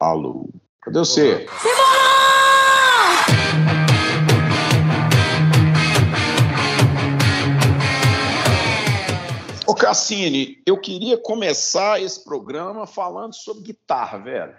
Alô. 0.00 0.48
Cadê 0.80 0.98
você? 0.98 1.46
Ô 9.66 9.74
Cassini, 9.74 10.62
eu 10.64 10.80
queria 10.80 11.18
começar 11.18 12.00
esse 12.00 12.24
programa 12.24 12.86
falando 12.86 13.34
sobre 13.34 13.62
guitarra, 13.62 14.16
velho. 14.16 14.56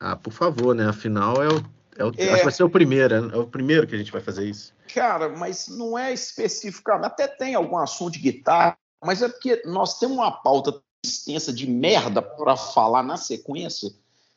Ah, 0.00 0.16
por 0.16 0.32
favor, 0.32 0.74
né? 0.74 0.88
Afinal, 0.88 1.40
é 1.40 1.46
o, 1.46 1.62
é 1.96 2.04
o, 2.04 2.12
é. 2.18 2.24
Acho 2.24 2.36
que 2.38 2.42
vai 2.42 2.52
ser 2.52 2.64
o 2.64 2.70
primeiro, 2.70 3.14
é 3.14 3.36
o 3.36 3.46
primeiro 3.46 3.86
que 3.86 3.94
a 3.94 3.98
gente 3.98 4.10
vai 4.10 4.20
fazer 4.20 4.44
isso. 4.44 4.74
Cara, 4.92 5.28
mas 5.28 5.68
não 5.68 5.96
é 5.96 6.12
especificamente. 6.12 7.06
Até 7.06 7.28
tem 7.28 7.54
algum 7.54 7.78
assunto 7.78 8.14
de 8.14 8.18
guitarra, 8.18 8.76
mas 9.04 9.22
é 9.22 9.28
porque 9.28 9.62
nós 9.64 10.00
temos 10.00 10.16
uma 10.16 10.32
pauta 10.32 10.82
extensa 11.06 11.52
de 11.52 11.70
merda 11.70 12.20
para 12.20 12.56
falar 12.56 13.04
na 13.04 13.16
sequência 13.16 13.88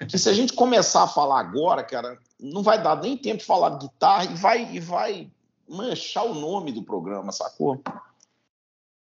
que 0.07 0.17
se 0.17 0.29
a 0.29 0.33
gente 0.33 0.53
começar 0.53 1.03
a 1.03 1.07
falar 1.07 1.39
agora, 1.39 1.83
cara, 1.83 2.17
não 2.39 2.63
vai 2.63 2.81
dar 2.81 3.01
nem 3.01 3.17
tempo 3.17 3.39
de 3.39 3.45
falar 3.45 3.71
de 3.71 3.87
guitarra 3.87 4.25
e 4.25 4.35
vai, 4.35 4.73
e 4.73 4.79
vai 4.79 5.31
manchar 5.67 6.25
o 6.25 6.33
nome 6.33 6.71
do 6.71 6.83
programa, 6.83 7.31
sacou? 7.31 7.81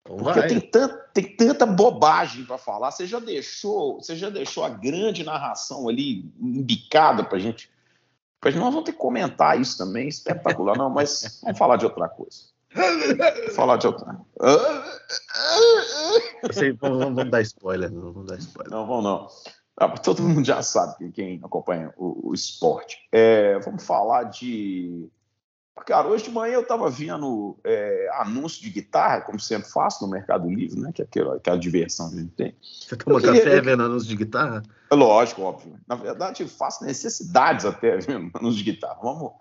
Então 0.10 0.18
Porque 0.18 0.48
tem, 0.48 0.60
tant, 0.62 0.94
tem 1.14 1.36
tanta 1.36 1.66
bobagem 1.66 2.46
para 2.46 2.58
falar. 2.58 2.91
Você 2.91 3.05
já 3.05 3.20
deixou, 3.20 3.96
você 3.96 4.16
já 4.16 4.30
deixou 4.30 4.64
a 4.64 4.70
grande 4.70 5.24
narração 5.24 5.90
ali 5.90 6.32
embicada 6.40 7.24
para 7.24 7.38
gente. 7.40 7.70
Pra 8.40 8.50
gente. 8.50 8.62
Nós 8.62 8.74
vamos 8.74 8.86
ter 8.86 8.94
que 8.94 8.98
comentar 8.98 9.60
isso 9.60 9.77
também, 9.77 10.08
espetacular. 10.08 10.77
Não, 10.77 10.90
mas 10.90 11.41
vamos 11.44 11.58
falar 11.58 11.76
de 11.76 11.86
outra 11.86 12.08
coisa. 12.08 12.44
Vamos 12.74 13.55
falar 13.55 13.77
de 13.77 13.88
outra. 13.88 14.20
Sei, 16.52 16.72
vamos, 16.74 17.00
vamos, 17.00 17.30
dar 17.30 17.41
spoiler, 17.41 17.91
não 17.91 18.14
vamos 18.14 18.27
dar 18.27 18.38
spoiler. 18.38 18.72
Não, 18.72 18.86
vamos 18.86 19.04
não. 19.04 19.27
Ah, 19.80 19.90
todo 19.90 20.23
mundo 20.23 20.44
já 20.44 20.63
sabe, 20.63 21.12
quem 21.12 21.40
acompanha 21.44 21.94
o, 21.95 22.30
o 22.30 22.34
esporte. 22.34 22.98
É, 23.12 23.59
vamos 23.59 23.85
falar 23.85 24.23
de. 24.23 25.07
Cara, 25.85 26.07
hoje 26.07 26.24
de 26.24 26.32
manhã 26.32 26.55
eu 26.55 26.62
estava 26.62 26.90
vendo 26.90 27.55
é, 27.63 28.10
anúncio 28.13 28.63
de 28.63 28.71
guitarra, 28.71 29.21
como 29.21 29.40
sempre 29.40 29.70
faço 29.70 30.04
no 30.04 30.12
Mercado 30.12 30.49
Livre, 30.49 30.79
né? 30.79 30.91
Que 30.91 31.04
é 31.04 31.05
aquela, 31.05 31.35
aquela 31.35 31.60
diversão 31.60 32.10
que 32.10 32.15
a 32.15 32.20
gente 32.20 32.32
tem. 32.32 32.55
Você 32.63 32.96
toma 32.96 33.21
café 33.21 33.62
vendo 33.62 33.84
anúncio 33.84 34.10
de 34.10 34.15
guitarra? 34.15 34.63
É 34.90 34.96
lógico, 34.96 35.43
óbvio. 35.43 35.80
Na 35.87 35.93
verdade, 35.93 36.41
eu 36.41 36.49
faço 36.49 36.84
necessidades 36.84 37.63
até 37.63 37.98
vendo 37.98 38.32
anúncio 38.34 38.63
de 38.63 38.71
guitarra. 38.71 38.98
Vamos. 39.04 39.34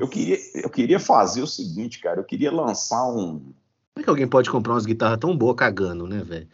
Eu 0.00 0.08
queria, 0.08 0.38
eu 0.56 0.70
queria 0.70 0.98
fazer 0.98 1.42
o 1.42 1.46
seguinte, 1.46 2.00
cara. 2.00 2.18
Eu 2.18 2.24
queria 2.24 2.50
lançar 2.50 3.06
um. 3.06 3.38
Como 3.38 4.00
é 4.00 4.02
que 4.02 4.10
alguém 4.10 4.26
pode 4.26 4.50
comprar 4.50 4.72
umas 4.74 4.86
guitarras 4.86 5.18
tão 5.18 5.36
boas 5.36 5.54
cagando, 5.54 6.08
né, 6.08 6.20
velho? 6.24 6.48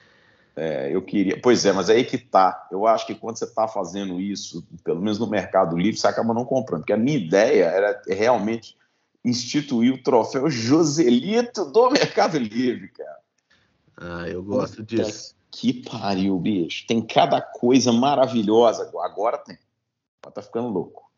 É, 0.54 0.94
eu 0.94 1.00
queria. 1.00 1.40
Pois 1.40 1.64
é, 1.64 1.72
mas 1.72 1.88
é 1.88 1.94
aí 1.94 2.04
que 2.04 2.18
tá. 2.18 2.68
Eu 2.70 2.86
acho 2.86 3.06
que 3.06 3.14
quando 3.14 3.38
você 3.38 3.44
está 3.44 3.66
fazendo 3.66 4.20
isso, 4.20 4.66
pelo 4.84 5.00
menos 5.00 5.18
no 5.18 5.26
Mercado 5.26 5.76
Livre, 5.76 5.98
você 5.98 6.06
acaba 6.06 6.34
não 6.34 6.44
comprando. 6.44 6.80
Porque 6.80 6.92
a 6.92 6.98
minha 6.98 7.16
ideia 7.16 7.64
era 7.64 8.02
realmente 8.06 8.76
instituir 9.24 9.94
o 9.94 10.02
troféu 10.02 10.50
Joselito 10.50 11.64
do 11.64 11.90
Mercado 11.90 12.38
Livre, 12.38 12.88
cara. 12.88 13.18
Ah, 13.96 14.28
eu 14.28 14.42
gosto 14.42 14.78
Puta 14.78 14.96
disso. 14.96 15.34
Que 15.50 15.72
pariu, 15.72 16.38
bicho. 16.38 16.86
Tem 16.86 17.00
cada 17.00 17.40
coisa 17.40 17.92
maravilhosa. 17.92 18.90
Agora 19.00 19.38
tem. 19.38 19.58
Agora 20.20 20.34
tá 20.34 20.42
ficando 20.42 20.68
louco. 20.68 21.10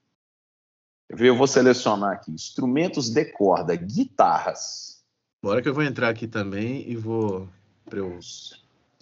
Eu 1.09 1.37
vou 1.37 1.47
selecionar 1.47 2.13
aqui: 2.13 2.31
instrumentos 2.31 3.11
de 3.11 3.25
corda, 3.25 3.75
guitarras. 3.75 5.03
Bora 5.43 5.61
que 5.61 5.69
eu 5.69 5.75
vou 5.75 5.83
entrar 5.83 6.09
aqui 6.09 6.27
também 6.27 6.89
e 6.89 6.97
vou. 6.97 7.49
Pra 7.85 7.99
eu 7.99 8.19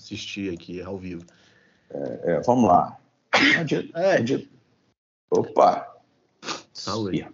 assistir 0.03 0.53
aqui 0.53 0.83
ao 0.83 0.99
vivo. 0.99 1.25
É, 1.91 2.33
é, 2.33 2.41
vamos 2.41 2.69
lá. 2.69 2.99
É. 3.95 4.47
Opa! 5.31 5.97
Saúde. 6.73 7.27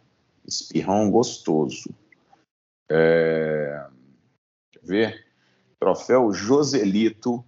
Espirrão 0.46 1.10
gostoso. 1.10 1.90
É... 2.90 3.86
Deixa 4.72 4.82
eu 4.82 4.86
ver. 4.86 5.26
Troféu 5.80 6.32
Joselito. 6.32 7.44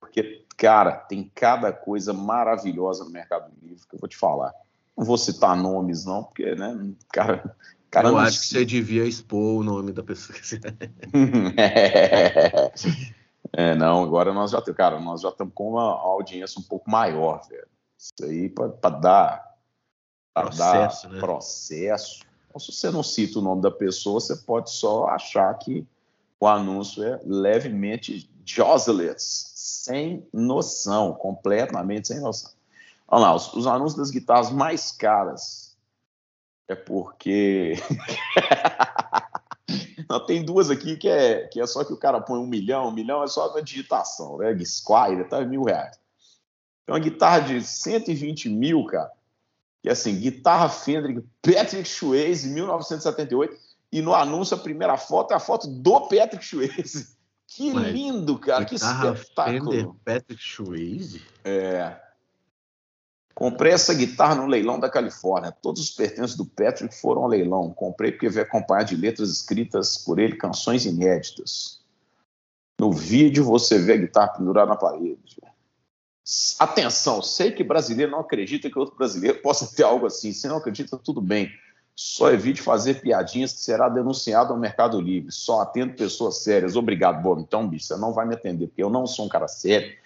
Porque, 0.00 0.44
cara, 0.56 0.92
tem 0.92 1.30
cada 1.34 1.72
coisa 1.72 2.12
maravilhosa 2.12 3.04
no 3.04 3.10
Mercado 3.10 3.52
Livre 3.62 3.86
que 3.88 3.94
eu 3.94 4.00
vou 4.00 4.08
te 4.08 4.16
falar. 4.16 4.52
Não 4.96 5.04
vou 5.04 5.16
citar 5.16 5.56
nomes, 5.56 6.04
não, 6.04 6.24
porque, 6.24 6.54
né, 6.54 6.92
cara. 7.12 7.56
cara 7.90 8.08
eu 8.08 8.18
acho 8.18 8.40
que 8.40 8.46
você 8.46 8.64
devia 8.64 9.04
expor 9.04 9.60
o 9.60 9.62
nome 9.62 9.92
da 9.92 10.02
pessoa. 10.02 10.38
é. 11.56 12.70
É, 13.52 13.74
não, 13.74 14.02
agora 14.02 14.32
nós 14.32 14.50
já, 14.50 14.62
cara, 14.62 15.00
nós 15.00 15.22
já 15.22 15.28
estamos 15.28 15.52
com 15.54 15.70
uma 15.70 15.82
audiência 15.82 16.60
um 16.60 16.62
pouco 16.62 16.90
maior, 16.90 17.40
velho. 17.48 17.66
Isso 17.98 18.24
aí 18.24 18.48
para 18.48 18.90
dar, 18.90 19.56
pra 20.32 20.44
processo, 20.44 21.08
dar 21.08 21.14
né? 21.14 21.20
processo. 21.20 22.20
Então, 22.48 22.60
se 22.60 22.72
você 22.72 22.90
não 22.90 23.02
cita 23.02 23.38
o 23.38 23.42
nome 23.42 23.60
da 23.62 23.70
pessoa, 23.70 24.20
você 24.20 24.36
pode 24.36 24.70
só 24.70 25.08
achar 25.08 25.52
que 25.54 25.86
o 26.38 26.46
anúncio 26.46 27.04
é 27.04 27.20
levemente 27.24 28.30
Joselets, 28.44 29.52
sem 29.54 30.26
noção, 30.32 31.12
completamente 31.12 32.08
sem 32.08 32.20
noção. 32.20 32.52
Olha 33.06 33.22
lá, 33.22 33.34
os, 33.34 33.52
os 33.52 33.66
anúncios 33.66 33.98
das 33.98 34.10
guitarras 34.10 34.50
mais 34.50 34.92
caras 34.92 35.76
é 36.68 36.74
porque 36.74 37.74
tem 40.18 40.44
duas 40.44 40.70
aqui 40.70 40.96
que 40.96 41.08
é, 41.08 41.46
que 41.46 41.60
é 41.60 41.66
só 41.66 41.84
que 41.84 41.92
o 41.92 41.96
cara 41.96 42.20
põe 42.20 42.40
um 42.40 42.46
milhão, 42.46 42.88
um 42.88 42.92
milhão 42.92 43.22
é 43.22 43.28
só 43.28 43.54
na 43.54 43.60
digitação, 43.60 44.38
né? 44.38 44.56
Squire, 44.64 45.28
tá 45.28 45.44
mil 45.44 45.62
reais. 45.62 45.96
Tem 46.84 46.94
uma 46.94 46.98
guitarra 46.98 47.40
de 47.40 47.62
120 47.62 48.48
mil, 48.48 48.84
cara, 48.86 49.12
que 49.82 49.88
assim, 49.88 50.18
guitarra 50.18 50.68
Fender 50.68 51.22
Patrick 51.40 51.88
Swayze, 51.88 52.48
1978, 52.48 53.56
e 53.92 54.02
no 54.02 54.14
anúncio 54.14 54.56
a 54.56 54.60
primeira 54.60 54.96
foto 54.96 55.32
é 55.32 55.36
a 55.36 55.40
foto 55.40 55.68
do 55.68 56.00
Patrick 56.08 56.44
Swayze. 56.44 57.16
Que 57.46 57.72
Mas, 57.72 57.92
lindo, 57.92 58.38
cara, 58.38 58.64
que 58.64 58.76
espetáculo. 58.76 59.72
Fender 59.72 59.88
Patrick 60.04 60.42
Swayze? 60.42 61.22
É. 61.44 61.96
Comprei 63.40 63.72
essa 63.72 63.94
guitarra 63.94 64.34
no 64.34 64.46
leilão 64.46 64.78
da 64.78 64.90
Califórnia. 64.90 65.50
Todos 65.50 65.80
os 65.80 65.90
pertences 65.90 66.36
do 66.36 66.44
Patrick 66.44 66.94
foram 66.94 67.22
ao 67.22 67.28
leilão. 67.28 67.72
Comprei 67.72 68.12
porque 68.12 68.28
veio 68.28 68.44
acompanhado 68.44 68.90
de 68.90 68.96
letras 68.96 69.30
escritas 69.30 69.96
por 69.96 70.18
ele, 70.18 70.36
canções 70.36 70.84
inéditas. 70.84 71.80
No 72.78 72.92
vídeo 72.92 73.42
você 73.42 73.78
vê 73.78 73.94
a 73.94 73.96
guitarra 73.96 74.34
pendurada 74.34 74.68
na 74.68 74.76
parede. 74.76 75.40
Atenção, 76.58 77.22
sei 77.22 77.50
que 77.50 77.64
brasileiro 77.64 78.12
não 78.12 78.20
acredita 78.20 78.68
que 78.68 78.78
outro 78.78 78.94
brasileiro 78.94 79.40
possa 79.40 79.74
ter 79.74 79.84
algo 79.84 80.04
assim. 80.04 80.34
Se 80.34 80.46
não 80.46 80.58
acredita, 80.58 80.98
tudo 80.98 81.22
bem. 81.22 81.50
Só 81.96 82.30
evite 82.30 82.60
fazer 82.60 83.00
piadinhas 83.00 83.54
que 83.54 83.60
será 83.60 83.88
denunciado 83.88 84.52
ao 84.52 84.58
Mercado 84.58 85.00
Livre. 85.00 85.32
Só 85.32 85.62
atendo 85.62 85.94
pessoas 85.94 86.42
sérias. 86.42 86.76
Obrigado, 86.76 87.22
Bob. 87.22 87.40
Então, 87.40 87.66
bicho, 87.66 87.86
você 87.86 87.96
não 87.96 88.12
vai 88.12 88.26
me 88.26 88.34
atender, 88.34 88.66
porque 88.66 88.82
eu 88.82 88.90
não 88.90 89.06
sou 89.06 89.24
um 89.24 89.30
cara 89.30 89.48
sério 89.48 89.98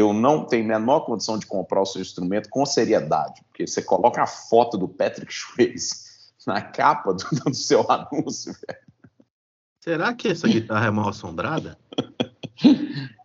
eu 0.00 0.12
não 0.12 0.44
tenho 0.44 0.64
a 0.64 0.78
menor 0.78 1.00
condição 1.00 1.38
de 1.38 1.46
comprar 1.46 1.80
o 1.80 1.86
seu 1.86 2.00
instrumento 2.00 2.48
com 2.48 2.64
seriedade, 2.64 3.42
porque 3.48 3.66
você 3.66 3.82
coloca 3.82 4.22
a 4.22 4.26
foto 4.26 4.76
do 4.76 4.88
Patrick 4.88 5.32
Swayze 5.32 5.94
na 6.46 6.60
capa 6.60 7.12
do, 7.14 7.24
do 7.44 7.54
seu 7.54 7.84
anúncio, 7.90 8.52
velho. 8.52 8.80
Será 9.80 10.12
que 10.12 10.28
essa 10.28 10.46
guitarra 10.46 10.88
é 10.88 10.90
mal 10.90 11.08
assombrada? 11.08 11.78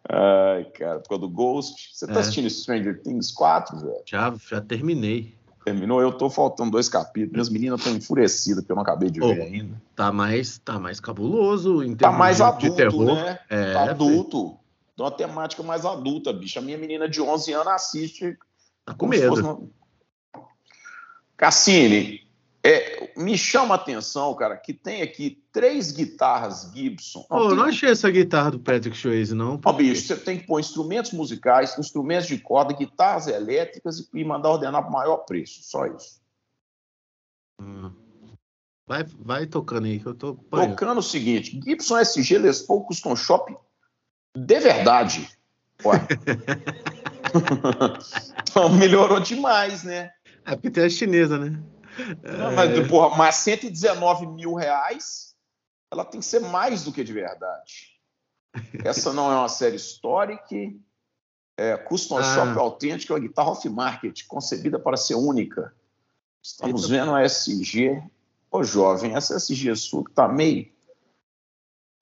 Ai, 0.08 0.64
cara, 0.66 1.00
por 1.00 1.10
causa 1.10 1.22
do 1.22 1.30
Ghost. 1.30 1.90
Você 1.94 2.08
tá 2.08 2.14
é. 2.14 2.18
assistindo 2.20 2.50
Stranger 2.50 3.02
Things 3.02 3.32
4, 3.32 3.78
velho? 3.80 4.04
Já, 4.06 4.34
já 4.50 4.62
terminei. 4.62 5.36
Terminou? 5.66 6.00
Eu 6.00 6.14
tô 6.14 6.30
faltando 6.30 6.72
dois 6.72 6.88
capítulos. 6.88 7.34
Minhas 7.34 7.50
meninas 7.50 7.80
estão 7.80 7.94
enfurecidas 7.96 8.62
porque 8.62 8.72
eu 8.72 8.76
não 8.76 8.84
acabei 8.84 9.10
de 9.10 9.22
oh, 9.22 9.28
ver 9.28 9.42
ainda. 9.42 9.82
Tá 9.96 10.12
mais, 10.12 10.60
tá 10.60 10.80
mais 10.80 11.00
cabuloso 11.00 11.84
em 11.84 11.96
Tá 11.96 12.12
mais 12.12 12.38
de, 12.38 12.44
adulto, 12.44 12.70
de 12.70 12.76
terror. 12.76 13.16
né? 13.16 13.40
É, 13.50 13.74
tá 13.74 13.90
adulto 13.90 14.58
de 14.96 15.04
uma 15.04 15.12
temática 15.12 15.62
mais 15.62 15.86
adulta, 15.86 16.32
bicho. 16.32 16.58
A 16.58 16.62
minha 16.62 16.78
menina 16.78 17.10
de 17.10 17.22
11 17.22 17.54
anos 17.54 17.68
assiste. 17.68 18.38
Tá 18.86 18.94
com 18.94 19.08
medo. 19.08 19.34
Uma... 19.34 19.70
Cassini, 21.36 22.26
é, 22.64 23.14
me 23.16 23.38
chama 23.38 23.76
a 23.76 23.78
atenção, 23.78 24.34
cara, 24.34 24.56
que 24.56 24.74
tem 24.74 25.02
aqui 25.02 25.44
três 25.52 25.92
guitarras 25.92 26.72
Gibson. 26.74 27.26
Oh, 27.30 27.50
eu 27.50 27.56
não 27.56 27.66
achei 27.66 27.90
essa 27.90 28.10
guitarra 28.10 28.52
do 28.52 28.60
Patrick 28.60 28.98
Swayze, 28.98 29.36
não. 29.36 29.60
Ó, 29.64 29.74
bicho, 29.74 30.08
você 30.08 30.16
tem 30.16 30.40
que 30.40 30.48
pôr 30.48 30.60
instrumentos 30.60 31.12
musicais, 31.12 31.78
instrumentos 31.78 32.28
de 32.28 32.38
corda, 32.40 32.74
guitarras 32.74 33.28
elétricas 33.28 34.10
e 34.14 34.24
mandar 34.24 34.52
ordenar 34.52 34.82
para 34.82 34.90
o 34.90 34.94
maior 34.94 35.18
preço. 35.18 35.62
Só 35.62 35.86
isso. 35.86 36.22
Hum. 37.62 37.92
Vai, 38.88 39.04
vai 39.04 39.46
tocando 39.46 39.86
aí 39.86 40.00
que 40.00 40.06
eu 40.06 40.16
tô. 40.16 40.36
Tocando 40.36 41.00
o 41.00 41.04
seguinte: 41.04 41.60
Gibson 41.64 41.98
SG 41.98 42.38
Les 42.38 42.62
Paul 42.62 42.86
Custom 42.86 43.16
Shop 43.16 43.56
de 44.36 44.60
verdade. 44.60 45.30
então 48.42 48.70
melhorou 48.70 49.20
demais, 49.20 49.84
né? 49.84 50.12
É 50.46 50.56
porque 50.56 50.70
tem 50.70 50.86
a 50.86 50.90
chinesa, 50.90 51.38
né? 51.38 51.62
Não, 52.24 52.52
mas, 52.54 52.72
é... 52.72 52.88
porra, 52.88 53.16
mas 53.16 53.36
119 53.36 54.28
mil 54.28 54.54
reais, 54.54 55.36
ela 55.92 56.04
tem 56.04 56.20
que 56.20 56.26
ser 56.26 56.40
mais 56.40 56.84
do 56.84 56.92
que 56.92 57.04
de 57.04 57.14
verdade. 57.14 57.96
Essa 58.84 59.14
não 59.14 59.32
é 59.32 59.36
uma 59.36 59.50
série 59.50 59.76
histórica. 59.76 60.56
É, 61.58 61.78
Custom 61.78 62.18
ah. 62.18 62.24
Shop 62.24 62.60
autêntica, 62.60 63.14
é 63.14 63.16
uma 63.16 63.22
guitarra 63.22 63.52
off-market, 63.52 64.26
concebida 64.28 64.78
para 64.78 64.98
ser 64.98 65.16
única. 65.16 65.74
Estamos 66.44 66.84
Eita. 66.84 66.94
vendo 66.94 67.16
a 67.16 67.24
SG. 67.24 68.02
Ô, 68.52 68.64
jovem, 68.64 69.16
essa 69.16 69.36
SG 69.36 69.76
sua 69.76 70.04
que 70.04 70.12
tá 70.12 70.28
meio. 70.28 70.70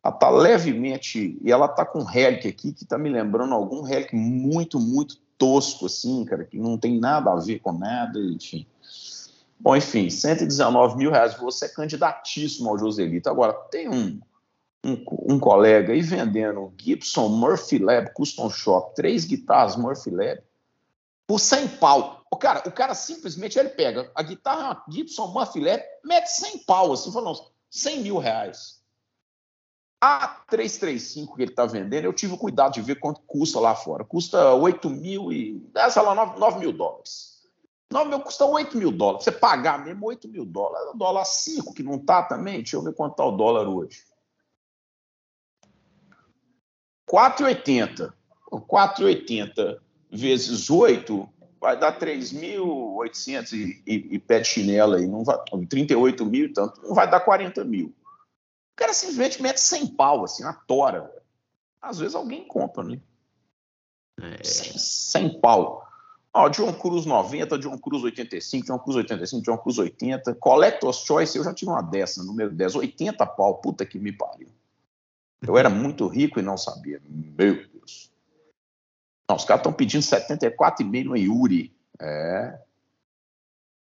Ela 0.03 0.13
tá 0.13 0.29
levemente. 0.29 1.39
E 1.41 1.51
ela 1.51 1.67
tá 1.67 1.85
com 1.85 1.99
um 1.99 2.03
relic 2.03 2.47
aqui 2.47 2.73
que 2.73 2.85
tá 2.85 2.97
me 2.97 3.09
lembrando 3.09 3.53
algum 3.53 3.81
relic 3.81 4.13
muito, 4.15 4.79
muito 4.79 5.17
tosco, 5.37 5.85
assim, 5.85 6.25
cara, 6.25 6.43
que 6.43 6.57
não 6.57 6.77
tem 6.77 6.99
nada 6.99 7.31
a 7.31 7.35
ver 7.35 7.59
com 7.59 7.71
nada, 7.71 8.19
enfim. 8.19 8.67
Bom, 9.59 9.75
enfim, 9.75 10.09
119 10.09 10.97
mil 10.97 11.09
reais. 11.09 11.35
Você 11.35 11.65
é 11.65 11.69
candidatíssimo 11.69 12.69
ao 12.69 12.77
Joselito. 12.77 13.29
Agora, 13.29 13.53
tem 13.53 13.87
um, 13.87 14.19
um, 14.83 15.05
um, 15.29 15.39
colega 15.39 15.93
aí 15.93 16.01
vendendo 16.01 16.73
Gibson 16.77 17.29
Murphy 17.29 17.79
Lab 17.79 18.11
Custom 18.13 18.49
Shop, 18.49 18.93
três 18.93 19.23
guitarras 19.23 19.77
Murphy 19.77 20.09
Lab, 20.09 20.41
por 21.25 21.39
100 21.39 21.67
pau. 21.77 22.25
O 22.29 22.35
cara, 22.35 22.63
o 22.67 22.71
cara 22.71 22.93
simplesmente 22.93 23.57
ele 23.57 23.69
pega 23.69 24.11
a 24.13 24.21
guitarra 24.21 24.83
Gibson 24.89 25.27
Murphy 25.27 25.61
Lab, 25.61 25.81
mete 26.03 26.27
100 26.27 26.65
pau, 26.65 26.91
assim, 26.91 27.11
falando 27.11 27.39
100 27.69 28.01
mil 28.01 28.17
reais. 28.17 28.82
A 30.05 30.27
335 30.49 31.33
que 31.33 31.43
ele 31.43 31.51
está 31.51 31.65
vendendo, 31.65 32.03
eu 32.03 32.11
tive 32.11 32.35
cuidado 32.35 32.73
de 32.73 32.81
ver 32.81 32.95
quanto 32.95 33.21
custa 33.21 33.57
lá 33.57 33.73
fora. 33.73 34.03
Custa 34.03 34.53
8 34.53 34.89
mil 34.89 35.31
e. 35.31 35.65
Sei 35.89 36.01
lá, 36.01 36.13
9, 36.13 36.37
9 36.37 36.59
mil 36.59 36.73
dólares. 36.73 37.41
9 37.89 38.09
mil 38.09 38.19
custa 38.19 38.43
8 38.43 38.77
mil 38.77 38.91
dólares. 38.91 39.23
Você 39.23 39.31
pagar 39.31 39.81
mesmo 39.85 40.05
8 40.05 40.27
mil 40.27 40.43
dólares. 40.45 40.89
O 40.93 40.97
dólar 40.97 41.23
5 41.23 41.73
que 41.73 41.81
não 41.81 41.95
está 41.95 42.21
também. 42.21 42.55
Deixa 42.55 42.75
eu 42.75 42.83
ver 42.83 42.93
quanto 42.93 43.13
está 43.13 43.25
o 43.25 43.31
dólar 43.31 43.65
hoje. 43.65 44.03
4,80. 47.09 48.11
4,80 48.51 49.79
vezes 50.11 50.69
8 50.69 51.29
vai 51.61 51.79
dar 51.79 51.97
3.800 51.97 53.53
e, 53.53 53.81
e, 53.87 54.15
e 54.15 54.19
pé 54.19 54.41
de 54.41 54.49
chinela 54.49 54.97
aí. 54.97 55.07
Não 55.07 55.23
vai, 55.23 55.37
38 55.69 56.25
mil 56.25 56.47
e 56.47 56.49
tanto. 56.49 56.81
Não 56.81 56.93
vai 56.93 57.09
dar 57.09 57.21
40 57.21 57.63
mil. 57.63 57.95
O 58.73 58.75
cara 58.75 58.93
simplesmente 58.93 59.41
mete 59.41 59.59
100 59.59 59.95
pau, 59.95 60.23
assim, 60.23 60.43
na 60.43 60.53
tora. 60.53 61.11
Às 61.81 61.99
vezes 61.99 62.15
alguém 62.15 62.47
compra, 62.47 62.83
né? 62.83 62.99
É. 64.19 64.43
100 64.43 65.39
pau. 65.39 65.87
Ó, 66.33 66.49
John 66.49 66.73
Cruz 66.73 67.05
90, 67.05 67.59
John 67.59 67.77
Cruz 67.77 68.03
85, 68.03 68.65
John 68.65 68.79
Cruz 68.79 68.95
85, 68.95 69.43
John 69.43 69.57
Cruz 69.57 69.77
80. 69.77 70.33
Collector's 70.35 70.97
Choice, 70.97 71.37
eu 71.37 71.43
já 71.43 71.53
tive 71.53 71.69
uma 71.69 71.83
dessa, 71.83 72.23
número 72.23 72.49
10. 72.49 72.75
80 72.75 73.25
pau, 73.27 73.55
puta 73.61 73.85
que 73.85 73.99
me 73.99 74.11
pariu. 74.11 74.49
Eu 75.41 75.57
era 75.57 75.69
muito 75.69 76.07
rico 76.07 76.39
e 76.39 76.43
não 76.43 76.57
sabia. 76.57 76.99
Meu 77.07 77.67
Deus. 77.67 78.11
Não, 79.29 79.35
os 79.35 79.45
caras 79.45 79.59
estão 79.59 79.71
pedindo 79.71 80.01
74,5 80.01 81.03
no 81.05 81.15
Yuri. 81.15 81.75
É. 82.01 82.59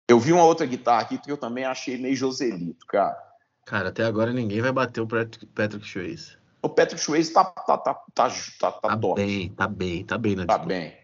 Eu 0.08 0.20
vi 0.20 0.32
uma 0.32 0.44
outra 0.44 0.66
guitarra 0.66 1.02
aqui 1.02 1.18
que 1.18 1.32
eu 1.32 1.38
também 1.38 1.66
achei 1.66 1.98
meio 1.98 2.16
Joselito, 2.16 2.86
cara. 2.86 3.27
Cara, 3.68 3.90
até 3.90 4.06
agora 4.06 4.32
ninguém 4.32 4.62
vai 4.62 4.72
bater 4.72 5.02
o 5.02 5.08
Patrick 5.08 5.86
Swayze. 5.86 6.38
O 6.62 6.70
Patrick 6.70 7.02
Swayze 7.02 7.34
tá, 7.34 7.44
tá, 7.44 7.78
tá, 7.78 7.94
tá, 7.94 8.30
tá, 8.60 8.72
tá, 8.72 8.72
tá 8.72 8.96
bem, 9.14 9.50
tá 9.50 9.68
bem, 9.68 10.06
tá 10.06 10.18
bem 10.18 10.38
na 10.38 10.46
Tá 10.46 10.54
disputa. 10.54 10.74
bem. 10.74 10.98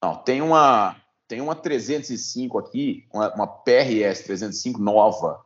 Não, 0.00 0.16
tem 0.18 0.40
uma, 0.40 0.94
tem 1.26 1.40
uma 1.40 1.56
305 1.56 2.58
aqui, 2.58 3.04
uma, 3.12 3.34
uma 3.34 3.46
PRS 3.48 4.22
305 4.22 4.80
nova. 4.80 5.44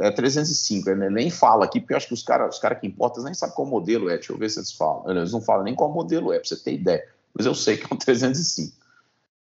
É 0.00 0.10
305, 0.10 0.88
ele 0.88 1.10
nem 1.10 1.28
fala 1.28 1.66
aqui, 1.66 1.78
porque 1.78 1.92
eu 1.92 1.98
acho 1.98 2.08
que 2.08 2.14
os 2.14 2.22
caras 2.22 2.54
os 2.54 2.58
cara 2.58 2.74
que 2.74 2.86
importam 2.86 3.24
nem 3.24 3.34
sabem 3.34 3.54
qual 3.54 3.68
modelo 3.68 4.08
é. 4.08 4.14
Deixa 4.14 4.32
eu 4.32 4.38
ver 4.38 4.48
se 4.48 4.58
eles 4.60 4.72
falam. 4.72 5.10
Eles 5.10 5.30
não 5.30 5.42
falam 5.42 5.64
nem 5.64 5.74
qual 5.74 5.92
modelo 5.92 6.32
é, 6.32 6.38
pra 6.38 6.48
você 6.48 6.56
ter 6.56 6.72
ideia. 6.72 7.06
Mas 7.34 7.44
eu 7.44 7.54
sei 7.54 7.76
que 7.76 7.84
é 7.84 7.94
um 7.94 7.98
305. 8.00 8.74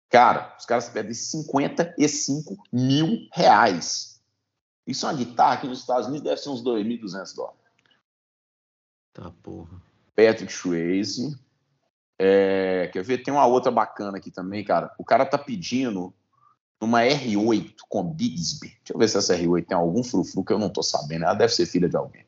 Cara, 0.09 0.55
os 0.57 0.65
caras 0.65 0.89
pedem 0.89 1.13
55 1.13 2.57
mil 2.73 3.27
reais 3.31 4.14
isso 4.87 5.05
é 5.05 5.09
uma 5.09 5.17
guitarra 5.17 5.53
aqui 5.53 5.67
nos 5.67 5.79
Estados 5.79 6.07
Unidos 6.07 6.23
deve 6.23 6.37
ser 6.37 6.49
uns 6.49 6.63
2.200 6.63 7.35
dólares. 7.35 7.59
Tá, 9.13 9.31
porra. 9.41 9.81
Patrick 10.15 10.51
Swayze. 10.51 11.37
É, 12.19 12.89
quer 12.93 13.03
ver? 13.03 13.19
Tem 13.19 13.33
uma 13.33 13.45
outra 13.45 13.71
bacana 13.71 14.17
aqui 14.17 14.31
também, 14.31 14.63
cara. 14.63 14.93
O 14.97 15.03
cara 15.03 15.25
tá 15.25 15.37
pedindo 15.37 16.13
uma 16.81 17.01
R8 17.01 17.75
com 17.89 18.03
Bigsby. 18.03 18.67
Deixa 18.67 18.93
eu 18.93 18.97
ver 18.97 19.09
se 19.09 19.17
essa 19.17 19.35
R8 19.35 19.65
tem 19.65 19.77
algum 19.77 20.03
frufru 20.03 20.43
que 20.43 20.53
eu 20.53 20.59
não 20.59 20.69
tô 20.69 20.83
sabendo. 20.83 21.25
Ela 21.25 21.33
deve 21.33 21.53
ser 21.53 21.65
filha 21.65 21.89
de 21.89 21.97
alguém. 21.97 22.25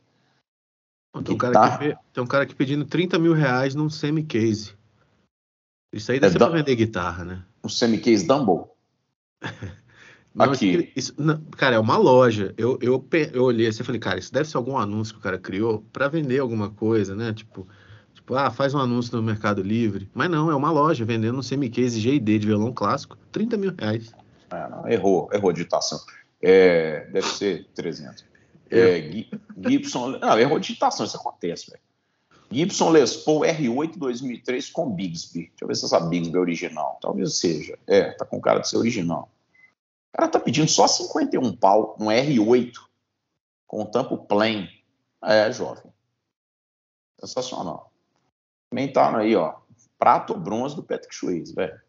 Tem 1.24 1.33
um, 1.33 1.38
cara 1.38 1.65
aqui, 1.65 1.98
tem 2.13 2.24
um 2.24 2.27
cara 2.27 2.44
aqui 2.44 2.53
pedindo 2.53 2.86
30 2.86 3.18
mil 3.18 3.33
reais 3.33 3.74
num 3.74 3.89
semi-case. 3.89 4.75
Isso 5.92 6.12
aí 6.12 6.19
deve 6.19 6.36
é 6.36 6.39
ser 6.39 6.45
pra 6.45 6.56
vender 6.56 6.75
guitarra, 6.75 7.24
né? 7.24 7.45
Um 7.63 7.69
semi-case 7.69 8.27
Dumble? 8.27 8.65
Não, 10.33 10.45
Aqui. 10.45 10.91
Isso, 10.95 11.13
não, 11.18 11.41
cara, 11.57 11.75
é 11.75 11.79
uma 11.79 11.97
loja. 11.97 12.53
Eu, 12.57 12.77
eu, 12.81 13.03
eu 13.33 13.44
olhei 13.44 13.68
assim 13.68 13.81
e 13.81 13.85
falei, 13.85 14.00
cara, 14.00 14.19
isso 14.19 14.31
deve 14.31 14.47
ser 14.47 14.57
algum 14.57 14.77
anúncio 14.77 15.13
que 15.13 15.19
o 15.19 15.24
cara 15.24 15.38
criou 15.39 15.83
para 15.91 16.07
vender 16.07 16.39
alguma 16.39 16.69
coisa, 16.69 17.15
né? 17.15 17.33
Tipo, 17.33 17.68
tipo, 18.13 18.35
ah, 18.35 18.51
faz 18.51 18.74
um 18.74 18.79
anúncio 18.79 19.15
no 19.15 19.24
Mercado 19.24 19.63
Livre. 19.63 20.09
Mas 20.13 20.29
não, 20.29 20.51
é 20.51 20.56
uma 20.56 20.69
loja 20.69 21.03
vendendo 21.03 21.39
um 21.39 21.41
semi-case 21.41 22.00
GD 22.00 22.39
de 22.39 22.47
violão 22.47 22.71
clássico, 22.71 23.18
30 23.31 23.57
mil 23.57 23.74
reais. 23.77 24.13
É, 24.51 24.69
não, 24.69 24.88
errou, 24.88 25.29
errou 25.33 25.50
a 25.50 25.53
digitação. 25.53 26.00
É, 26.41 27.07
deve 27.12 27.27
ser 27.27 27.65
300. 27.74 28.25
É, 28.69 29.25
Gibson. 29.68 30.19
Não, 30.19 30.39
errou 30.39 30.57
a 30.57 30.59
digitação, 30.59 31.06
isso 31.06 31.18
acontece, 31.18 31.71
velho. 31.71 31.81
Gibson 32.50 32.91
Les 32.91 33.18
Paul 33.18 33.41
R8 33.41 33.97
2003 33.97 34.69
com 34.69 34.89
Bigsby. 34.89 35.39
Deixa 35.50 35.51
eu 35.62 35.68
ver 35.68 35.75
se 35.75 35.85
essa 35.85 36.00
Bigsby 36.00 36.35
é 36.35 36.39
original. 36.39 36.97
Talvez 37.01 37.38
seja. 37.38 37.77
É, 37.85 38.12
tá 38.12 38.25
com 38.25 38.39
cara 38.39 38.59
de 38.59 38.69
ser 38.69 38.77
original. 38.77 39.29
O 40.13 40.18
cara 40.18 40.30
tá 40.30 40.39
pedindo 40.39 40.69
só 40.69 40.88
51 40.88 41.56
pau 41.57 41.95
no 42.00 42.07
R8 42.07 42.74
com 43.68 43.86
tampo 43.86 44.18
plain. 44.18 44.68
É, 45.24 45.51
jovem. 45.51 45.92
Sensacional. 47.19 47.92
Também 48.69 48.92
tá 48.92 49.18
aí, 49.18 49.36
ó. 49.36 49.56
Prato 49.98 50.36
bronze 50.36 50.75
do 50.75 50.83
Patrick 50.83 51.15
Swayze, 51.15 51.54
velho. 51.54 51.80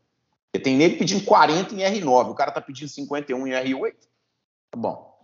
Porque 0.51 0.65
tem 0.65 0.77
nele 0.77 0.97
pedindo 0.97 1.25
40 1.25 1.75
em 1.75 1.79
R9. 1.79 2.31
O 2.31 2.35
cara 2.35 2.51
tá 2.51 2.61
pedindo 2.61 2.89
51 2.89 3.47
em 3.47 3.51
R8. 3.51 3.97
Tá 4.71 4.79
bom. 4.79 5.19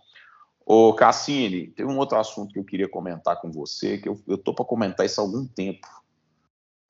Ô, 0.65 0.93
Cassini, 0.93 1.67
tem 1.67 1.85
um 1.85 1.97
outro 1.97 2.17
assunto 2.17 2.53
que 2.53 2.59
eu 2.59 2.65
queria 2.65 2.89
comentar 2.89 3.39
com 3.39 3.51
você, 3.51 3.97
que 3.97 4.09
eu, 4.09 4.19
eu 4.27 4.37
tô 4.37 4.53
para 4.53 4.65
comentar 4.65 5.05
isso 5.05 5.19
há 5.19 5.23
algum 5.23 5.45
tempo. 5.45 5.87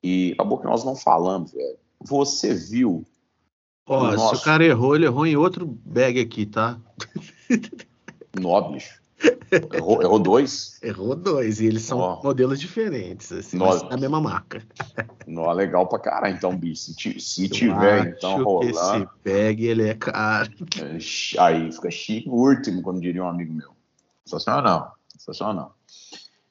E 0.03 0.33
acabou 0.33 0.59
que 0.59 0.65
nós 0.65 0.83
não 0.83 0.95
falamos, 0.95 1.51
velho. 1.51 1.77
Você 1.99 2.53
viu 2.53 3.05
Ó, 3.87 4.17
se 4.17 4.35
o 4.35 4.43
cara 4.43 4.65
errou, 4.65 4.95
ele 4.95 5.05
errou 5.05 5.27
em 5.27 5.35
outro 5.35 5.65
bag 5.65 6.19
aqui, 6.19 6.45
tá? 6.45 6.79
Nobles. 8.39 8.99
Errou, 9.73 10.01
errou 10.01 10.19
dois? 10.19 10.79
Errou 10.81 11.15
dois, 11.15 11.61
e 11.61 11.67
eles 11.67 11.83
são 11.83 11.99
oh. 11.99 12.21
modelos 12.23 12.59
diferentes, 12.59 13.31
assim, 13.31 13.57
mas 13.57 13.81
é 13.83 13.97
mesma 13.97 14.19
marca. 14.19 14.61
Não, 15.25 15.49
é 15.49 15.53
legal 15.53 15.87
pra 15.87 15.99
caralho, 15.99 16.35
então, 16.35 16.55
bicho. 16.55 16.93
Se, 16.93 17.19
se 17.19 17.49
tiver, 17.49 18.07
então, 18.07 18.43
rolando. 18.43 18.69
Esse 18.69 19.07
bag, 19.23 19.65
ele 19.65 19.87
é 19.87 19.93
caro. 19.93 20.51
Aí 21.39 21.71
fica 21.71 21.91
chique, 21.91 22.29
último, 22.29 22.81
como 22.81 22.99
diria 22.99 23.23
um 23.23 23.29
amigo 23.29 23.53
meu. 23.53 23.71
Sensacional, 24.25 24.95
sensacional. 25.09 25.77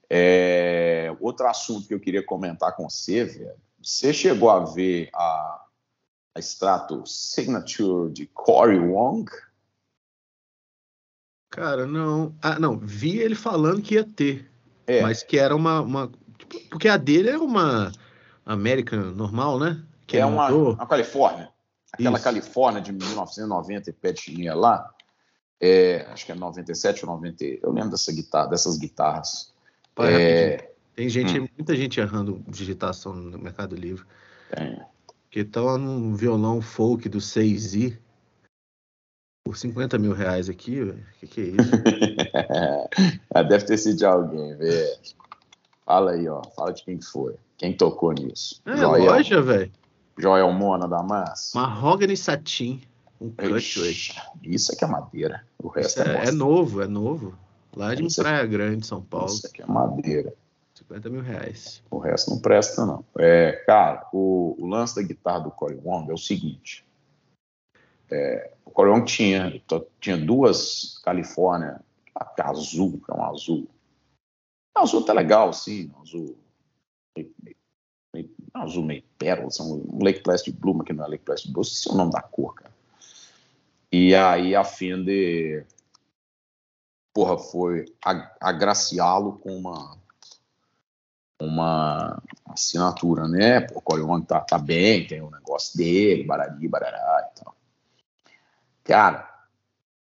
É, 0.09 1.15
outro 1.21 1.47
assunto 1.47 1.89
que 1.89 1.95
eu 1.95 2.01
queria 2.01 2.25
comentar 2.25 2.75
com 2.77 2.89
você, 2.89 3.25
velho. 3.25 3.55
Você 3.83 4.13
chegou 4.15 4.49
a 4.49 4.61
ver 4.61 5.11
a 5.13 5.64
extrato 6.37 7.07
Signature 7.07 8.13
de 8.13 8.27
Corey 8.27 8.79
Wong? 8.79 9.31
Cara, 11.51 11.87
não. 11.87 12.35
Ah, 12.43 12.59
não. 12.59 12.77
Vi 12.79 13.19
ele 13.19 13.35
falando 13.35 13.81
que 13.81 13.95
ia 13.95 14.05
ter. 14.05 14.51
É. 14.87 15.03
Mas 15.03 15.23
que 15.23 15.39
era 15.39 15.55
uma. 15.55 15.81
uma 15.81 16.11
porque 16.69 16.89
a 16.89 16.97
dele 16.97 17.31
é 17.31 17.39
uma 17.39 17.93
American 18.45 19.13
normal, 19.13 19.59
né? 19.59 19.83
Que 20.07 20.19
é 20.19 20.27
uma, 20.27 20.49
uma 20.49 20.87
Califórnia. 20.87 21.49
Aquela 21.93 22.17
Isso. 22.17 22.25
Califórnia 22.25 22.81
de 22.83 22.93
1990 22.93 23.91
e 23.91 23.93
pé 23.93 24.13
de 24.13 24.51
lá. 24.51 24.91
É, 25.61 26.07
acho 26.11 26.27
que 26.27 26.33
é 26.33 26.35
97 26.35 27.07
ou 27.07 27.13
90. 27.13 27.45
Eu 27.45 27.73
lembro 27.73 27.91
dessa 27.91 28.13
guitarra, 28.13 28.49
dessas 28.49 28.77
guitarras. 28.77 29.55
Pai, 29.95 30.13
é... 30.13 30.75
Tem 30.95 31.09
gente, 31.09 31.39
hum. 31.39 31.49
muita 31.57 31.75
gente 31.75 31.99
errando 32.01 32.43
digitação 32.49 33.15
no 33.15 33.39
Mercado 33.39 33.75
Livre. 33.75 34.05
Tem. 34.55 34.81
Que 35.35 35.45
tá 35.45 35.77
num 35.77 36.15
violão 36.15 36.63
folk 36.63 37.09
do 37.09 37.19
6i 37.19 37.99
por 39.45 39.57
50 39.57 39.99
mil 39.99 40.13
reais 40.13 40.49
aqui, 40.49 40.77
velho. 40.77 41.05
Que 41.19 41.27
que 41.27 41.41
é 41.41 41.45
isso? 41.47 41.71
Ah, 43.35 43.43
deve 43.43 43.65
ter 43.65 43.77
sido 43.79 43.97
de 43.97 44.07
alguém, 44.07 44.57
velho. 44.57 44.97
Fala 45.85 46.13
aí, 46.13 46.29
ó. 46.29 46.41
Fala 46.55 46.73
de 46.73 46.85
quem 46.85 47.01
foi. 47.01 47.35
Quem 47.59 47.77
tocou 47.77 48.13
nisso? 48.13 48.63
É, 48.65 48.77
Joel, 48.77 49.07
loja, 49.07 49.43
velho. 49.43 49.73
Joel 50.17 50.53
Mona 50.53 50.87
da 50.87 51.03
Massa. 51.03 51.59
Mahogany 51.59 52.17
Satin. 52.17 52.81
Um 53.21 53.35
Ixi, 53.57 54.15
Isso 54.41 54.73
aqui 54.73 54.85
é 54.85 54.87
madeira. 54.87 55.45
O 55.59 55.67
resto 55.67 56.01
é, 56.03 56.27
é, 56.27 56.29
é, 56.29 56.31
novo, 56.31 56.81
é 56.81 56.87
novo. 56.87 57.37
Lá 57.75 57.93
de 57.93 58.07
Praia 58.15 58.47
Grande, 58.47 58.87
São 58.87 59.03
Paulo. 59.03 59.27
Isso 59.27 59.49
aqui 59.49 59.63
é 59.63 59.67
madeira. 59.67 60.33
50 60.89 61.11
mil 61.11 61.23
reais. 61.23 61.83
O 61.91 61.99
resto 61.99 62.31
não 62.31 62.41
presta, 62.41 62.85
não. 62.85 63.05
É, 63.19 63.53
cara, 63.67 64.09
o, 64.13 64.57
o 64.59 64.67
lance 64.67 64.97
da 64.97 65.03
guitarra 65.03 65.41
do 65.41 65.51
Corey 65.51 65.79
Wong 65.83 66.11
é 66.11 66.15
o 66.15 66.19
seguinte. 66.19 66.85
É, 68.11 68.53
o 68.65 68.71
Corey 68.71 68.93
Wong 68.93 69.05
tinha, 69.05 69.63
tinha 70.01 70.17
duas 70.17 70.99
Califórnia 71.05 71.81
azul, 72.39 73.01
que 73.05 73.11
é 73.11 73.15
um 73.15 73.25
azul. 73.25 73.69
É 74.77 74.81
um 74.81 74.83
azul 74.83 75.03
até 75.03 75.13
legal, 75.13 75.53
sim. 75.53 75.91
Um 75.97 76.03
azul 76.03 76.39
meio, 77.17 77.35
meio, 78.13 78.31
um 78.55 78.61
azul 78.61 78.85
meio 78.85 79.03
pérola, 79.19 79.49
um 79.61 80.03
Lake 80.03 80.23
Plastic 80.23 80.55
Blue, 80.55 80.75
mas 80.75 80.87
que 80.87 80.93
não 80.93 81.05
é 81.05 81.09
Lake 81.09 81.25
Plastic 81.25 81.53
Blue, 81.53 81.63
esse 81.63 81.89
é 81.89 81.93
o 81.93 81.97
nome 81.97 82.13
da 82.13 82.23
cor, 82.23 82.55
cara. 82.55 82.75
E 83.91 84.15
aí 84.15 84.55
a 84.55 84.65
Fender 84.65 85.67
porra, 87.15 87.39
foi 87.39 87.85
agraciá-lo 88.41 89.39
com 89.39 89.57
uma 89.57 89.97
uma 91.41 92.23
assinatura, 92.47 93.27
né? 93.29 93.67
O 93.75 93.81
Corey 93.81 94.05
tá, 94.27 94.41
tá 94.41 94.59
bem, 94.59 95.07
tem 95.07 95.21
o 95.21 95.27
um 95.27 95.31
negócio 95.31 95.77
dele, 95.77 96.25
barari, 96.25 96.69
barará 96.69 97.31
e 97.31 97.41
tal. 97.41 97.57
Cara, 98.85 99.47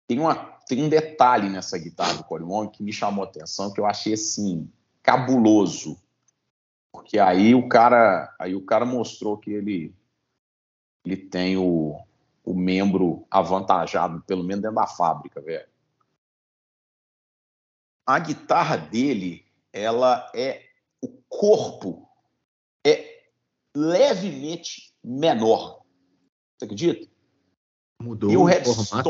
tem, 0.07 0.19
uma, 0.19 0.35
tem 0.67 0.83
um 0.83 0.89
detalhe 0.89 1.49
nessa 1.49 1.77
guitarra 1.77 2.15
do 2.15 2.23
Corey 2.23 2.45
Wong 2.45 2.71
que 2.71 2.83
me 2.83 2.93
chamou 2.93 3.25
a 3.25 3.27
atenção, 3.27 3.71
que 3.71 3.79
eu 3.79 3.85
achei, 3.85 4.13
assim, 4.13 4.71
cabuloso. 5.01 5.97
Porque 6.91 7.19
aí 7.19 7.53
o 7.55 7.67
cara, 7.67 8.33
aí 8.39 8.55
o 8.55 8.65
cara 8.65 8.85
mostrou 8.85 9.37
que 9.37 9.51
ele, 9.51 9.95
ele 11.05 11.17
tem 11.17 11.57
o, 11.57 11.99
o 12.43 12.53
membro 12.53 13.25
avantajado, 13.29 14.21
pelo 14.21 14.43
menos 14.43 14.61
dentro 14.61 14.75
da 14.75 14.87
fábrica, 14.87 15.41
velho 15.41 15.67
a 18.07 18.19
guitarra 18.19 18.77
dele, 18.77 19.45
ela 19.73 20.31
é 20.33 20.66
o 21.01 21.07
corpo 21.29 22.07
é 22.85 23.23
levemente 23.75 24.93
menor. 25.03 25.81
Você 26.57 26.65
acredita? 26.65 27.07
Mudou 28.01 28.31
e 28.31 28.37
o, 28.37 28.43
headstock 28.43 29.03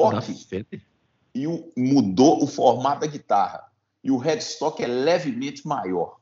e 1.36 1.48
o, 1.48 1.72
mudou 1.76 2.44
o 2.44 2.48
formato 2.48 3.02
da 3.02 3.08
guitarra. 3.08 3.72
E 4.04 4.12
o 4.12 4.18
headstock 4.18 4.82
é 4.82 4.88
levemente 4.88 5.68
maior, 5.68 6.20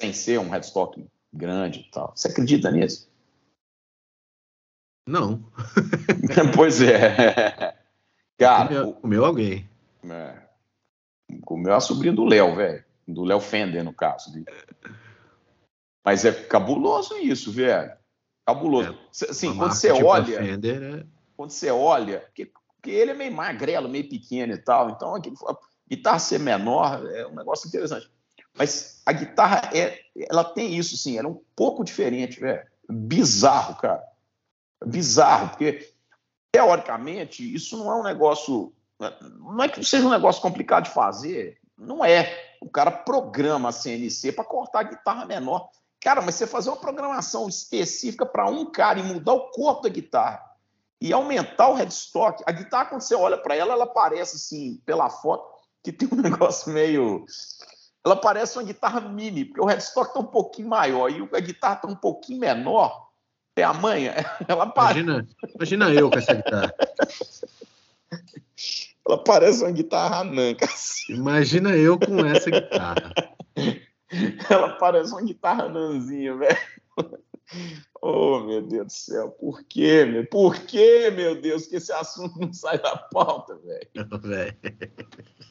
sem 0.00 0.12
ser 0.12 0.40
um 0.40 0.48
headstock 0.48 1.06
grande 1.32 1.80
e 1.80 1.90
tal. 1.90 2.12
Você 2.14 2.28
acredita 2.28 2.70
nisso? 2.70 3.10
Não. 5.06 5.44
pois 6.56 6.80
é. 6.80 7.76
Cara, 8.38 8.86
o 9.02 9.06
meu 9.06 9.24
alguém. 9.24 9.68
É, 10.04 10.46
Comeu 11.42 11.74
a 11.74 11.80
sobrinha 11.80 12.14
do 12.14 12.24
Léo, 12.24 12.54
velho. 12.54 12.84
Do 13.06 13.24
Léo 13.24 13.40
Fender, 13.40 13.84
no 13.84 13.92
caso. 13.92 14.32
Mas 16.06 16.24
é 16.24 16.32
cabuloso 16.32 17.18
isso, 17.18 17.50
velho. 17.50 17.92
Cabuloso. 18.46 18.96
É, 19.22 19.30
assim, 19.30 19.56
quando 19.56 19.72
você 19.72 19.92
tipo 19.92 20.06
olha. 20.06 20.38
Fender, 20.38 20.82
é... 20.82 21.06
Quando 21.36 21.50
você 21.50 21.68
olha. 21.68 22.20
Porque, 22.20 22.46
porque, 22.46 22.90
ele 22.90 23.10
é 23.10 23.14
meio 23.14 23.32
magrelo, 23.32 23.88
meio 23.88 24.08
pequeno 24.08 24.52
e 24.52 24.58
tal. 24.58 24.90
Então, 24.90 25.16
a 25.16 25.20
guitarra 25.90 26.20
ser 26.20 26.38
menor 26.38 27.04
é 27.10 27.26
um 27.26 27.34
negócio 27.34 27.66
interessante. 27.66 28.08
Mas 28.56 29.02
a 29.04 29.12
guitarra 29.12 29.68
é, 29.74 29.98
ela 30.30 30.44
tem 30.44 30.76
isso, 30.76 30.96
sim, 30.96 31.18
ela 31.18 31.28
é 31.28 31.30
um 31.32 31.42
pouco 31.56 31.84
diferente, 31.84 32.38
velho. 32.38 32.64
Bizarro, 32.88 33.74
cara. 33.74 34.02
Bizarro, 34.86 35.50
porque 35.50 35.92
teoricamente 36.52 37.42
isso 37.54 37.76
não 37.76 37.90
é 37.90 37.96
um 37.96 38.04
negócio 38.04 38.72
não 38.98 39.62
é 39.62 39.68
que 39.68 39.84
seja 39.84 40.06
um 40.06 40.10
negócio 40.10 40.40
complicado 40.40 40.84
de 40.84 40.90
fazer, 40.90 41.58
não 41.76 42.04
é. 42.04 42.56
O 42.60 42.70
cara 42.70 42.90
programa 42.90 43.68
a 43.68 43.72
CNC 43.72 44.32
para 44.32 44.44
cortar 44.44 44.80
a 44.80 44.84
guitarra 44.84 45.26
menor. 45.26 45.68
Cara, 46.06 46.22
mas 46.22 46.36
você 46.36 46.46
fazer 46.46 46.70
uma 46.70 46.76
programação 46.76 47.48
específica 47.48 48.24
para 48.24 48.48
um 48.48 48.64
cara 48.64 49.00
e 49.00 49.02
mudar 49.02 49.32
o 49.32 49.50
corpo 49.50 49.82
da 49.82 49.88
guitarra 49.88 50.40
e 51.00 51.12
aumentar 51.12 51.68
o 51.68 51.74
headstock, 51.74 52.44
a 52.46 52.52
guitarra, 52.52 52.84
quando 52.84 53.00
você 53.00 53.16
olha 53.16 53.36
para 53.36 53.56
ela, 53.56 53.72
ela 53.72 53.88
parece 53.88 54.36
assim, 54.36 54.80
pela 54.86 55.10
foto, 55.10 55.44
que 55.82 55.90
tem 55.90 56.08
um 56.12 56.14
negócio 56.22 56.72
meio. 56.72 57.26
Ela 58.04 58.14
parece 58.14 58.56
uma 58.56 58.62
guitarra 58.62 59.00
mini, 59.00 59.46
porque 59.46 59.60
o 59.60 59.64
headstock 59.64 60.10
está 60.10 60.20
um 60.20 60.26
pouquinho 60.26 60.68
maior 60.68 61.10
e 61.10 61.28
a 61.32 61.40
guitarra 61.40 61.74
está 61.74 61.88
um 61.88 61.96
pouquinho 61.96 62.38
menor. 62.38 63.08
Tem 63.52 63.64
a 63.64 63.74
manha, 63.74 64.14
ela 64.46 64.64
parece. 64.64 65.00
Imagina, 65.00 65.28
imagina 65.56 65.90
eu 65.90 66.08
com 66.08 66.18
essa 66.18 66.34
guitarra. 66.34 66.74
Ela 69.08 69.24
parece 69.24 69.64
uma 69.64 69.72
guitarra 69.72 70.22
nanca. 70.22 70.68
Imagina 71.08 71.70
eu 71.70 71.98
com 71.98 72.24
essa 72.24 72.48
guitarra. 72.48 73.12
Ela 74.50 74.76
parece 74.76 75.12
uma 75.12 75.22
guitarra 75.22 75.68
nanzinha, 75.68 76.36
velho. 76.36 76.58
Oh, 78.02 78.40
meu 78.40 78.60
Deus 78.60 78.86
do 78.86 78.92
céu, 78.92 79.30
por 79.30 79.62
quê, 79.62 80.04
meu? 80.04 80.26
Por 80.26 80.58
quê, 80.60 81.10
meu 81.10 81.40
Deus, 81.40 81.66
que 81.66 81.76
esse 81.76 81.92
assunto 81.92 82.38
não 82.40 82.52
sai 82.52 82.76
da 82.80 82.96
pauta, 82.96 83.56
velho? 83.56 83.88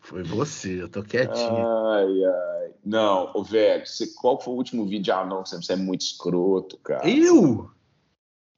Foi 0.00 0.22
você, 0.22 0.82
eu 0.82 0.88
tô 0.88 1.02
quietinho. 1.02 1.66
Ai, 1.88 2.24
ai. 2.24 2.72
Não, 2.84 3.32
velho, 3.44 3.86
você, 3.86 4.06
qual 4.14 4.40
foi 4.40 4.52
o 4.52 4.56
último 4.56 4.84
vídeo 4.84 5.04
de 5.04 5.10
anão 5.10 5.42
que 5.42 5.50
você 5.50 5.72
é 5.72 5.76
muito 5.76 6.00
escroto, 6.00 6.76
cara? 6.78 7.08
Eu? 7.08 7.70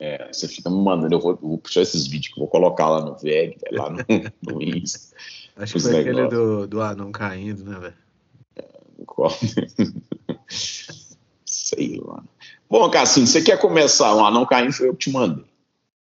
É, 0.01 0.33
você 0.33 0.49
fica 0.49 0.71
me 0.71 0.83
mandando, 0.83 1.15
eu 1.15 1.21
vou, 1.21 1.37
vou, 1.37 1.59
puxar 1.59 1.83
esses 1.83 2.07
vídeos 2.07 2.33
que 2.33 2.41
eu 2.41 2.43
vou 2.43 2.49
colocar 2.49 2.89
lá 2.89 3.05
no 3.05 3.17
VEG, 3.17 3.57
lá 3.71 3.91
no, 3.91 3.99
no 4.43 4.63
Insta. 4.63 5.15
Acho 5.57 5.75
que 5.75 5.81
foi 5.81 5.93
negócios. 5.93 6.17
aquele 6.17 6.29
do, 6.29 6.67
do 6.67 6.81
anão 6.81 7.13
caindo, 7.13 7.65
né, 7.65 7.79
velho? 7.79 8.02
Sei 11.45 11.97
lá. 12.01 12.25
Bom, 12.69 12.91
Cassinho, 12.91 13.27
você 13.27 13.43
quer 13.43 13.59
começar? 13.59 14.15
Um 14.15 14.25
anão 14.25 14.47
caindo 14.47 14.73
foi 14.73 14.89
eu 14.89 14.95
que 14.95 15.05
te 15.05 15.13
mandei. 15.13 15.45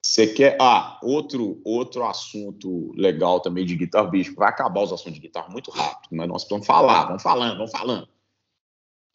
Você 0.02 0.28
quer. 0.28 0.58
Ah, 0.60 1.00
outro, 1.02 1.62
outro 1.64 2.04
assunto 2.04 2.92
legal 2.96 3.40
também 3.40 3.66
de 3.66 3.76
guitarra, 3.76 4.10
bicho. 4.10 4.36
Vai 4.36 4.50
acabar 4.50 4.82
os 4.82 4.92
assuntos 4.92 5.16
de 5.16 5.22
guitarra 5.22 5.50
muito 5.50 5.72
rápido, 5.72 6.16
mas 6.16 6.28
nós 6.28 6.48
vamos 6.50 6.68
falar, 6.68 7.06
vamos 7.06 7.24
falando, 7.24 7.58
vamos 7.58 7.72
falando. 7.72 8.08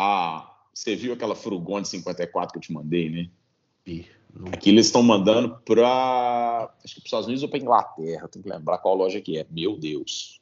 Ah, 0.00 0.50
você 0.72 0.96
viu 0.96 1.12
aquela 1.12 1.34
Frugone 1.34 1.84
54 1.84 2.52
que 2.52 2.58
eu 2.58 2.62
te 2.62 2.72
mandei, 2.72 3.10
né? 3.10 3.30
Aqui 4.52 4.70
eles 4.70 4.86
estão 4.86 5.02
mandando 5.02 5.58
para 5.64 6.72
acho 6.84 6.94
que 6.94 7.00
para 7.00 7.06
os 7.06 7.06
Estados 7.06 7.26
Unidos 7.26 7.42
ou 7.42 7.48
para 7.48 7.58
Inglaterra. 7.58 8.28
Tem 8.28 8.42
que 8.42 8.48
lembrar 8.48 8.78
qual 8.78 8.94
loja 8.94 9.20
que 9.20 9.38
é. 9.38 9.46
Meu 9.50 9.76
Deus, 9.76 10.40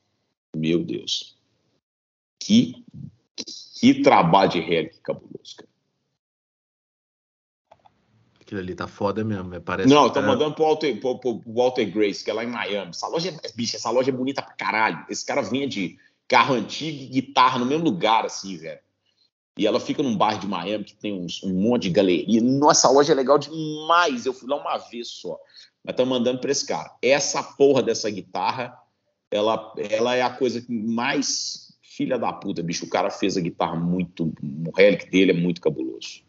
meu 0.55 0.85
Deus, 0.85 1.37
que 2.41 2.85
que 3.81 4.03
trabalho 4.03 4.51
de 4.51 4.61
relic 4.61 5.01
cabuloso, 5.01 5.57
cara. 5.57 5.69
Aquilo 8.41 8.61
ali 8.61 8.77
tá 8.77 8.87
foda 8.87 9.25
mesmo. 9.25 9.55
É, 9.57 9.61
parece 9.61 9.89
Não, 9.89 10.09
cara... 10.09 10.25
mandando 10.25 10.55
pro 10.55 10.65
Walter, 10.65 11.01
pro, 11.01 11.19
pro 11.19 11.43
Walter 11.45 11.85
Grace, 11.87 12.23
que 12.23 12.31
é 12.31 12.35
lá 12.35 12.45
em 12.45 12.49
Miami. 12.49 12.91
Essa 12.91 13.09
loja, 13.09 13.37
é, 13.43 13.53
bicho, 13.53 13.75
essa 13.75 13.91
loja 13.91 14.11
é 14.11 14.15
bonita 14.15 14.41
pra 14.41 14.55
caralho. 14.55 15.05
Esse 15.11 15.27
cara 15.27 15.43
vende 15.43 15.99
carro 16.29 16.55
antigo 16.55 17.03
e 17.03 17.07
guitarra 17.07 17.59
no 17.59 17.67
mesmo 17.67 17.85
lugar, 17.85 18.25
assim, 18.25 18.57
velho. 18.57 18.79
E 19.59 19.67
ela 19.67 19.81
fica 19.81 20.01
num 20.01 20.17
bairro 20.17 20.39
de 20.39 20.47
Miami 20.47 20.85
que 20.85 20.95
tem 20.95 21.13
uns, 21.13 21.43
um 21.43 21.55
monte 21.55 21.85
de 21.85 21.91
galeria. 21.91 22.41
Nossa, 22.41 22.87
a 22.87 22.91
loja 22.91 23.13
é 23.13 23.17
legal 23.17 23.37
demais. 23.37 24.27
Eu 24.27 24.33
fui 24.33 24.49
lá 24.49 24.57
uma 24.57 24.79
vez 24.79 25.09
só. 25.09 25.37
Mas 25.83 25.95
estão 25.95 26.07
mandando 26.07 26.41
para 26.41 26.53
esse 26.53 26.65
cara. 26.65 26.95
Essa 27.03 27.43
porra 27.43 27.83
dessa 27.83 28.09
guitarra, 28.09 28.79
ela, 29.29 29.75
ela 29.91 30.15
é 30.15 30.23
a 30.23 30.31
coisa 30.31 30.65
mais 30.69 31.66
filha 31.97 32.19
da 32.19 32.33
puta, 32.33 32.63
bicho. 32.63 32.85
O 32.85 32.91
cara 32.91 33.11
fez 33.11 33.37
a 33.37 33.41
guitarra 33.41 33.77
muito. 33.77 34.33
O 34.43 34.71
relic 34.77 35.11
dele 35.11 35.31
é 35.33 35.35
muito 35.35 35.61
cabuloso. 35.61 36.23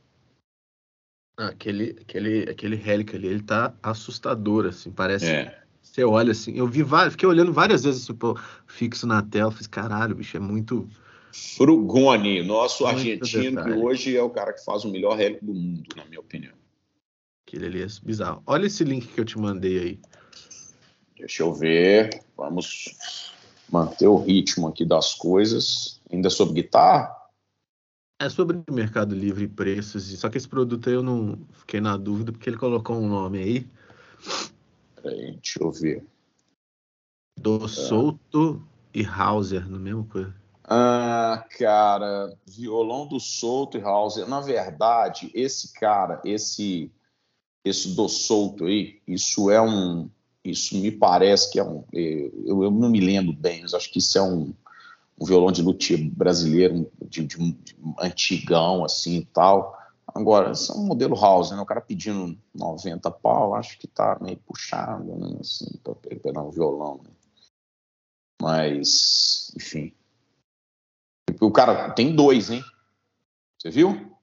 Ah, 1.38 1.48
aquele, 1.48 1.98
aquele, 2.02 2.50
aquele 2.50 2.76
relic 2.76 3.16
ali, 3.16 3.28
ele 3.28 3.44
tá 3.44 3.74
assustador, 3.84 4.66
assim. 4.66 4.92
Parece. 4.92 5.28
É. 5.28 5.62
Você 5.82 6.04
olha 6.04 6.32
assim. 6.32 6.58
Eu 6.58 6.68
vi 6.68 6.84
vários, 6.84 7.14
fiquei 7.14 7.28
olhando 7.28 7.52
várias 7.52 7.84
vezes, 7.84 8.06
tipo, 8.06 8.40
fixo 8.66 9.06
na 9.06 9.22
tela. 9.22 9.52
Fiz, 9.52 9.68
caralho, 9.68 10.16
bicho, 10.16 10.38
é 10.38 10.40
muito 10.40 10.90
Frugoni, 11.32 12.42
nosso 12.42 12.84
Muito 12.84 12.98
argentino, 12.98 13.58
detalhe. 13.58 13.74
que 13.74 13.80
hoje 13.80 14.18
é 14.18 14.24
o 14.24 14.30
cara 14.30 14.54
que 14.54 14.64
faz 14.64 14.84
o 14.86 14.90
melhor 14.90 15.16
relic 15.16 15.44
do 15.44 15.54
mundo, 15.54 15.84
na 15.96 16.06
minha 16.06 16.20
opinião. 16.20 16.54
Aquele 17.46 17.68
ali 17.68 17.84
é 17.84 17.88
bizarro. 18.04 18.42
Olha 18.46 18.66
esse 18.66 18.84
link 18.84 19.08
que 19.08 19.20
eu 19.20 19.26
te 19.26 19.38
mandei 19.38 19.80
aí. 19.80 20.00
Deixa 21.18 21.44
eu 21.44 21.54
ver. 21.54 22.24
Vamos 22.36 23.34
manter 23.72 24.08
o 24.08 24.18
ritmo 24.18 24.68
aqui 24.68 24.86
das 24.86 25.14
coisas. 25.14 26.00
Ainda 26.12 26.30
sobre 26.30 26.62
guitarra? 26.62 27.16
É 28.20 28.30
sobre 28.30 28.64
Mercado 28.72 29.14
Livre 29.14 29.46
e 29.46 29.48
preços. 29.48 30.06
Só 30.20 30.30
que 30.30 30.38
esse 30.38 30.48
produto 30.48 30.90
aí 30.90 30.96
eu 30.96 31.04
não 31.04 31.40
fiquei 31.52 31.80
na 31.80 31.96
dúvida 31.96 32.32
porque 32.32 32.50
ele 32.50 32.58
colocou 32.58 32.98
um 32.98 33.08
nome 33.08 33.40
aí. 33.40 33.68
Peraí, 34.96 35.34
deixa 35.34 35.62
eu 35.62 35.72
ver. 35.72 36.06
Do 37.40 37.66
é. 37.66 37.68
Souto 37.68 38.68
e 38.94 39.06
Hauser, 39.06 39.70
no 39.70 39.80
mesmo 39.80 40.06
coisa. 40.06 40.34
Ah, 40.70 41.46
cara, 41.58 42.36
violão 42.46 43.08
do 43.08 43.20
Souto 43.20 43.78
e 43.78 43.82
House. 43.82 44.18
Na 44.28 44.42
verdade, 44.42 45.32
esse 45.34 45.72
cara, 45.72 46.22
esse 46.26 46.92
esse 47.64 47.96
do 47.96 48.08
Souto 48.08 48.66
aí, 48.66 49.02
isso 49.08 49.52
é 49.52 49.62
um, 49.62 50.10
isso 50.52 50.80
me 50.80 50.92
parece 50.92 51.52
que 51.52 51.60
é 51.60 51.64
um, 51.64 51.84
eu, 51.92 52.64
eu 52.64 52.72
não 52.72 52.90
me 52.90 53.00
lembro 53.00 53.34
bem, 53.34 53.62
mas 53.62 53.74
acho 53.74 53.92
que 53.92 54.00
isso 54.00 54.18
é 54.18 54.22
um, 54.22 54.54
um 55.20 55.26
violão 55.26 55.52
de 55.52 55.62
luthier 55.62 56.10
brasileiro, 56.12 56.92
de, 57.02 57.26
de, 57.26 57.52
de, 57.52 57.76
antigão, 58.00 58.86
assim 58.86 59.18
e 59.18 59.26
tal. 59.26 59.78
Agora, 60.08 60.52
esse 60.52 60.72
é 60.72 60.74
um 60.74 60.86
modelo 60.86 61.20
house, 61.20 61.52
né? 61.52 61.60
O 61.60 61.66
cara 61.66 61.82
pedindo 61.82 62.38
90 62.54 63.12
pau, 63.12 63.56
acho 63.56 63.78
que 63.78 63.88
tá 63.88 64.18
meio 64.22 64.38
puxado, 64.38 65.16
né? 65.16 65.38
Assim, 65.40 65.78
pra 65.84 65.96
pegar 65.96 66.42
um 66.42 66.52
violão, 66.52 67.02
né? 67.04 67.10
Mas, 68.42 69.52
enfim. 69.56 69.94
O 71.42 71.52
cara 71.52 71.92
tem 71.92 72.16
dois, 72.16 72.50
hein? 72.50 72.64
Você 73.60 73.70
viu? 73.70 74.18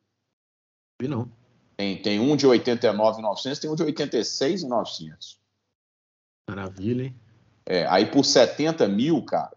Vi 1.00 1.08
não. 1.08 1.30
Tem, 1.76 2.00
tem 2.00 2.20
um 2.20 2.36
de 2.36 2.46
89,900, 2.46 3.58
tem 3.58 3.70
um 3.70 3.74
de 3.74 3.82
86,900. 3.82 5.43
Maravilha, 6.48 7.04
hein? 7.04 7.14
É, 7.66 7.86
aí 7.86 8.06
por 8.06 8.24
70 8.24 8.86
mil, 8.88 9.24
cara, 9.24 9.56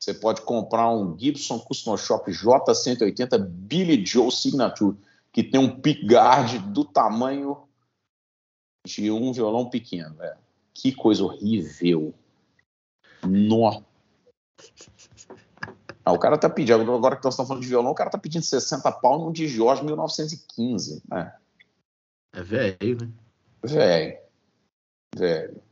você 0.00 0.14
pode 0.14 0.42
comprar 0.42 0.90
um 0.90 1.18
Gibson 1.18 1.58
Custom 1.58 1.96
Shop 1.96 2.30
J180 2.30 3.38
Billy 3.38 4.04
Joe 4.04 4.30
Signature, 4.30 4.96
que 5.32 5.42
tem 5.42 5.60
um 5.60 5.80
pickguard 5.80 6.58
do 6.72 6.84
tamanho 6.84 7.66
de 8.86 9.10
um 9.10 9.32
violão 9.32 9.68
pequeno, 9.68 10.14
velho. 10.16 10.36
Que 10.72 10.92
coisa 10.92 11.24
horrível. 11.24 12.14
Nó. 13.26 13.82
Ah, 16.04 16.12
o 16.12 16.18
cara 16.18 16.36
tá 16.36 16.50
pedindo, 16.50 16.92
agora 16.92 17.16
que 17.16 17.24
nós 17.24 17.32
estamos 17.32 17.48
falando 17.48 17.62
de 17.62 17.68
violão, 17.68 17.92
o 17.92 17.94
cara 17.94 18.10
tá 18.10 18.18
pedindo 18.18 18.44
60 18.44 18.92
pau 18.92 19.18
num 19.18 19.32
de 19.32 19.48
Jorge 19.48 19.82
1915. 19.82 21.02
Né? 21.08 21.34
É 22.34 22.42
velho, 22.42 22.98
né? 23.00 23.10
Velho. 23.62 24.18
Velho. 25.16 25.62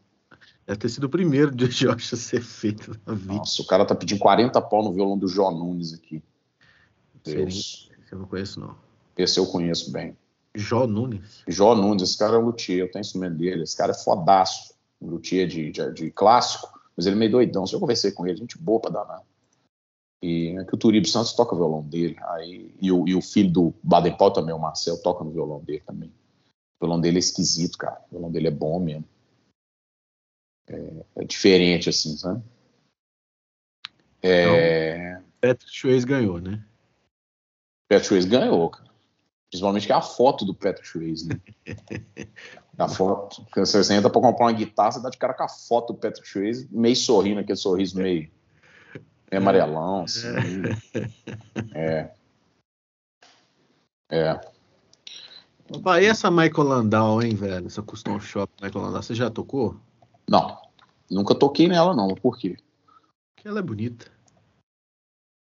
Deve 0.66 0.78
ter 0.78 0.88
sido 0.88 1.04
o 1.04 1.08
primeiro 1.08 1.50
de 1.54 1.66
Jorge 1.70 2.10
a 2.12 2.16
ser 2.16 2.40
feito 2.40 2.98
na 3.06 3.14
vida. 3.14 3.34
Nossa, 3.34 3.62
o 3.62 3.66
cara 3.66 3.84
tá 3.84 3.94
pedindo 3.94 4.20
40 4.20 4.60
pau 4.62 4.82
no 4.82 4.92
violão 4.92 5.18
do 5.18 5.28
Jó 5.28 5.50
Nunes 5.50 5.92
aqui. 5.92 6.22
Deus. 7.24 7.90
Esse 8.02 8.12
eu 8.12 8.18
não 8.18 8.26
conheço, 8.26 8.60
não. 8.60 8.76
Esse 9.16 9.38
eu 9.38 9.46
conheço 9.46 9.92
bem. 9.92 10.16
Jó 10.54 10.86
Nunes? 10.86 11.42
Jó 11.48 11.74
Nunes, 11.74 12.02
esse 12.02 12.18
cara 12.18 12.36
é 12.36 12.38
luthier, 12.38 12.80
eu 12.80 12.90
tenho 12.90 13.00
instrumento 13.00 13.36
dele. 13.36 13.62
Esse 13.62 13.76
cara 13.76 13.92
é 13.92 13.94
fodaço. 13.94 14.74
Um 15.00 15.08
luthier 15.10 15.48
de, 15.48 15.70
de, 15.70 15.92
de, 15.92 16.10
clássico, 16.10 16.68
mas 16.96 17.06
ele 17.06 17.16
é 17.16 17.18
meio 17.18 17.32
doidão. 17.32 17.66
Se 17.66 17.74
eu 17.74 17.80
conversei 17.80 18.12
com 18.12 18.26
ele, 18.26 18.38
gente 18.38 18.58
boa 18.58 18.80
pra 18.80 18.90
danar. 18.90 19.22
E 20.22 20.56
é 20.56 20.64
que 20.64 20.74
o 20.74 20.78
Turibo 20.78 21.08
Santos 21.08 21.32
toca 21.32 21.54
o 21.54 21.58
violão 21.58 21.82
dele. 21.82 22.16
Aí, 22.28 22.72
e, 22.80 22.92
o, 22.92 23.08
e 23.08 23.14
o 23.14 23.20
filho 23.20 23.50
do 23.50 23.74
Baden 23.82 24.16
Powell 24.16 24.32
também, 24.32 24.54
o 24.54 24.58
Marcel, 24.58 25.02
toca 25.02 25.24
no 25.24 25.32
violão 25.32 25.60
dele 25.60 25.82
também. 25.84 26.08
O 26.08 26.84
violão 26.84 27.00
dele 27.00 27.16
é 27.16 27.18
esquisito, 27.18 27.76
cara. 27.76 28.00
O 28.06 28.12
violão 28.12 28.30
dele 28.30 28.46
é 28.46 28.52
bom 28.52 28.78
mesmo. 28.78 29.04
É, 30.72 31.04
é 31.16 31.24
diferente, 31.24 31.88
assim, 31.88 32.16
sabe? 32.16 32.42
É... 34.22 35.10
Então, 35.10 35.22
Patrick 35.40 35.72
Swayze 35.76 36.06
ganhou, 36.06 36.40
né? 36.40 36.64
Patrick 37.88 38.06
Swayze 38.06 38.28
ganhou, 38.28 38.70
cara. 38.70 38.90
Principalmente 39.50 39.86
que 39.86 39.92
é 39.92 39.96
a 39.96 40.00
foto 40.00 40.46
do 40.46 40.54
Patrick 40.54 40.88
Swayze, 40.88 41.28
né? 41.28 41.40
a 42.78 42.88
foto. 42.88 43.46
Você 43.54 43.94
entra 43.94 44.08
pra 44.08 44.20
comprar 44.20 44.46
uma 44.46 44.52
guitarra, 44.52 44.92
você 44.92 45.02
dá 45.02 45.10
de 45.10 45.18
cara 45.18 45.34
com 45.34 45.42
a 45.42 45.48
foto 45.48 45.92
do 45.92 45.98
Patrick 45.98 46.26
Swayze, 46.26 46.68
meio 46.70 46.96
sorrindo, 46.96 47.40
aquele 47.40 47.58
sorriso 47.58 47.98
meio, 47.98 48.30
meio 49.30 49.42
amarelão, 49.42 50.04
assim. 50.04 50.28
É. 51.74 52.10
É. 54.10 54.40
Opa, 55.70 56.00
e 56.00 56.06
essa 56.06 56.30
Michael 56.30 56.68
Landau, 56.68 57.22
hein, 57.22 57.34
velho? 57.34 57.66
Essa 57.66 57.82
Custom 57.82 58.20
Shop 58.20 58.52
Michael 58.62 58.84
Landau, 58.84 59.02
você 59.02 59.14
já 59.14 59.30
tocou? 59.30 59.78
Não, 60.32 60.58
nunca 61.10 61.34
toquei 61.34 61.68
nela, 61.68 61.94
não. 61.94 62.14
Por 62.14 62.38
quê? 62.38 62.56
Porque 63.34 63.46
ela 63.46 63.58
é 63.58 63.62
bonita. 63.62 64.10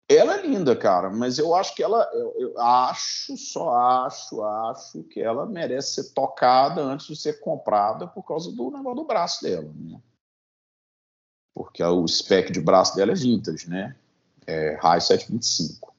Ela 0.09 0.37
é 0.37 0.47
linda, 0.47 0.77
cara, 0.77 1.11
mas 1.11 1.37
eu 1.37 1.53
acho 1.53 1.75
que 1.75 1.83
ela. 1.83 2.09
Eu, 2.13 2.35
eu, 2.39 2.61
acho, 2.61 3.37
só 3.37 3.75
acho, 3.75 4.41
acho 4.41 5.03
que 5.03 5.21
ela 5.21 5.45
merece 5.47 5.95
ser 5.95 6.15
tocada 6.15 6.81
antes 6.81 7.09
de 7.09 7.17
ser 7.17 7.41
comprada 7.41 8.07
por 8.07 8.23
causa 8.23 8.53
do 8.53 8.71
negócio 8.71 8.95
do 8.95 9.05
braço 9.05 9.43
dela, 9.43 9.69
né? 9.75 10.01
Porque 11.57 11.83
o 11.83 12.07
spec 12.07 12.53
de 12.53 12.61
braço 12.61 12.95
dela 12.95 13.11
é 13.11 13.17
vintage, 13.17 13.69
né? 13.69 13.97
É 14.47 14.77
High 14.77 15.01
725. 15.01 15.93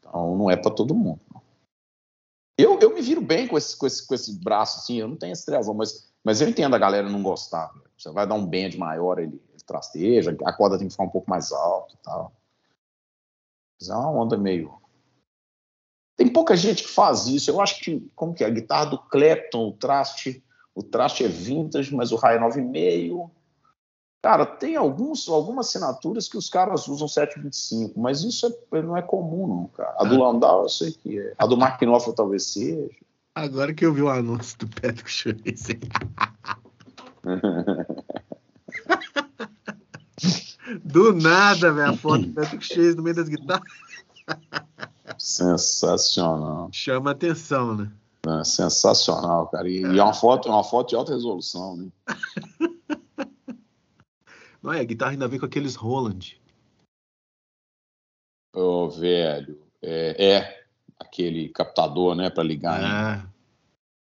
Então 0.00 0.36
não 0.36 0.50
é 0.50 0.56
para 0.56 0.74
todo 0.74 0.94
mundo. 0.94 1.20
Eu, 2.58 2.78
eu 2.78 2.92
me 2.92 3.00
viro 3.00 3.22
bem 3.22 3.48
com 3.48 3.56
esse, 3.56 3.74
com, 3.74 3.86
esse, 3.86 4.06
com 4.06 4.14
esse 4.14 4.38
braço, 4.38 4.80
assim, 4.80 4.96
eu 4.96 5.08
não 5.08 5.16
tenho 5.16 5.32
estresse, 5.32 5.72
mas, 5.72 6.12
mas 6.22 6.42
eu 6.42 6.48
entendo 6.48 6.76
a 6.76 6.78
galera 6.78 7.08
não 7.08 7.22
gostar. 7.22 7.74
Né? 7.74 7.87
Você 7.98 8.12
vai 8.12 8.26
dar 8.26 8.34
um 8.34 8.46
bend 8.46 8.78
maior, 8.78 9.18
ele, 9.18 9.42
ele 9.50 9.62
trasteja, 9.66 10.36
a 10.44 10.52
corda 10.52 10.78
tem 10.78 10.86
que 10.86 10.92
ficar 10.92 11.04
um 11.04 11.10
pouco 11.10 11.28
mais 11.28 11.50
alta 11.50 11.94
e 11.94 11.98
tal. 11.98 12.32
Mas 13.80 13.88
é 13.88 13.94
uma 13.94 14.10
onda 14.10 14.36
meio. 14.36 14.72
Tem 16.16 16.28
pouca 16.28 16.56
gente 16.56 16.84
que 16.84 16.88
faz 16.88 17.26
isso. 17.26 17.50
Eu 17.50 17.60
acho 17.60 17.80
que, 17.80 18.00
como 18.14 18.34
que 18.34 18.44
é? 18.44 18.46
A 18.46 18.50
guitarra 18.50 18.86
do 18.86 18.98
Clapton, 18.98 19.68
o 19.68 19.72
traste, 19.72 20.44
o 20.74 20.82
traste 20.82 21.24
é 21.24 21.28
vintage, 21.28 21.94
mas 21.94 22.12
o 22.12 22.16
raio 22.16 22.38
é 22.38 22.48
9,5. 22.48 23.30
Cara, 24.22 24.44
tem 24.44 24.74
alguns, 24.74 25.28
algumas 25.28 25.68
assinaturas 25.68 26.28
que 26.28 26.36
os 26.36 26.50
caras 26.50 26.88
usam 26.88 27.06
725, 27.06 27.98
mas 27.98 28.22
isso 28.22 28.46
é, 28.72 28.82
não 28.82 28.96
é 28.96 29.02
comum, 29.02 29.46
não, 29.46 29.66
cara. 29.68 29.94
A 29.98 30.04
do 30.04 30.16
ah. 30.16 30.26
Landau 30.26 30.62
eu 30.62 30.68
sei 30.68 30.90
que 30.90 31.20
é. 31.20 31.34
A 31.38 31.46
do 31.46 31.56
Mark 31.56 31.80
Knopfler 31.80 32.16
talvez 32.16 32.44
seja. 32.44 32.90
Agora 33.34 33.72
que 33.72 33.86
eu 33.86 33.94
vi 33.94 34.02
o 34.02 34.08
anúncio 34.08 34.58
do 34.58 34.68
Patrick 34.68 35.10
Swayze. 35.10 35.78
Do 40.84 41.14
nada, 41.14 41.72
velho, 41.72 41.90
a 41.90 41.96
foto 41.96 42.26
do 42.26 42.34
Patrick 42.34 42.66
Swayze 42.66 42.96
no 42.96 43.02
meio 43.02 43.16
das 43.16 43.28
guitarras. 43.28 43.64
Sensacional. 45.18 46.68
Chama 46.72 47.12
atenção, 47.12 47.74
né? 47.74 47.92
É, 48.26 48.44
sensacional, 48.44 49.48
cara. 49.48 49.68
E, 49.68 49.84
é. 49.84 49.92
e 49.92 49.98
é 49.98 50.02
uma 50.02 50.12
foto, 50.12 50.48
uma 50.48 50.64
foto 50.64 50.90
de 50.90 50.96
alta 50.96 51.12
resolução, 51.12 51.76
né? 51.76 51.88
Não 54.62 54.72
é, 54.72 54.80
a 54.80 54.84
guitarra 54.84 55.12
ainda 55.12 55.28
vem 55.28 55.38
com 55.38 55.46
aqueles 55.46 55.76
Roland. 55.76 56.38
Ô, 58.54 58.60
oh, 58.60 58.90
velho. 58.90 59.62
É, 59.80 60.32
é, 60.32 60.66
aquele 60.98 61.48
captador, 61.50 62.14
né, 62.16 62.28
para 62.28 62.42
ligar. 62.42 62.82
É. 62.82 63.26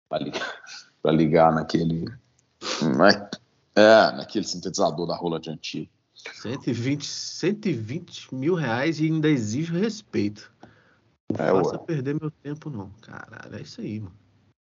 Para 0.10 0.24
ligar, 0.24 0.62
pra 1.02 1.12
ligar 1.12 1.54
naquele. 1.54 2.06
É, 3.74 4.12
naquele 4.12 4.46
sintetizador 4.46 5.08
da 5.08 5.16
Roland 5.16 5.50
antigo. 5.50 5.90
120, 6.34 7.06
120 7.06 8.34
mil 8.34 8.56
reais 8.56 9.00
e 9.00 9.06
ainda 9.06 9.30
exige 9.30 9.72
respeito. 9.74 10.52
Não 11.30 11.46
é, 11.46 11.50
faça 11.50 11.78
ué. 11.78 11.86
perder 11.86 12.20
meu 12.20 12.32
tempo, 12.32 12.70
não. 12.70 12.90
Caralho, 13.02 13.56
é 13.56 13.62
isso 13.62 13.82
aí, 13.82 14.00
mano. 14.00 14.16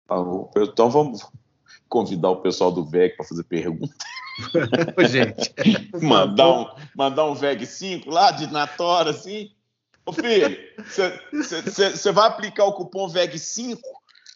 Tá 0.08 0.16
então 0.62 0.90
vamos 0.90 1.28
convidar 1.90 2.30
o 2.30 2.42
pessoal 2.42 2.72
do 2.72 2.86
VEG 2.86 3.16
para 3.16 3.26
fazer 3.26 3.44
pergunta. 3.44 3.94
Gente, 5.10 5.54
mandar, 6.02 6.50
um, 6.50 6.68
mandar 6.96 7.26
um 7.26 7.34
VEG 7.34 7.66
5 7.66 8.10
lá 8.10 8.32
de 8.32 8.52
Natora, 8.52 9.12
assim. 9.12 9.52
Ô 10.06 10.14
filho, 10.14 10.56
você 10.84 12.12
vai 12.12 12.28
aplicar 12.28 12.66
o 12.66 12.74
cupom 12.74 13.08
VEG 13.08 13.40
5 13.40 13.82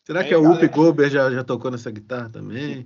Será 0.10 0.24
que 0.24 0.34
a 0.34 0.40
Whoopi 0.40 0.68
Goldberg 0.70 1.14
já, 1.14 1.30
já 1.30 1.44
tocou 1.44 1.70
nessa 1.70 1.92
guitarra 1.92 2.28
também? 2.30 2.84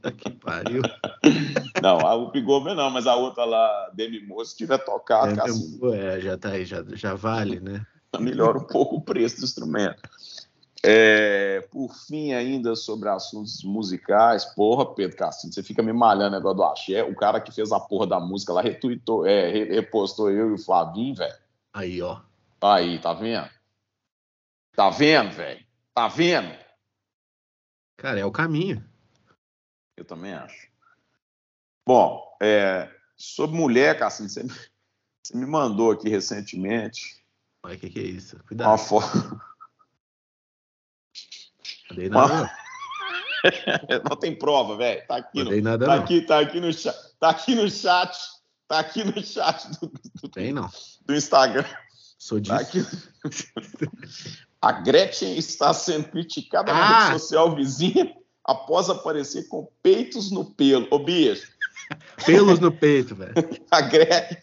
Tá 0.00 0.10
que 0.10 0.30
pariu. 0.30 0.80
Não, 1.82 1.98
a 2.00 2.14
Whoopi 2.14 2.40
Goldberg 2.40 2.78
não, 2.78 2.88
mas 2.88 3.06
a 3.06 3.14
outra 3.14 3.44
lá, 3.44 3.90
Demi 3.92 4.26
Moore, 4.26 4.46
se 4.46 4.56
tiver 4.56 4.78
tocado, 4.78 5.38
é, 5.38 5.44
assim, 5.44 5.78
é, 5.92 6.20
já 6.20 6.38
tá 6.38 6.52
aí, 6.52 6.64
já, 6.64 6.82
já 6.94 7.12
vale, 7.12 7.60
né? 7.60 7.84
Melhora 8.18 8.56
um 8.56 8.64
pouco 8.64 8.96
o 8.96 9.02
preço 9.02 9.40
do 9.40 9.44
instrumento. 9.44 10.00
É, 10.82 11.68
por 11.70 11.94
fim, 11.94 12.32
ainda 12.32 12.74
sobre 12.74 13.10
assuntos 13.10 13.62
musicais, 13.62 14.46
porra, 14.46 14.86
Pedro 14.86 15.18
Cassinho, 15.18 15.52
você 15.52 15.62
fica 15.62 15.82
me 15.82 15.92
malhando 15.92 16.36
negócio 16.36 16.56
do 16.56 16.64
axé. 16.64 17.04
O 17.04 17.14
cara 17.14 17.42
que 17.42 17.52
fez 17.52 17.72
a 17.72 17.80
porra 17.80 18.06
da 18.06 18.20
música 18.20 18.54
lá 18.54 18.62
retweetou, 18.62 19.26
é, 19.26 19.50
repostou 19.50 20.30
eu 20.30 20.48
e 20.48 20.52
o 20.54 20.58
Flavinho, 20.58 21.14
velho. 21.14 21.36
Aí, 21.74 22.00
ó. 22.00 22.20
Aí, 22.62 22.98
tá 23.00 23.12
vendo? 23.12 23.50
Tá 24.74 24.88
vendo, 24.88 25.30
velho? 25.30 25.63
Tá 25.94 26.08
vendo? 26.08 26.52
Cara, 27.96 28.18
é 28.18 28.24
o 28.24 28.32
caminho. 28.32 28.84
Eu 29.96 30.04
também 30.04 30.34
acho. 30.34 30.68
Bom, 31.86 32.36
é, 32.42 32.90
sobre 33.16 33.56
mulher, 33.56 33.96
Cassim, 33.98 34.28
você, 34.28 34.42
você, 34.42 35.36
me 35.36 35.46
mandou 35.46 35.92
aqui 35.92 36.08
recentemente. 36.08 37.24
Olha, 37.62 37.76
o 37.76 37.78
que, 37.78 37.90
que, 37.90 38.00
é 38.00 38.02
isso? 38.02 38.42
Cuidado. 38.44 38.68
Uma 38.68 38.78
foto. 38.78 39.40
Não 41.96 42.08
nada. 42.08 42.52
Não 44.08 44.16
tem 44.16 44.36
prova, 44.36 44.76
velho. 44.76 45.06
Tá 45.06 45.16
aqui, 45.16 45.44
no, 45.44 45.60
nada, 45.62 45.86
tá, 45.86 45.94
aqui, 45.94 46.22
tá 46.22 46.40
aqui 46.40 46.60
no 46.60 46.72
chat. 46.72 46.96
Tá 47.20 47.30
aqui 47.30 47.54
no 47.54 47.70
chat. 47.70 48.18
Tá 48.66 48.78
aqui 48.80 49.04
no 49.04 49.22
chat 49.22 49.70
do, 49.78 49.92
do, 50.22 50.28
tem, 50.28 50.52
não. 50.52 50.68
do 51.04 51.14
Instagram. 51.14 51.68
Sou 52.18 52.40
disso. 52.40 52.56
Tá 52.56 52.62
aqui. 52.62 52.78
A 54.64 54.72
Gretchen 54.72 55.36
está 55.36 55.74
sendo 55.74 56.08
criticada 56.08 56.72
ah. 56.72 56.74
na 56.74 57.08
rede 57.08 57.20
social 57.20 57.54
vizinha 57.54 58.16
após 58.42 58.88
aparecer 58.88 59.46
com 59.48 59.68
peitos 59.82 60.30
no 60.30 60.42
pelo. 60.42 60.88
Ô, 60.90 60.98
Bias, 60.98 61.42
Pelos 62.24 62.58
no 62.60 62.72
peito, 62.72 63.14
velho. 63.14 63.34
A, 63.70 63.82
Gretchen, 63.82 64.38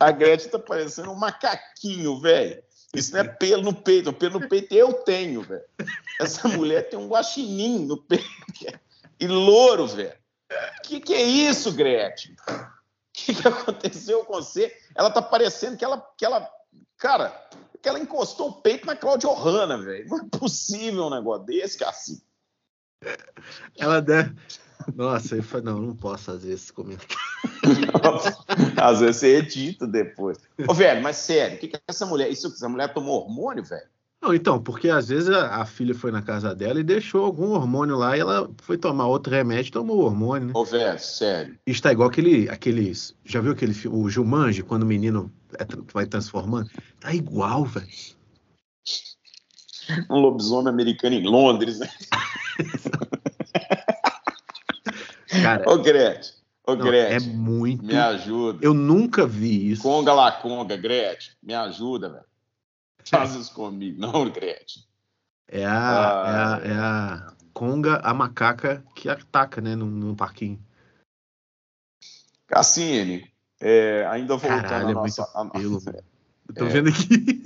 a, 0.00 0.06
a 0.06 0.10
Gretchen 0.10 0.50
tá 0.50 0.58
parecendo 0.58 1.10
um 1.10 1.16
macaquinho, 1.16 2.18
velho. 2.18 2.62
Isso 2.94 3.12
não 3.12 3.20
é 3.20 3.24
pelo 3.24 3.62
no 3.62 3.74
peito, 3.74 4.10
pelo 4.10 4.40
no 4.40 4.48
peito 4.48 4.74
eu 4.74 4.94
tenho, 4.94 5.42
velho. 5.42 5.64
Essa 6.18 6.48
mulher 6.48 6.88
tem 6.88 6.98
um 6.98 7.08
guaxinim 7.08 7.84
no 7.84 7.98
peito 7.98 8.24
e 9.20 9.26
louro, 9.26 9.86
velho. 9.86 10.14
Que 10.82 10.98
que 10.98 11.12
é 11.12 11.22
isso, 11.22 11.72
Gretchen? 11.72 12.34
O 12.48 12.66
que, 13.12 13.34
que 13.34 13.46
aconteceu 13.46 14.24
com 14.24 14.34
você? 14.34 14.74
Ela 14.94 15.10
tá 15.10 15.20
parecendo 15.20 15.76
que 15.76 15.84
ela, 15.84 16.00
que 16.16 16.24
ela, 16.24 16.48
cara, 16.96 17.34
que 17.84 17.88
ela 17.90 18.00
encostou 18.00 18.48
o 18.48 18.52
peito 18.62 18.86
na 18.86 18.96
Cláudia 18.96 19.28
Ohana, 19.28 19.76
velho. 19.76 20.08
Não 20.08 20.20
é 20.20 20.38
possível 20.38 21.04
um 21.04 21.10
negócio 21.10 21.44
desse, 21.44 21.78
Cassi. 21.78 22.24
Ela 23.78 24.00
deve. 24.00 24.34
Nossa, 24.94 25.36
eu 25.36 25.42
falei, 25.42 25.66
não, 25.66 25.80
não 25.80 25.94
posso 25.94 26.24
fazer 26.24 26.54
esse 26.54 26.72
comentário. 26.72 27.14
Às 28.82 29.00
vezes 29.00 29.16
você 29.16 29.36
edita 29.36 29.86
depois. 29.86 30.38
Ô, 30.66 30.72
velho, 30.72 31.02
mas 31.02 31.16
sério, 31.16 31.58
o 31.58 31.60
que, 31.60 31.68
que 31.68 31.78
essa 31.86 32.06
mulher. 32.06 32.30
Isso, 32.30 32.46
essa 32.46 32.68
mulher 32.70 32.92
tomou 32.94 33.20
hormônio, 33.22 33.62
velho? 33.62 33.86
Não, 34.24 34.32
então, 34.32 34.58
porque 34.58 34.88
às 34.88 35.08
vezes 35.08 35.28
a, 35.28 35.56
a, 35.56 35.66
filha 35.66 35.94
foi 35.94 36.10
na 36.10 36.22
casa 36.22 36.54
dela 36.54 36.80
e 36.80 36.82
deixou 36.82 37.26
algum 37.26 37.50
hormônio 37.50 37.94
lá 37.94 38.16
e 38.16 38.20
ela 38.20 38.50
foi 38.62 38.78
tomar 38.78 39.06
outro 39.06 39.30
remédio 39.30 39.68
e 39.68 39.72
tomou 39.72 39.98
o 39.98 40.04
hormônio, 40.04 40.48
né? 40.48 40.52
Ô, 40.56 40.64
velho, 40.64 40.98
sério. 40.98 41.58
Isso 41.66 41.82
tá 41.82 41.92
igual 41.92 42.08
aquele, 42.08 42.48
aqueles. 42.48 43.14
Já 43.22 43.42
viu 43.42 43.52
aquele 43.52 43.74
filme, 43.74 43.98
o 43.98 44.08
Jumanji, 44.08 44.62
quando 44.62 44.84
o 44.84 44.86
menino 44.86 45.30
é, 45.58 45.66
vai 45.92 46.06
transformando? 46.06 46.70
Tá 47.00 47.14
igual, 47.14 47.66
velho. 47.66 47.86
Um 50.10 50.16
lobisomem 50.16 50.72
americano 50.72 51.16
em 51.16 51.26
Londres, 51.26 51.78
né? 51.80 51.90
Cara, 55.42 55.70
ô, 55.70 55.76
Gretchen, 55.76 56.32
ô, 56.66 56.74
não, 56.74 56.86
Gretchen. 56.86 57.16
É 57.16 57.20
muito. 57.20 57.84
Me 57.84 57.94
ajuda. 57.94 58.58
Eu 58.62 58.72
nunca 58.72 59.26
vi 59.26 59.72
isso. 59.72 59.82
Conga 59.82 60.14
lá, 60.14 60.32
conga, 60.32 60.78
Gretchen. 60.78 61.34
Me 61.42 61.52
ajuda, 61.52 62.08
velho. 62.08 62.33
Faz 63.08 63.34
isso 63.34 63.52
comigo. 63.52 64.00
Não, 64.00 64.28
Gretchen. 64.30 64.82
É 65.48 65.64
a, 65.64 65.72
ah, 65.72 66.60
é, 66.64 66.70
a, 66.70 66.72
é 66.72 66.78
a 66.78 67.34
conga, 67.52 67.96
a 67.96 68.12
macaca 68.12 68.84
que 68.94 69.08
ataca, 69.08 69.60
né, 69.60 69.76
no, 69.76 69.86
no 69.86 70.16
parquinho. 70.16 70.58
Cassine, 72.46 73.30
é, 73.60 74.06
ainda 74.10 74.36
voltando 74.36 74.62
Caralho, 74.62 74.90
é 74.90 74.94
nossa... 74.94 75.22
É 75.22 75.58
pelo, 75.58 75.78
a... 75.78 76.54
Tô 76.54 76.66
é. 76.66 76.68
vendo 76.68 76.88
aqui. 76.88 77.42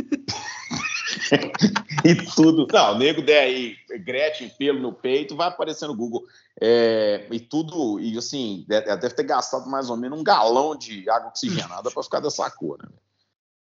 e 2.04 2.14
tudo. 2.34 2.66
Não, 2.72 2.94
o 2.94 2.98
nego 2.98 3.22
der 3.22 3.42
aí 3.42 3.76
Gretchen 4.04 4.48
pelo 4.58 4.80
no 4.80 4.92
peito, 4.92 5.36
vai 5.36 5.48
aparecer 5.48 5.86
no 5.86 5.96
Google. 5.96 6.24
É, 6.60 7.26
e 7.30 7.38
tudo, 7.38 8.00
e 8.00 8.16
assim, 8.18 8.64
deve 8.66 9.10
ter 9.10 9.22
gastado 9.22 9.68
mais 9.68 9.90
ou 9.90 9.96
menos 9.96 10.18
um 10.18 10.24
galão 10.24 10.76
de 10.76 11.08
água 11.08 11.28
oxigenada 11.28 11.90
para 11.90 12.02
ficar 12.02 12.20
dessa 12.20 12.50
cor, 12.50 12.78
né? 12.82 12.88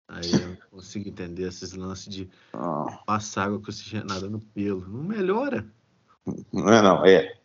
Aí 0.09 0.33
eu 0.33 0.49
não 0.49 0.57
consigo 0.71 1.09
entender 1.09 1.49
esses 1.49 1.73
lances 1.73 2.13
de 2.13 2.31
ah. 2.53 3.03
passar 3.07 3.47
água 3.47 3.59
oxigenada 3.59 4.29
no 4.29 4.41
pelo. 4.41 4.87
Não 4.87 5.03
melhora. 5.03 5.67
Não 6.53 6.69
é, 6.69 6.83
não, 6.83 7.05
é. 7.05 7.39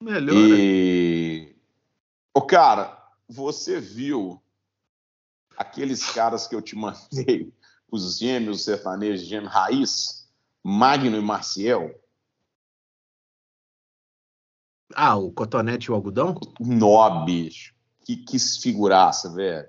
Melhora. 0.00 0.38
E. 0.38 1.54
Ô, 2.34 2.42
cara, 2.42 3.00
você 3.28 3.80
viu 3.80 4.42
aqueles 5.56 6.04
caras 6.10 6.46
que 6.46 6.54
eu 6.54 6.62
te 6.62 6.74
mandei 6.76 7.52
os 7.90 8.18
gêmeos 8.18 8.64
sertanejos, 8.64 9.26
gêmeos 9.26 9.52
raiz, 9.52 10.28
Magno 10.62 11.16
e 11.16 11.22
Marciel. 11.22 12.00
Ah, 14.94 15.16
o 15.16 15.32
cotonete 15.32 15.86
e 15.86 15.90
o 15.92 15.94
algodão? 15.94 16.34
Nó, 16.60 17.24
bicho. 17.24 17.74
Que, 18.04 18.16
que 18.16 18.38
figuraça, 18.38 19.32
velho. 19.32 19.68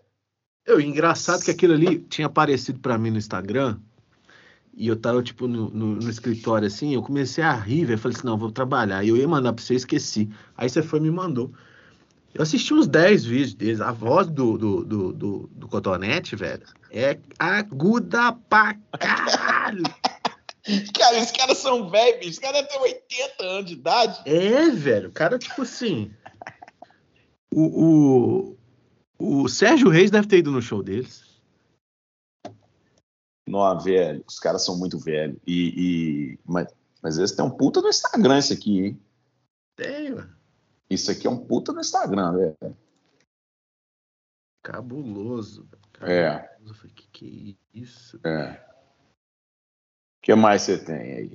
Eu, 0.66 0.82
engraçado 0.82 1.44
que 1.44 1.52
aquilo 1.52 1.74
ali 1.74 2.00
tinha 2.00 2.28
aparecido 2.28 2.80
para 2.80 2.98
mim 2.98 3.12
no 3.12 3.18
Instagram 3.18 3.78
e 4.76 4.88
eu 4.88 4.96
tava, 4.96 5.24
tipo, 5.24 5.48
no, 5.48 5.70
no, 5.70 5.96
no, 5.96 6.10
escritório, 6.10 6.68
assim, 6.68 6.94
eu 6.94 7.02
comecei 7.02 7.44
a 7.44 7.54
rir, 7.54 7.86
velho, 7.86 7.98
falei 7.98 8.18
assim, 8.18 8.28
não, 8.28 8.38
vou 8.38 8.52
trabalhar. 8.52 9.04
E 9.04 9.10
eu 9.10 9.16
ia 9.16 9.28
mandar 9.28 9.54
pra 9.54 9.64
você, 9.64 9.76
esqueci. 9.76 10.30
Aí 10.58 10.70
você 10.70 10.84
foi 10.84 11.00
e 11.00 11.04
me 11.04 11.12
mandou. 11.12 11.54
Eu 12.34 12.42
assisti 12.42 12.74
uns 12.74 12.86
10 12.86 13.24
vídeos 13.24 13.54
deles. 13.54 13.80
A 13.80 13.94
voz 13.94 14.28
do, 14.28 14.58
do, 14.58 14.84
do, 14.84 15.14
do, 15.14 15.50
do 15.54 15.68
Cotonete, 15.70 16.36
velho, 16.36 16.64
é 16.92 17.18
aguda 17.40 18.34
pra 18.34 18.76
caralho. 19.00 19.84
cara, 20.94 21.22
os 21.22 21.32
caras 21.32 21.58
são 21.58 21.90
velhos, 21.90 22.20
bicho. 22.20 22.32
Os 22.32 22.40
caras 22.40 22.68
ter 22.68 22.78
80 22.78 23.44
anos 23.46 23.66
de 23.68 23.74
idade. 23.74 24.22
É, 24.26 24.70
velho. 24.70 25.08
O 25.08 25.14
cara, 25.14 25.40
tipo 25.40 25.62
assim. 25.62 26.12
O, 27.50 27.62
o, 27.62 28.58
o 29.18 29.48
Sérgio 29.48 29.90
Reis 29.90 30.12
deve 30.12 30.28
ter 30.28 30.40
ido 30.40 30.52
no 30.52 30.62
show 30.62 30.84
deles. 30.84 31.24
Não, 33.48 33.80
velho. 33.80 34.24
Os 34.28 34.40
caras 34.40 34.66
são 34.66 34.78
muito 34.78 34.98
velhos. 34.98 35.38
E, 35.46 36.34
e, 36.34 36.40
mas, 36.44 36.68
mas 37.02 37.18
eles 37.18 37.32
têm 37.32 37.46
um 37.46 37.52
puta 37.52 37.82
no 37.82 37.90
Instagram, 37.90 38.38
esse 38.38 38.54
aqui, 38.54 38.80
hein? 38.80 39.02
Tem, 39.76 40.12
mano. 40.12 40.36
Isso 40.90 41.12
aqui 41.12 41.28
é 41.28 41.30
um 41.30 41.46
puta 41.46 41.72
no 41.72 41.80
Instagram, 41.80 42.34
velho. 42.34 42.78
Cabuloso. 44.64 45.68
Cabuloso. 45.94 46.00
É. 46.02 46.58
Eu 46.66 46.74
falei, 46.74 46.94
que 46.94 47.08
que 47.08 47.58
é 47.74 47.80
isso? 47.80 48.20
É. 48.26 48.54
O 50.18 50.22
que 50.24 50.34
mais 50.34 50.64
você 50.64 50.84
tem 50.84 50.96
aí? 50.96 51.34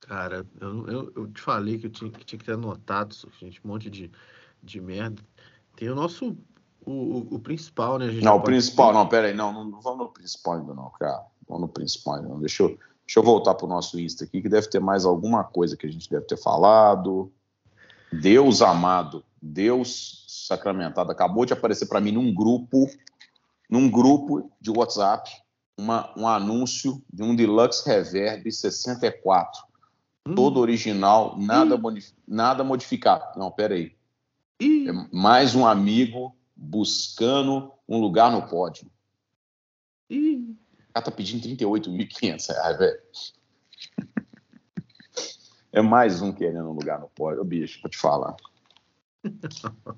Cara, 0.00 0.46
eu, 0.60 0.86
eu, 0.86 1.12
eu 1.16 1.32
te 1.32 1.40
falei 1.40 1.78
que 1.78 1.86
eu 1.86 1.90
tinha 1.90 2.10
que, 2.10 2.24
tinha 2.24 2.38
que 2.38 2.44
ter 2.44 2.52
anotado, 2.52 3.14
gente, 3.38 3.58
um 3.64 3.68
monte 3.68 3.88
de, 3.88 4.10
de 4.62 4.80
merda. 4.80 5.22
Tem 5.76 5.88
o 5.88 5.94
nosso, 5.94 6.36
o, 6.84 6.92
o, 6.92 7.34
o 7.34 7.38
principal, 7.38 7.98
né? 7.98 8.06
não, 8.22 8.36
o 8.36 8.42
principal, 8.42 8.92
não, 8.92 9.08
pera 9.08 9.28
aí, 9.28 9.34
não, 9.34 9.52
não, 9.52 9.64
não 9.64 9.80
vamos 9.80 10.06
no 10.06 10.12
principal 10.12 10.54
ainda 10.54 10.74
não, 10.74 10.90
cara. 10.90 11.24
Vamos 11.48 11.62
no 11.62 11.68
principal 11.68 12.14
ainda 12.14 12.28
não. 12.28 12.40
Deixa 12.40 12.62
eu, 12.62 12.68
deixa 12.68 13.18
eu 13.18 13.22
voltar 13.22 13.54
pro 13.54 13.66
nosso 13.66 13.98
Insta 13.98 14.24
aqui, 14.24 14.40
que 14.40 14.48
deve 14.48 14.68
ter 14.68 14.80
mais 14.80 15.04
alguma 15.04 15.44
coisa 15.44 15.76
que 15.76 15.86
a 15.86 15.90
gente 15.90 16.08
deve 16.08 16.26
ter 16.26 16.36
falado. 16.36 17.32
Deus 18.12 18.62
amado, 18.62 19.24
Deus 19.40 20.24
sacramentado, 20.28 21.10
acabou 21.10 21.44
de 21.44 21.52
aparecer 21.52 21.86
para 21.86 22.00
mim 22.00 22.12
num 22.12 22.32
grupo, 22.32 22.88
num 23.68 23.90
grupo 23.90 24.50
de 24.60 24.70
WhatsApp, 24.70 25.30
uma, 25.76 26.12
um 26.16 26.28
anúncio 26.28 27.02
de 27.12 27.22
um 27.22 27.34
Deluxe 27.34 27.84
Reverb 27.88 28.50
64, 28.50 29.62
hum. 30.26 30.34
todo 30.34 30.60
original, 30.60 31.36
nada, 31.38 31.76
modif 31.76 32.12
nada 32.26 32.62
modificado. 32.62 33.38
Não, 33.38 33.50
peraí. 33.50 33.96
É 34.64 34.92
mais 35.12 35.54
um 35.54 35.66
amigo 35.66 36.34
buscando 36.56 37.72
um 37.88 38.00
lugar 38.00 38.32
no 38.32 38.46
pódio. 38.48 38.90
Ih. 40.08 40.56
O 40.88 40.92
cara 40.94 41.06
tá 41.06 41.10
pedindo 41.10 41.46
38.500 41.46 42.48
reais, 42.48 42.78
velho. 42.78 43.00
É 45.72 45.82
mais 45.82 46.22
um 46.22 46.32
querendo 46.32 46.68
um 46.68 46.72
lugar 46.72 47.00
no 47.00 47.08
pódio. 47.08 47.40
Ô, 47.40 47.44
bicho, 47.44 47.80
vou 47.82 47.90
te 47.90 47.98
falar. 47.98 48.36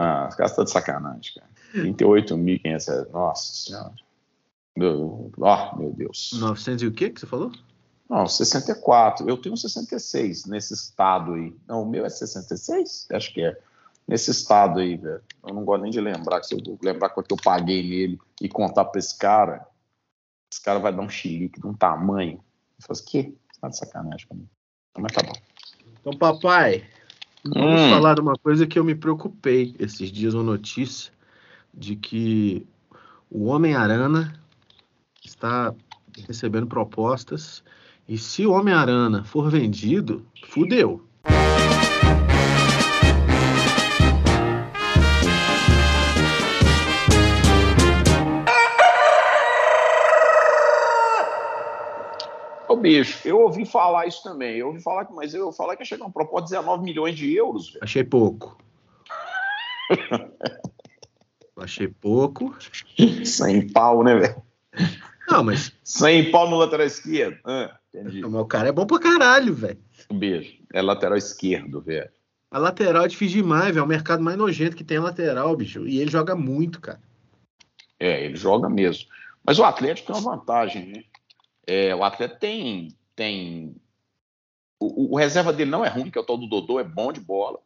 Ah, 0.00 0.28
os 0.28 0.36
caras 0.36 0.52
estão 0.52 0.64
de 0.64 0.70
sacanagem, 0.70 1.32
cara. 1.34 1.50
38.500. 1.74 3.10
Nossa 3.10 3.52
Senhora. 3.52 3.94
Meu, 4.76 5.32
oh, 5.36 5.76
meu 5.76 5.92
Deus. 5.92 6.30
900 6.34 6.82
e 6.82 6.86
o 6.86 6.92
que 6.92 7.10
que 7.10 7.18
você 7.18 7.26
falou? 7.26 7.50
Não, 8.08 8.28
64. 8.28 9.28
Eu 9.28 9.36
tenho 9.36 9.56
66 9.56 10.46
nesse 10.46 10.72
estado 10.72 11.34
aí. 11.34 11.52
Não, 11.66 11.82
o 11.82 11.88
meu 11.88 12.06
é 12.06 12.08
66? 12.08 13.08
Acho 13.10 13.34
que 13.34 13.42
é. 13.42 13.60
Nesse 14.08 14.30
estado 14.30 14.80
aí, 14.80 14.96
velho. 14.96 15.22
Eu 15.46 15.54
não 15.54 15.64
gosto 15.64 15.82
nem 15.82 15.90
de 15.90 16.00
lembrar, 16.00 16.40
que 16.40 16.46
se 16.46 16.54
eu 16.54 16.78
lembrar 16.82 17.10
quanto 17.10 17.32
eu 17.32 17.36
paguei 17.36 17.82
nele 17.82 18.18
e 18.40 18.48
contar 18.48 18.86
pra 18.86 18.98
esse 18.98 19.16
cara, 19.18 19.66
esse 20.50 20.62
cara 20.62 20.78
vai 20.78 20.94
dar 20.94 21.02
um 21.02 21.10
chilique 21.10 21.60
de 21.60 21.66
um 21.66 21.74
tamanho. 21.74 22.38
Eu 22.78 22.86
falo 22.86 22.92
assim, 22.92 23.04
que? 23.04 23.22
Você 23.52 23.60
tá 23.60 23.68
de 23.68 23.76
sacanagem 23.76 24.26
comigo. 24.26 24.48
Mas 24.96 25.12
tá 25.12 25.22
bom. 25.22 25.32
Então, 26.00 26.12
papai, 26.14 26.84
vamos 27.44 27.82
hum. 27.82 27.90
falar 27.90 28.14
de 28.14 28.20
uma 28.22 28.34
coisa 28.34 28.66
que 28.66 28.78
eu 28.78 28.84
me 28.84 28.94
preocupei 28.94 29.76
esses 29.78 30.10
dias, 30.10 30.32
uma 30.32 30.42
notícia 30.42 31.12
de 31.74 31.94
que 31.94 32.66
o 33.30 33.44
Homem-Arana 33.44 34.40
está 35.22 35.74
recebendo 36.26 36.66
propostas 36.66 37.62
e 38.08 38.16
se 38.16 38.46
o 38.46 38.52
Homem-Arana 38.52 39.22
for 39.24 39.50
vendido, 39.50 40.26
fudeu. 40.46 41.07
Bicho, 52.76 53.26
eu 53.26 53.40
ouvi 53.40 53.64
falar 53.64 54.06
isso 54.06 54.22
também. 54.22 54.56
Eu 54.56 54.68
ouvi 54.68 54.82
falar 54.82 55.04
que, 55.04 55.12
mas 55.12 55.34
eu 55.34 55.52
falar 55.52 55.76
que 55.76 55.82
ia 55.82 55.86
chegar 55.86 56.04
uma 56.04 56.12
proposta 56.12 56.46
de 56.46 56.50
19 56.50 56.82
milhões 56.82 57.16
de 57.16 57.34
euros. 57.34 57.70
Véio. 57.70 57.84
Achei 57.84 58.04
pouco. 58.04 58.58
Achei 61.56 61.88
pouco. 61.88 62.54
100 63.24 63.72
pau, 63.72 64.04
né, 64.04 64.16
velho? 64.16 64.42
Não, 65.28 65.42
mas. 65.42 65.72
100 65.82 66.30
pau 66.30 66.48
no 66.48 66.56
lateral 66.56 66.86
esquerdo. 66.86 67.38
Ah, 67.44 67.76
entendi. 67.92 68.24
O 68.24 68.30
meu 68.30 68.46
cara 68.46 68.68
é 68.68 68.72
bom 68.72 68.86
pra 68.86 68.98
caralho, 68.98 69.54
velho. 69.54 69.78
Um 70.10 70.18
beijo. 70.18 70.56
É 70.72 70.80
lateral 70.80 71.16
esquerdo, 71.16 71.80
velho. 71.80 72.10
A 72.50 72.58
lateral 72.58 73.04
é 73.04 73.08
difícil 73.08 73.42
demais, 73.42 73.68
velho. 73.68 73.80
É 73.80 73.82
o 73.82 73.88
mercado 73.88 74.22
mais 74.22 74.36
nojento 74.38 74.76
que 74.76 74.84
tem 74.84 74.96
a 74.96 75.02
lateral, 75.02 75.54
bicho. 75.56 75.86
E 75.86 76.00
ele 76.00 76.10
joga 76.10 76.34
muito, 76.34 76.80
cara. 76.80 77.00
É, 77.98 78.24
ele 78.24 78.36
joga 78.36 78.68
mesmo. 78.68 79.06
Mas 79.44 79.58
o 79.58 79.64
Atlético 79.64 80.12
tem 80.12 80.22
uma 80.22 80.36
vantagem, 80.36 80.86
né? 80.86 81.02
É, 81.68 81.94
o 81.94 82.02
Atlético 82.02 82.40
tem. 82.40 82.88
tem... 83.14 83.76
O, 84.80 85.12
o, 85.12 85.16
reserva 85.16 85.52
dele 85.52 85.70
não 85.70 85.84
é 85.84 85.88
ruim, 85.88 86.10
que 86.10 86.16
é 86.16 86.20
o 86.20 86.24
tal 86.24 86.38
do 86.38 86.46
Dodô, 86.46 86.80
é 86.80 86.84
bom 86.84 87.12
de 87.12 87.20
bola. 87.20 87.58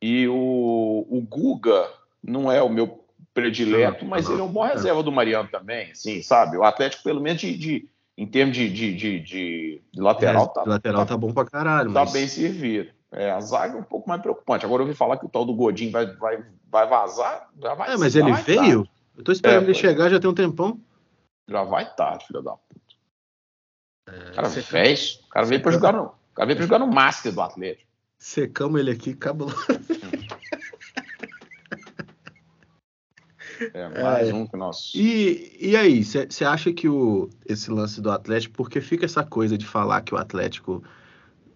E 0.00 0.28
o, 0.28 1.06
o 1.10 1.20
Guga 1.20 1.90
não 2.22 2.52
é 2.52 2.62
o 2.62 2.68
meu 2.68 3.04
predileto, 3.34 4.04
mas 4.04 4.28
ele 4.28 4.40
é 4.40 4.44
um 4.44 4.52
bom 4.52 4.62
reserva 4.62 5.02
do 5.02 5.10
Mariano 5.10 5.48
também, 5.50 5.94
sim, 5.94 6.22
sabe? 6.22 6.56
O 6.56 6.62
Atlético, 6.62 7.02
pelo 7.02 7.20
menos 7.20 7.40
de, 7.40 7.56
de 7.56 7.88
em 8.16 8.26
termos 8.26 8.54
de, 8.54 8.68
de, 8.68 8.94
de, 8.94 9.20
de, 9.20 9.82
lateral, 9.96 10.48
tá, 10.48 10.62
lateral 10.66 11.06
tá, 11.06 11.14
tá 11.14 11.16
bom 11.16 11.32
pra 11.32 11.44
caralho. 11.44 11.92
Tá 11.92 12.00
mas... 12.00 12.12
bem 12.12 12.28
servido. 12.28 12.90
É, 13.12 13.30
a 13.30 13.40
zaga 13.40 13.76
é 13.76 13.80
um 13.80 13.84
pouco 13.84 14.08
mais 14.08 14.20
preocupante. 14.20 14.64
Agora 14.64 14.82
eu 14.82 14.86
ouvi 14.86 14.96
falar 14.96 15.16
que 15.16 15.26
o 15.26 15.28
tal 15.28 15.44
do 15.44 15.54
Godinho 15.54 15.90
vai, 15.90 16.06
vai, 16.16 16.44
vai 16.70 16.86
vazar, 16.86 17.48
já 17.60 17.74
vai 17.74 17.92
É, 17.92 17.96
mas 17.96 18.14
ele 18.14 18.32
veio? 18.34 18.84
Tarde. 18.84 18.90
Eu 19.16 19.24
tô 19.24 19.32
esperando 19.32 19.62
é, 19.62 19.64
ele 19.66 19.74
chegar 19.74 20.08
já 20.08 20.20
tem 20.20 20.30
um 20.30 20.34
tempão. 20.34 20.78
Já 21.48 21.64
vai 21.64 21.92
tarde, 21.94 22.26
filho 22.26 22.42
da 22.42 22.52
puta. 22.52 22.79
É, 24.12 24.32
cara 24.32 24.50
fez. 24.50 25.20
O 25.26 25.28
cara 25.28 25.46
veio 25.46 25.62
pra 25.62 25.72
jogar 25.72 25.92
no. 25.92 26.04
O 26.04 26.34
cara 26.34 26.46
veio 26.46 26.56
pra 26.56 26.66
jogar 26.66 26.78
no 26.78 26.86
Master 26.86 27.32
do 27.32 27.40
Atlético. 27.40 27.88
Secamos 28.18 28.80
ele 28.80 28.90
aqui, 28.90 29.10
acabou. 29.10 29.48
É, 33.74 34.02
mais 34.02 34.28
é. 34.30 34.32
um 34.32 34.46
que 34.46 34.56
nós. 34.56 34.90
E, 34.94 35.56
e 35.60 35.76
aí, 35.76 36.02
você 36.02 36.44
acha 36.46 36.72
que 36.72 36.88
o, 36.88 37.28
esse 37.44 37.70
lance 37.70 38.00
do 38.00 38.10
Atlético, 38.10 38.54
porque 38.54 38.80
fica 38.80 39.04
essa 39.04 39.22
coisa 39.22 39.58
de 39.58 39.66
falar 39.66 40.00
que 40.00 40.14
o 40.14 40.16
Atlético 40.16 40.82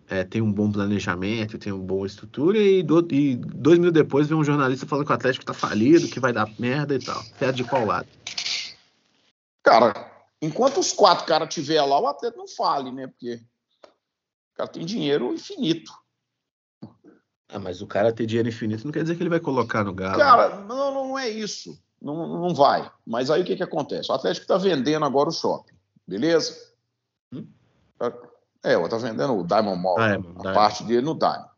é, 0.09 0.23
tem 0.23 0.43
um 0.43 0.53
bom 0.53 0.71
planejamento, 0.71 1.57
tem 1.57 1.73
uma 1.73 1.83
boa 1.83 2.07
estrutura, 2.07 2.59
e, 2.59 2.83
do, 2.83 3.07
e 3.11 3.37
dois 3.37 3.79
mil 3.79 3.91
depois 3.91 4.29
vem 4.29 4.37
um 4.37 4.45
jornalista 4.45 4.87
falando 4.87 5.07
que 5.07 5.13
o 5.13 5.15
Atlético 5.15 5.47
tá 5.47 5.55
falido, 5.55 6.09
que 6.09 6.21
vai 6.21 6.33
dar 6.33 6.47
merda 6.59 6.95
e 6.95 6.99
tal. 6.99 7.23
Você 7.23 7.45
é 7.47 7.53
de 7.53 7.65
qual 7.65 7.87
lado? 7.87 8.07
Cara, 9.63 10.14
enquanto 10.45 10.79
os 10.79 10.93
quatro 10.93 11.27
caras 11.27 11.53
tiver 11.53 11.83
lá, 11.83 11.99
o 11.99 12.07
Atlético 12.07 12.41
não 12.41 12.49
fale, 12.49 12.93
né? 12.93 13.07
Porque 13.07 13.41
o 13.85 14.57
cara 14.57 14.69
tem 14.69 14.85
dinheiro 14.85 15.33
infinito. 15.33 15.93
Ah, 17.49 17.59
mas 17.59 17.81
o 17.81 17.87
cara 17.87 18.13
ter 18.13 18.27
dinheiro 18.27 18.49
infinito 18.49 18.85
não 18.85 18.93
quer 18.93 19.03
dizer 19.03 19.17
que 19.17 19.23
ele 19.23 19.31
vai 19.31 19.41
colocar 19.41 19.85
no 19.85 19.95
galo. 19.95 20.19
Cara, 20.19 20.57
não, 20.61 20.93
não 20.93 21.19
é 21.19 21.29
isso. 21.29 21.81
Não, 22.01 22.27
não 22.41 22.55
vai. 22.55 22.91
Mas 23.07 23.31
aí 23.31 23.43
o 23.43 23.45
que, 23.45 23.57
que 23.57 23.63
acontece? 23.63 24.11
O 24.11 24.15
Atlético 24.15 24.45
está 24.45 24.59
vendendo 24.59 25.05
agora 25.05 25.29
o 25.29 25.33
shopping, 25.33 25.75
beleza? 26.07 26.55
Hum? 27.33 27.47
É, 28.63 28.75
está 28.75 28.99
vendendo 28.99 29.39
o 29.39 29.47
Diamond 29.47 29.81
Mall, 29.81 29.99
ah, 29.99 30.11
é, 30.11 30.15
a 30.15 30.19
Diamond. 30.19 30.43
parte 30.55 30.85
dele 30.85 31.03
no 31.03 31.19
Diamond. 31.19 31.49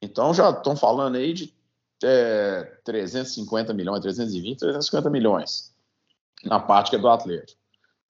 Então 0.00 0.34
já 0.34 0.50
estão 0.50 0.74
falando 0.76 1.16
aí 1.16 1.32
de 1.32 1.54
é, 2.02 2.80
350 2.84 3.72
milhões, 3.72 4.00
320, 4.00 4.58
350 4.58 5.10
milhões 5.10 5.72
na 6.44 6.58
parte 6.58 6.90
que 6.90 6.96
é 6.96 6.98
do 6.98 7.08
Atlético. 7.08 7.61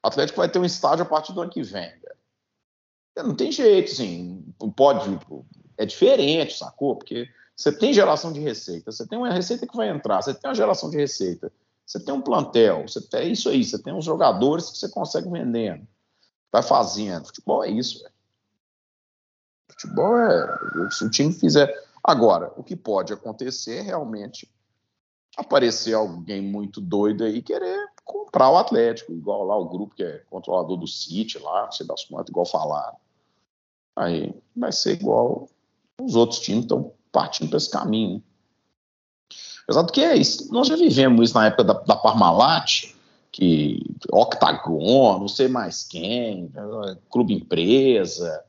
O 0.05 0.09
Atlético 0.09 0.39
vai 0.39 0.49
ter 0.51 0.59
um 0.59 0.65
estádio 0.65 1.05
a 1.05 1.09
partir 1.09 1.33
do 1.33 1.41
ano 1.41 1.51
que 1.51 1.63
vem. 1.63 1.93
Não 3.17 3.35
tem 3.35 3.53
jeito, 3.53 3.93
assim, 3.93 4.43
pode, 4.75 5.19
é 5.77 5.85
diferente, 5.85 6.57
sacou? 6.57 6.97
Porque 6.97 7.29
você 7.55 7.71
tem 7.71 7.93
geração 7.93 8.33
de 8.33 8.41
receita, 8.41 8.91
você 8.91 9.07
tem 9.07 9.19
uma 9.19 9.33
receita 9.33 9.67
que 9.67 9.77
vai 9.77 9.89
entrar, 9.89 10.23
você 10.23 10.35
tem 10.35 10.49
uma 10.49 10.55
geração 10.55 10.89
de 10.91 10.97
receita, 10.97 11.53
você 11.87 12.01
tem 12.01 12.15
um 12.15 12.23
plantel, 12.23 12.89
você 12.89 13.01
tem 13.01 13.33
isso 13.33 13.49
aí, 13.49 13.63
você 13.63 13.79
tem 13.79 13.93
uns 13.93 14.05
jogadores 14.05 14.71
que 14.71 14.79
você 14.79 14.89
consegue 14.89 15.29
vendendo, 15.29 15.87
vai 16.51 16.63
fazendo. 16.63 17.27
Futebol 17.27 17.63
é 17.63 17.71
isso, 17.71 18.03
velho. 18.03 18.15
Futebol 19.71 20.19
é. 20.19 20.91
Se 20.91 21.05
o 21.05 21.11
time 21.11 21.33
fizer. 21.33 21.73
Agora, 22.03 22.53
o 22.57 22.65
que 22.65 22.75
pode 22.75 23.13
acontecer 23.13 23.77
é 23.77 23.83
realmente 23.83 24.51
aparecer 25.37 25.95
alguém 25.95 26.43
muito 26.43 26.81
doido 26.81 27.25
aí 27.25 27.41
querer 27.41 27.92
comprar 28.05 28.51
o 28.51 28.57
Atlético, 28.57 29.13
igual 29.13 29.45
lá 29.45 29.57
o 29.57 29.69
grupo 29.69 29.95
que 29.95 30.03
é 30.03 30.19
controlador 30.31 30.77
do 30.77 30.87
City 30.87 31.39
lá, 31.39 31.65
não 31.65 31.73
sei 31.73 31.87
das 31.87 32.05
quantas, 32.05 32.29
igual 32.29 32.47
falaram. 32.47 32.97
Aí 33.97 34.35
vai 34.57 34.73
ser 34.73 34.93
igual 34.93 35.49
os 36.01 36.17
outros 36.17 36.41
times 36.41 36.63
estão 36.65 36.93
partindo 37.11 37.49
para 37.49 37.59
esse 37.59 37.71
caminho. 37.71 38.17
Né? 38.17 38.23
Apesar 39.65 39.83
do 39.83 39.93
que 39.93 40.01
é 40.01 40.17
isso, 40.17 40.53
nós 40.53 40.67
já 40.67 40.77
vivemos 40.77 41.29
isso 41.29 41.35
na 41.39 41.47
época 41.47 41.65
da, 41.65 41.75
da 41.75 41.97
Parmalat, 41.97 42.95
que 43.31 43.81
Octagon, 44.13 45.19
não 45.19 45.29
sei 45.29 45.49
mais 45.49 45.85
quem, 45.85 46.53
Clube 47.11 47.35
Empresa, 47.35 48.45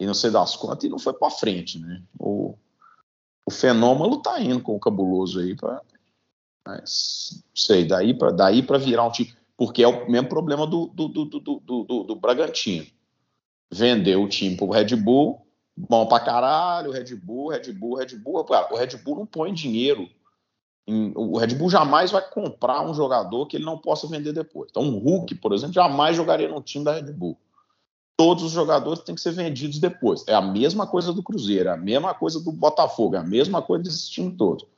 e 0.00 0.06
não 0.06 0.14
sei 0.14 0.30
das 0.30 0.56
quantas, 0.56 0.84
e 0.84 0.88
não 0.88 0.98
foi 0.98 1.12
para 1.12 1.30
frente, 1.30 1.78
né? 1.78 2.02
O, 2.18 2.54
o 3.46 3.50
fenômeno 3.50 4.20
tá 4.20 4.40
indo 4.40 4.60
com 4.60 4.74
o 4.74 4.80
cabuloso 4.80 5.38
aí 5.38 5.54
para 5.54 5.80
mas 6.66 7.30
não 7.32 7.42
sei, 7.54 7.86
daí 7.86 8.14
para 8.14 8.30
daí 8.30 8.64
virar 8.80 9.04
um 9.04 9.10
time, 9.10 9.32
porque 9.56 9.82
é 9.82 9.88
o 9.88 10.10
mesmo 10.10 10.28
problema 10.28 10.66
do 10.66 10.86
do, 10.86 11.08
do, 11.08 11.24
do, 11.24 11.60
do, 11.60 12.04
do 12.04 12.16
Bragantino. 12.16 12.86
Vendeu 13.70 14.22
o 14.22 14.28
time 14.28 14.56
pro 14.56 14.70
Red 14.70 14.96
Bull, 14.96 15.44
bom 15.76 16.06
pra 16.06 16.20
caralho, 16.20 16.92
Red 16.92 17.14
Bull, 17.16 17.48
Red 17.48 17.72
Bull, 17.72 17.96
Red 17.96 18.16
Bull. 18.16 18.44
Cara, 18.44 18.72
o 18.72 18.76
Red 18.76 18.96
Bull 18.98 19.16
não 19.16 19.26
põe 19.26 19.52
dinheiro. 19.52 20.08
Em, 20.86 21.12
o 21.16 21.36
Red 21.38 21.54
Bull 21.54 21.70
jamais 21.70 22.10
vai 22.10 22.22
comprar 22.28 22.82
um 22.82 22.94
jogador 22.94 23.46
que 23.46 23.56
ele 23.56 23.64
não 23.64 23.78
possa 23.78 24.06
vender 24.06 24.32
depois. 24.32 24.68
Então, 24.70 24.82
um 24.82 24.98
Hulk, 24.98 25.34
por 25.36 25.52
exemplo, 25.52 25.74
jamais 25.74 26.16
jogaria 26.16 26.48
no 26.48 26.62
time 26.62 26.84
da 26.84 26.92
Red 26.92 27.12
Bull. 27.12 27.38
Todos 28.16 28.44
os 28.44 28.52
jogadores 28.52 29.02
têm 29.02 29.14
que 29.14 29.20
ser 29.20 29.32
vendidos 29.32 29.80
depois. 29.80 30.24
É 30.28 30.34
a 30.34 30.42
mesma 30.42 30.86
coisa 30.86 31.12
do 31.12 31.22
Cruzeiro, 31.22 31.68
é 31.68 31.72
a 31.72 31.76
mesma 31.76 32.14
coisa 32.14 32.38
do 32.38 32.52
Botafogo, 32.52 33.16
é 33.16 33.18
a 33.18 33.24
mesma 33.24 33.60
coisa 33.60 33.82
desse 33.82 34.10
time 34.10 34.30
todo. 34.36 34.68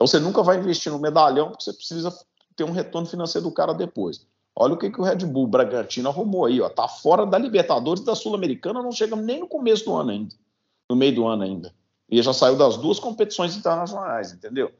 Então, 0.00 0.06
você 0.06 0.18
nunca 0.18 0.42
vai 0.42 0.58
investir 0.58 0.90
no 0.90 0.98
medalhão 0.98 1.50
porque 1.50 1.62
você 1.62 1.74
precisa 1.74 2.10
ter 2.56 2.64
um 2.64 2.72
retorno 2.72 3.06
financeiro 3.06 3.46
do 3.46 3.52
cara 3.52 3.74
depois. 3.74 4.26
Olha 4.56 4.72
o 4.72 4.78
que, 4.78 4.90
que 4.90 4.98
o 4.98 5.04
Red 5.04 5.26
Bull 5.26 5.46
Bragantino 5.46 6.08
arrumou 6.08 6.46
aí, 6.46 6.58
ó. 6.58 6.70
Tá 6.70 6.88
fora 6.88 7.26
da 7.26 7.36
Libertadores 7.36 8.02
da 8.02 8.14
Sul-Americana, 8.14 8.82
não 8.82 8.92
chegamos 8.92 9.26
nem 9.26 9.40
no 9.40 9.46
começo 9.46 9.84
do 9.84 9.94
ano 9.94 10.10
ainda. 10.10 10.34
No 10.88 10.96
meio 10.96 11.14
do 11.14 11.26
ano 11.26 11.42
ainda. 11.42 11.74
E 12.08 12.22
já 12.22 12.32
saiu 12.32 12.56
das 12.56 12.78
duas 12.78 12.98
competições 12.98 13.54
internacionais, 13.54 14.32
entendeu? 14.32 14.72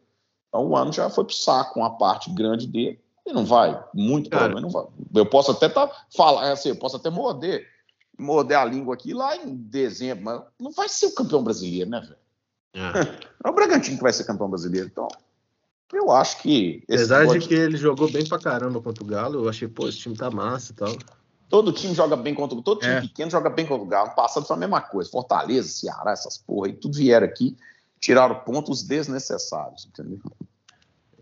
Então 0.49 0.67
o 0.67 0.75
ano 0.75 0.91
já 0.91 1.11
foi 1.11 1.25
pro 1.25 1.35
saco, 1.35 1.81
uma 1.81 1.99
parte 1.99 2.31
grande 2.31 2.67
dele. 2.67 2.99
E 3.27 3.31
não 3.31 3.45
vai, 3.45 3.79
muito 3.93 4.31
Cara, 4.31 4.45
provavelmente 4.45 4.75
não 4.75 4.83
vai. 4.83 4.91
Eu 5.15 5.27
posso 5.27 5.51
até 5.51 5.69
tá, 5.69 5.91
falar, 6.17 6.51
assim, 6.51 6.71
eu 6.71 6.77
posso 6.77 6.97
até 6.97 7.11
morder, 7.11 7.67
morder 8.19 8.57
a 8.57 8.65
língua 8.65 8.95
aqui 8.95 9.13
lá 9.13 9.37
em 9.37 9.55
dezembro, 9.55 10.25
mas 10.25 10.43
não 10.59 10.71
vai 10.71 10.89
ser 10.89 11.09
o 11.09 11.15
campeão 11.15 11.45
brasileiro, 11.45 11.91
né, 11.91 12.01
velho? 12.01 12.17
É. 12.75 12.81
é 13.45 13.49
o 13.49 13.53
Bragantino 13.53 13.97
que 13.97 14.03
vai 14.03 14.13
ser 14.13 14.25
campeão 14.25 14.49
brasileiro, 14.49 14.87
então. 14.87 15.09
Eu 15.93 16.11
acho 16.11 16.41
que. 16.41 16.83
Apesar 16.85 17.27
de 17.27 17.41
que 17.41 17.55
ele 17.55 17.77
jogou 17.77 18.11
bem 18.11 18.27
pra 18.27 18.39
caramba 18.39 18.81
contra 18.81 19.03
o 19.03 19.07
Galo, 19.07 19.45
eu 19.45 19.49
achei, 19.49 19.67
pô, 19.67 19.89
esse 19.89 19.99
time 19.99 20.17
tá 20.17 20.31
massa 20.31 20.73
e 20.73 20.75
tal. 20.75 20.97
Todo 21.49 21.73
time 21.73 21.93
joga 21.95 22.17
bem 22.17 22.33
contra 22.33 22.57
o. 22.57 22.63
Todo 22.63 22.81
time 22.81 22.93
é. 22.93 23.01
pequeno 23.01 23.31
joga 23.31 23.51
bem 23.51 23.67
contra 23.67 23.83
o 23.83 23.89
Galo. 23.89 24.15
Passado 24.15 24.47
foi 24.47 24.57
a 24.57 24.61
mesma 24.61 24.81
coisa. 24.81 25.11
Fortaleza, 25.11 25.69
Ceará, 25.69 26.13
essas 26.13 26.39
porra 26.39 26.69
aí, 26.69 26.75
tudo 26.75 26.97
vieram 26.97 27.27
aqui, 27.27 27.57
tiraram 27.99 28.37
pontos 28.37 28.85
desnecessários, 28.85 29.87
entendeu? 29.87 30.21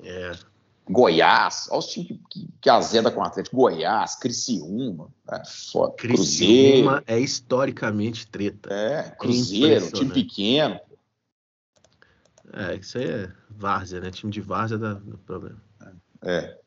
É. 0.03 0.33
Goiás, 0.91 1.69
olha 1.71 1.79
os 1.79 1.87
times 1.87 2.09
que, 2.09 2.21
que, 2.31 2.49
que 2.63 2.71
azeda 2.71 3.11
com 3.11 3.21
o 3.21 3.25
Atlético. 3.25 3.57
Goiás, 3.57 4.17
Criciúma, 4.17 5.09
né? 5.31 5.39
Criciúma 5.39 5.93
Cruzeiro. 5.97 7.03
é 7.07 7.21
historicamente 7.21 8.27
treta. 8.27 8.73
É, 8.73 9.11
Cruzeiro, 9.19 9.91
time 9.93 10.13
pequeno. 10.13 10.81
É, 12.53 12.77
isso 12.77 12.99
aí 12.99 13.07
é 13.07 13.33
várzea, 13.51 14.01
né? 14.01 14.11
Time 14.11 14.33
de 14.33 14.41
várzea 14.41 14.79
dá, 14.79 15.01
problema. 15.27 15.61
É. 16.23 16.59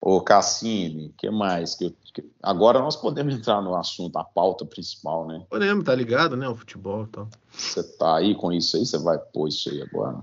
Ô, 0.00 0.20
Cassini, 0.20 1.14
que 1.16 1.30
mais? 1.30 1.74
Que, 1.74 1.90
que, 2.12 2.30
agora 2.42 2.78
nós 2.78 2.96
podemos 2.96 3.34
entrar 3.34 3.62
no 3.62 3.74
assunto, 3.74 4.16
a 4.18 4.24
pauta 4.24 4.64
principal, 4.64 5.26
né? 5.26 5.44
Podemos, 5.48 5.84
tá 5.84 5.94
ligado, 5.94 6.36
né? 6.36 6.48
O 6.48 6.56
futebol 6.56 7.04
e 7.04 7.08
tal. 7.08 7.28
Você 7.50 7.82
tá 7.96 8.16
aí 8.16 8.34
com 8.34 8.52
isso 8.52 8.76
aí? 8.76 8.84
Você 8.84 8.98
vai 8.98 9.18
pôr 9.18 9.48
isso 9.48 9.70
aí 9.70 9.80
agora? 9.82 10.20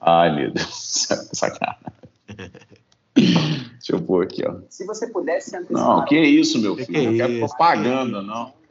Ai, 0.00 0.34
meu 0.34 0.52
Deus. 0.52 1.06
Sacanagem. 1.32 1.80
Deixa 3.14 3.92
eu 3.92 4.02
pôr 4.02 4.24
aqui, 4.24 4.42
ó. 4.46 4.60
Se 4.70 4.86
você 4.86 5.06
pudesse 5.08 5.54
antecipar... 5.54 5.98
Não, 5.98 6.04
que 6.06 6.16
é 6.16 6.24
isso, 6.24 6.58
meu 6.58 6.74
filho? 6.76 6.86
Que 6.86 7.06
não 7.06 7.16
quero 7.16 7.38
propaganda, 7.40 8.22
não 8.22 8.61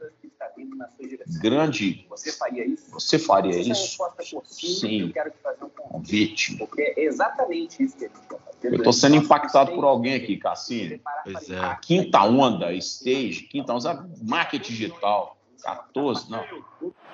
na 0.76 0.88
sua 0.88 1.08
direção. 1.08 1.40
Grande. 1.40 2.06
Você 2.08 2.32
faria 2.32 2.66
isso? 2.66 2.90
Você 2.90 3.18
faria 3.18 3.60
isso? 3.60 3.98
Sim. 4.44 5.02
Eu 5.02 5.12
quero 5.12 5.30
te 5.30 5.36
fazer 5.42 5.64
um 5.64 5.68
convite. 5.68 6.56
Porque 6.56 6.82
é 6.82 7.04
exatamente 7.04 7.82
isso 7.82 7.96
que 7.96 8.04
a 8.04 8.08
gente 8.08 8.20
vai 8.30 8.38
fazer. 8.38 8.72
Eu 8.72 8.76
estou 8.76 8.92
sendo 8.92 9.16
impactado 9.16 9.72
por 9.72 9.84
alguém 9.84 10.14
aqui, 10.14 10.36
Cassino. 10.36 11.00
Pois 11.24 11.50
é. 11.50 11.78
Quinta 11.82 12.22
onda, 12.22 12.72
stage, 12.74 13.48
quinta 13.50 13.72
onda, 13.72 14.06
marketing 14.22 14.72
digital. 14.72 15.36
14, 15.62 16.30
não. 16.30 16.44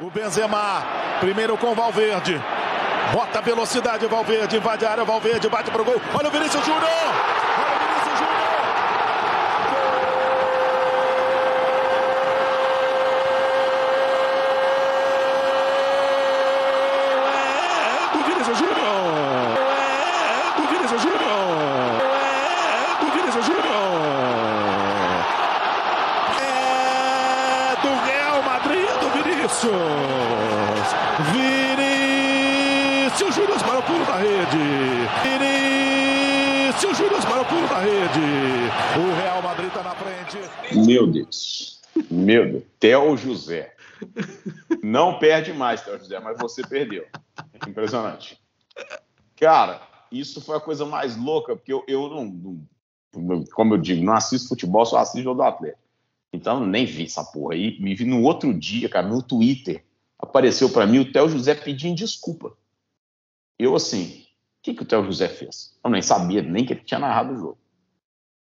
O 0.00 0.10
Benzema, 0.10 0.82
primeiro 1.20 1.56
com 1.58 1.72
o 1.72 1.74
Valverde. 1.74 2.40
Bota 3.12 3.42
velocidade, 3.42 4.06
Valverde, 4.06 4.56
invade 4.56 4.86
a 4.86 4.90
área, 4.90 5.04
Valverde, 5.04 5.48
bate 5.48 5.70
pro 5.70 5.84
gol. 5.84 6.00
Olha 6.14 6.28
o 6.28 6.30
Vinícius 6.30 6.64
Júnior! 6.64 6.88
Vinícius 18.48 18.58
Júnior. 18.58 19.58
É 19.58 20.52
do 20.56 20.62
Vinícius 20.68 21.02
Júnior. 21.02 22.00
É 22.00 22.96
do 23.00 23.06
Vinícius 23.12 23.44
Júnior. 23.46 23.64
É 26.40 27.76
do 27.82 27.88
Real 28.06 28.42
Madrid 28.42 28.88
do 29.00 29.10
Vinícius. 29.10 29.70
Vinícius 31.32 33.34
Júnior 33.34 33.58
para 33.58 33.78
o 33.78 33.82
pulo 33.82 34.04
da 34.06 34.16
rede. 34.16 34.58
Vinícius 35.22 36.96
Júnior 36.96 37.20
para 37.22 37.42
o 37.42 37.44
pulo 37.44 37.68
da 37.68 37.80
rede. 37.80 38.70
O 38.96 39.12
Real 39.20 39.42
Madrid 39.42 39.68
está 39.68 39.82
na 39.82 39.94
frente. 39.94 40.38
Meu 40.72 41.06
Deus. 42.36 42.62
Theo 42.78 43.16
José. 43.16 43.74
Não 44.82 45.18
perde 45.18 45.52
mais, 45.52 45.82
Theo 45.82 45.98
José, 45.98 46.20
mas 46.20 46.38
você 46.38 46.66
perdeu. 46.66 47.06
Impressionante. 47.66 48.38
Cara, 49.36 49.80
isso 50.12 50.40
foi 50.40 50.56
a 50.56 50.60
coisa 50.60 50.84
mais 50.84 51.16
louca, 51.16 51.56
porque 51.56 51.72
eu, 51.72 51.84
eu 51.88 52.08
não, 52.08 52.24
não, 53.14 53.44
Como 53.52 53.74
eu 53.74 53.78
digo, 53.78 54.04
não 54.04 54.12
assisto 54.12 54.48
futebol, 54.48 54.84
só 54.84 54.98
assisto 54.98 55.22
jogo 55.22 55.36
do 55.36 55.42
Atlético. 55.42 55.82
Então, 56.32 56.64
nem 56.64 56.84
vi 56.84 57.04
essa 57.04 57.24
porra 57.24 57.54
aí. 57.54 57.80
Me 57.80 57.94
vi 57.94 58.04
no 58.04 58.22
outro 58.22 58.52
dia, 58.52 58.88
cara, 58.88 59.06
no 59.06 59.22
Twitter. 59.22 59.84
Apareceu 60.18 60.68
para 60.68 60.86
mim 60.86 60.98
o 60.98 61.10
Theo 61.10 61.28
José 61.28 61.54
pedindo 61.54 61.96
desculpa. 61.96 62.56
Eu, 63.58 63.74
assim, 63.74 64.26
o 64.58 64.62
que, 64.62 64.74
que 64.74 64.82
o 64.82 64.86
Theo 64.86 65.04
José 65.04 65.28
fez? 65.28 65.74
Eu 65.82 65.90
nem 65.90 66.02
sabia 66.02 66.42
nem 66.42 66.66
que 66.66 66.74
ele 66.74 66.82
tinha 66.84 67.00
narrado 67.00 67.32
o 67.32 67.36
jogo. 67.36 67.58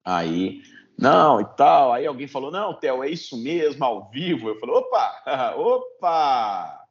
Aí 0.04 0.62
não, 1.02 1.40
e 1.40 1.44
tal. 1.56 1.92
Aí 1.92 2.06
alguém 2.06 2.28
falou, 2.28 2.50
não, 2.50 2.74
Theo, 2.74 3.02
é 3.02 3.10
isso 3.10 3.36
mesmo, 3.36 3.84
ao 3.84 4.08
vivo. 4.10 4.48
Eu 4.48 4.58
falei, 4.58 4.76
opa, 4.76 5.22
opa! 5.56 6.86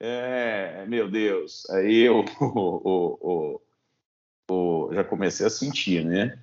É, 0.00 0.84
meu 0.86 1.10
Deus. 1.10 1.68
Aí 1.70 2.00
eu 2.00 2.24
o, 2.40 3.18
o, 3.20 3.60
o, 4.50 4.94
já 4.94 5.04
comecei 5.04 5.46
a 5.46 5.50
sentir, 5.50 6.04
né? 6.04 6.38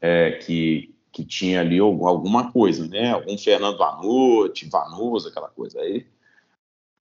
É, 0.00 0.32
que, 0.32 0.94
que 1.12 1.24
tinha 1.24 1.60
ali 1.60 1.78
alguma 1.78 2.52
coisa, 2.52 2.86
né? 2.86 3.12
Algum 3.12 3.36
Fernando 3.36 3.78
Vanucci, 3.78 4.68
Vanusa, 4.68 5.28
aquela 5.28 5.48
coisa 5.48 5.80
aí. 5.80 6.06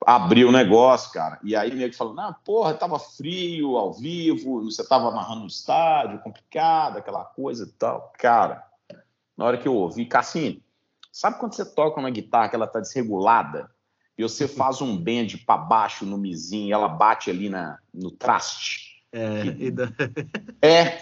Abriu 0.06 0.50
o 0.50 0.52
negócio, 0.52 1.12
cara. 1.12 1.39
E 1.43 1.56
aí 1.56 1.73
meio 1.73 1.89
que 1.89 1.97
falou, 1.97 2.13
não, 2.13 2.34
porra, 2.45 2.73
tava 2.73 3.00
frio, 3.00 3.76
ao 3.78 3.93
vivo, 3.93 4.63
você 4.63 4.88
tava 4.88 5.12
narrando 5.12 5.41
no 5.41 5.47
estádio, 5.47 6.21
complicado, 6.21 6.97
aquela 6.97 7.26
coisa 7.26 7.65
e 7.65 7.71
tal. 7.73 8.13
Cara, 8.17 8.67
na 9.38 9.45
hora 9.45 9.58
que 9.58 9.67
eu 9.67 9.76
ouvi, 9.76 10.06
Cassini, 10.06 10.63
sabe 11.12 11.39
quando 11.39 11.54
você 11.54 11.63
toca 11.63 12.00
uma 12.00 12.10
guitarra 12.10 12.50
que 12.50 12.56
ela 12.56 12.67
tá 12.67 12.80
desregulada 12.80 13.69
e 14.17 14.23
você 14.23 14.47
faz 14.47 14.82
um 14.82 14.97
bend 14.97 15.38
para 15.45 15.58
baixo 15.58 16.06
no 16.06 16.17
mizinho 16.17 16.69
e 16.69 16.71
ela 16.71 16.88
bate 16.88 17.30
ali 17.30 17.50
na, 17.50 17.78
no 17.93 18.10
traste? 18.10 19.04
É, 19.12 19.45
e... 19.60 19.69
da... 19.69 19.89
é, 20.62 21.00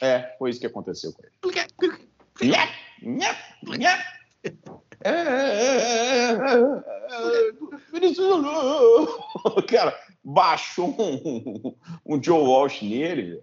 é, 0.00 0.34
foi 0.38 0.50
isso 0.50 0.60
que 0.60 0.66
aconteceu 0.66 1.12
com 1.12 1.22
ele. 1.22 1.32
É, 5.04 5.10
é, 5.10 5.12
é, 9.58 9.62
Cara, 9.68 9.98
baixou 10.24 10.94
um, 10.98 11.74
um 12.04 12.22
Joe 12.22 12.42
Walsh 12.42 12.82
nele, 12.82 13.42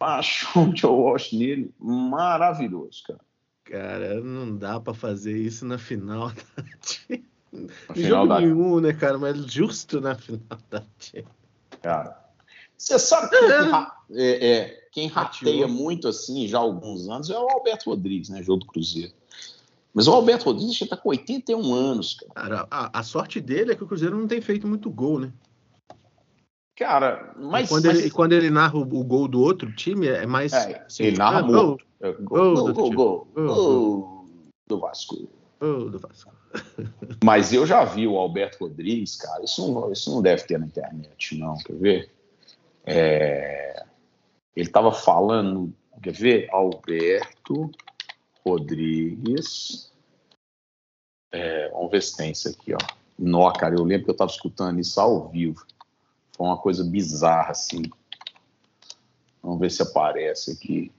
achou 0.00 0.62
um 0.62 0.76
Joe 0.76 0.90
Walsh 0.90 1.32
nele 1.32 1.72
maravilhoso, 1.78 3.02
cara. 3.06 3.20
Cara, 3.64 4.20
não 4.20 4.56
dá 4.56 4.80
para 4.80 4.94
fazer 4.94 5.36
isso 5.36 5.64
na 5.64 5.78
final 5.78 6.32
da 7.88 7.94
final 7.94 7.94
jogo 7.94 8.28
da... 8.28 8.40
nenhum, 8.40 8.80
né, 8.80 8.92
cara? 8.92 9.18
Mas 9.18 9.44
justo 9.46 10.00
na 10.00 10.16
final 10.16 10.58
da 10.68 10.84
Cara, 11.80 12.20
você 12.76 12.98
sabe 12.98 13.28
que 13.28 13.36
é, 14.14 14.50
é, 14.50 14.88
quem 14.90 15.06
rateia 15.06 15.68
muito 15.68 16.08
assim 16.08 16.48
já 16.48 16.58
há 16.58 16.62
alguns 16.62 17.08
anos 17.08 17.30
é 17.30 17.38
o 17.38 17.48
Alberto 17.48 17.90
Rodrigues, 17.90 18.28
né? 18.28 18.42
Jogo 18.42 18.60
do 18.60 18.66
Cruzeiro. 18.66 19.12
Mas 19.92 20.08
o 20.08 20.12
Alberto 20.12 20.46
Rodrigues 20.46 20.76
já 20.76 20.86
tá 20.86 20.96
com 20.96 21.10
81 21.10 21.74
anos, 21.74 22.14
cara. 22.14 22.32
cara 22.34 22.68
a, 22.70 23.00
a, 23.00 23.02
sorte 23.02 23.40
dele 23.40 23.72
é 23.72 23.74
que 23.74 23.84
o 23.84 23.86
Cruzeiro 23.86 24.18
não 24.18 24.26
tem 24.26 24.40
feito 24.40 24.66
muito 24.66 24.90
gol, 24.90 25.20
né? 25.20 25.32
Cara, 26.80 27.34
mas. 27.36 27.66
E 27.66 27.68
quando, 27.68 27.84
mas... 27.84 27.98
Ele, 27.98 28.10
quando 28.10 28.32
ele 28.32 28.48
narra 28.48 28.78
o, 28.78 28.80
o, 28.80 29.04
gol 29.04 29.28
do 29.28 29.42
outro 29.42 29.70
time, 29.70 30.08
é 30.08 30.24
mais. 30.24 30.50
É, 30.54 30.82
assim, 30.86 31.04
ele 31.04 31.18
narra 31.18 31.40
ah, 31.40 31.42
muito. 31.42 31.84
Gol, 32.00 32.16
gol, 32.22 32.54
gol, 32.54 32.72
gol, 32.72 32.92
gol, 32.94 33.28
gol 33.34 34.26
do 34.66 34.80
Vasco. 34.80 35.28
Gol 35.60 35.90
do 35.90 35.98
Vasco. 35.98 36.32
Mas 37.22 37.52
eu 37.52 37.66
já 37.66 37.84
vi 37.84 38.08
o 38.08 38.16
Alberto 38.16 38.64
Rodrigues, 38.64 39.16
cara. 39.16 39.44
Isso 39.44 39.70
não, 39.70 39.92
isso 39.92 40.10
não 40.10 40.22
deve 40.22 40.44
ter 40.44 40.58
na 40.58 40.64
internet, 40.64 41.36
não. 41.36 41.54
Quer 41.58 41.74
ver? 41.74 42.10
É... 42.86 43.84
Ele 44.56 44.66
estava 44.66 44.90
falando. 44.90 45.74
Quer 46.02 46.14
ver? 46.14 46.48
Alberto 46.50 47.70
Rodrigues. 48.42 49.92
É, 51.30 51.68
vamos 51.68 51.90
ver 51.90 52.02
se 52.02 52.16
tem 52.16 52.30
isso 52.30 52.48
aqui, 52.48 52.72
ó. 52.72 52.78
Nó, 53.18 53.52
cara, 53.52 53.74
eu 53.74 53.84
lembro 53.84 54.04
que 54.04 54.10
eu 54.10 54.14
estava 54.14 54.30
escutando 54.30 54.80
isso 54.80 54.98
ao 54.98 55.28
vivo. 55.28 55.62
Foi 56.40 56.46
uma 56.46 56.56
coisa 56.56 56.82
bizarra, 56.82 57.50
assim. 57.50 57.82
Vamos 59.42 59.60
ver 59.60 59.70
se 59.70 59.82
aparece 59.82 60.52
aqui. 60.52 60.90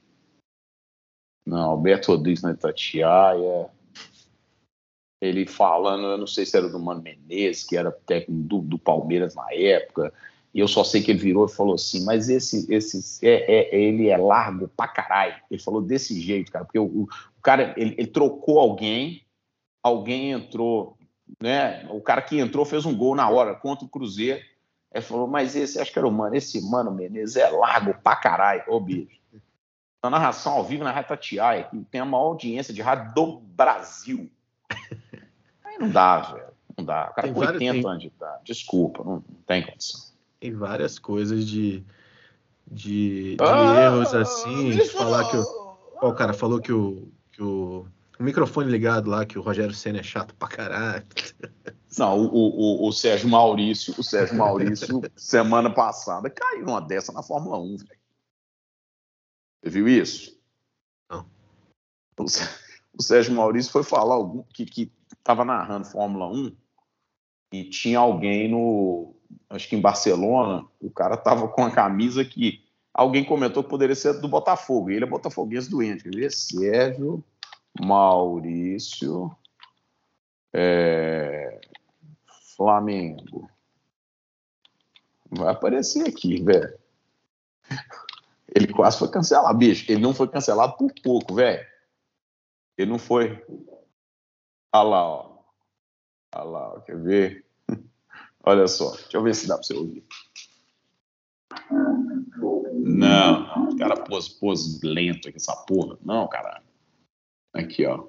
Não, 1.43 1.71
Alberto 1.71 2.11
Rodrigues 2.11 2.43
na 2.43 2.51
Itatiaia. 2.51 3.67
Ele 5.19 5.47
falando, 5.47 6.05
eu 6.05 6.17
não 6.19 6.27
sei 6.27 6.45
se 6.45 6.55
era 6.55 6.69
do 6.69 6.79
Mano 6.79 7.01
Menezes, 7.01 7.63
que 7.63 7.75
era 7.75 7.91
técnico 7.91 8.43
do, 8.43 8.61
do 8.61 8.77
Palmeiras 8.77 9.33
na 9.33 9.47
época. 9.51 10.13
E 10.53 10.59
eu 10.59 10.67
só 10.67 10.83
sei 10.83 11.01
que 11.01 11.09
ele 11.09 11.17
virou 11.17 11.47
e 11.47 11.51
falou 11.51 11.73
assim: 11.73 12.05
Mas 12.05 12.29
esse, 12.29 12.71
esse 12.71 13.25
é, 13.25 13.51
é, 13.51 13.75
ele 13.75 14.09
é 14.09 14.17
largo 14.17 14.67
pra 14.67 14.87
caralho. 14.87 15.41
Ele 15.49 15.59
falou 15.59 15.81
desse 15.81 16.21
jeito, 16.21 16.51
cara, 16.51 16.65
porque 16.65 16.77
o, 16.77 16.85
o 16.85 17.41
cara 17.41 17.73
ele, 17.77 17.95
ele, 17.97 18.07
trocou 18.07 18.59
alguém, 18.59 19.25
alguém 19.81 20.33
entrou, 20.33 20.95
né? 21.41 21.87
O 21.89 21.99
cara 21.99 22.21
que 22.21 22.37
entrou 22.37 22.63
fez 22.63 22.85
um 22.85 22.95
gol 22.95 23.15
na 23.15 23.27
hora 23.27 23.55
contra 23.55 23.85
o 23.85 23.89
Cruzeiro. 23.89 24.50
Ele 24.93 25.03
falou, 25.03 25.27
mas 25.27 25.55
esse, 25.55 25.79
acho 25.79 25.91
que 25.91 25.97
era 25.97 26.07
o 26.07 26.11
Mano, 26.11 26.35
esse 26.35 26.61
Mano 26.69 26.91
Menezes 26.91 27.37
é 27.37 27.49
largo 27.49 27.93
pra 27.93 28.15
caralho, 28.15 28.63
ô 28.67 28.79
bicho. 28.79 29.19
Na 30.03 30.09
narração 30.09 30.53
ao 30.53 30.63
vivo 30.63 30.83
na 30.83 30.91
Rádio 30.91 31.09
Tatiaia, 31.09 31.63
que 31.65 31.79
tem 31.85 32.01
a 32.01 32.05
maior 32.05 32.23
audiência 32.23 32.73
de 32.73 32.81
rádio 32.81 33.13
do 33.13 33.39
Brasil. 33.39 34.29
Aí 35.63 35.77
não 35.77 35.89
dá, 35.89 36.19
velho. 36.19 36.51
Não 36.77 36.83
dá. 36.83 37.09
O 37.11 37.13
cara 37.13 37.27
tem 37.27 37.33
com 37.33 37.39
80 37.39 37.59
tem... 37.59 37.85
anos 37.85 38.01
de 38.01 38.07
idade. 38.07 38.41
Desculpa, 38.43 39.03
não, 39.03 39.13
não, 39.13 39.23
tem 39.45 39.63
condição. 39.63 40.11
Tem 40.39 40.53
várias 40.53 40.97
coisas 40.97 41.45
de, 41.45 41.85
de, 42.67 43.35
de 43.35 43.37
ah, 43.39 43.79
erros 43.79 44.13
assim, 44.13 44.71
de 44.71 44.85
falar 44.89 45.29
que 45.29 45.37
o. 45.37 45.77
o 46.01 46.13
cara 46.13 46.33
falou 46.33 46.59
que 46.59 46.73
o, 46.73 47.07
que 47.31 47.43
o 47.43 47.85
o 48.21 48.23
microfone 48.23 48.71
ligado 48.71 49.09
lá, 49.09 49.25
que 49.25 49.39
o 49.39 49.41
Rogério 49.41 49.73
Senna 49.73 49.99
é 49.99 50.03
chato 50.03 50.35
pra 50.35 50.47
caralho. 50.47 51.05
Não, 51.97 52.19
o, 52.19 52.85
o, 52.85 52.87
o 52.87 52.91
Sérgio 52.93 53.27
Maurício, 53.27 53.95
o 53.97 54.03
Sérgio 54.03 54.37
Maurício, 54.37 55.01
semana 55.17 55.73
passada, 55.73 56.29
caiu 56.29 56.67
uma 56.67 56.79
dessa 56.79 57.11
na 57.11 57.23
Fórmula 57.23 57.57
1, 57.59 57.77
velho. 57.77 57.99
Você 59.63 59.69
viu 59.69 59.87
isso? 59.87 60.39
Não. 61.09 61.25
O, 62.17 62.23
o 62.23 63.03
Sérgio 63.03 63.33
Maurício 63.33 63.71
foi 63.71 63.83
falar 63.83 64.15
algum, 64.15 64.43
que, 64.43 64.65
que 64.65 64.91
tava 65.23 65.43
narrando 65.43 65.87
Fórmula 65.87 66.27
1 66.27 66.55
e 67.53 67.63
tinha 67.65 67.99
alguém 67.99 68.49
no. 68.49 69.15
Acho 69.49 69.67
que 69.67 69.75
em 69.75 69.81
Barcelona, 69.81 70.65
o 70.79 70.91
cara 70.91 71.17
tava 71.17 71.47
com 71.47 71.65
a 71.65 71.71
camisa 71.71 72.23
que 72.23 72.63
alguém 72.93 73.25
comentou 73.25 73.63
que 73.63 73.69
poderia 73.69 73.95
ser 73.95 74.19
do 74.21 74.27
Botafogo. 74.27 74.91
E 74.91 74.95
ele 74.95 75.05
é 75.05 75.07
botafoguense 75.07 75.69
doente. 75.69 76.03
Quer 76.03 76.15
ver? 76.15 76.31
Sérgio 76.31 77.23
Maurício, 77.79 79.35
é, 80.53 81.59
Flamengo. 82.55 83.49
Vai 85.29 85.53
aparecer 85.53 86.07
aqui, 86.07 86.43
velho. 86.43 86.77
Ele 88.53 88.67
quase 88.67 88.99
foi 88.99 89.09
cancelado, 89.09 89.57
bicho. 89.57 89.89
Ele 89.89 90.01
não 90.01 90.13
foi 90.13 90.27
cancelado 90.27 90.75
por 90.75 90.91
pouco, 91.01 91.35
velho. 91.35 91.65
Ele 92.77 92.91
não 92.91 92.99
foi. 92.99 93.41
Olha 94.73 94.83
lá, 94.83 95.07
ó. 95.07 95.37
Olha 96.35 96.43
lá, 96.43 96.73
ó. 96.73 96.79
quer 96.81 96.97
ver? 96.97 97.45
Olha 98.43 98.67
só, 98.67 98.91
deixa 98.91 99.17
eu 99.17 99.23
ver 99.23 99.35
se 99.35 99.47
dá 99.47 99.55
pra 99.55 99.63
você 99.63 99.73
ouvir. 99.73 100.03
Não, 102.73 103.41
não, 103.55 103.69
o 103.69 103.77
cara 103.77 103.95
pôs, 103.95 104.27
pôs 104.27 104.81
lento 104.81 105.29
aqui, 105.29 105.37
essa 105.37 105.55
porra. 105.55 105.97
Não, 106.03 106.27
caralho. 106.27 106.70
Aqui, 107.53 107.85
ó. 107.85 108.05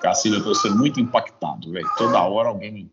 Cassino, 0.00 0.36
eu 0.36 0.44
tô 0.44 0.54
sendo 0.54 0.78
muito 0.78 1.00
impactado, 1.00 1.70
velho. 1.70 1.88
Toda 1.96 2.22
hora 2.22 2.48
alguém 2.48 2.90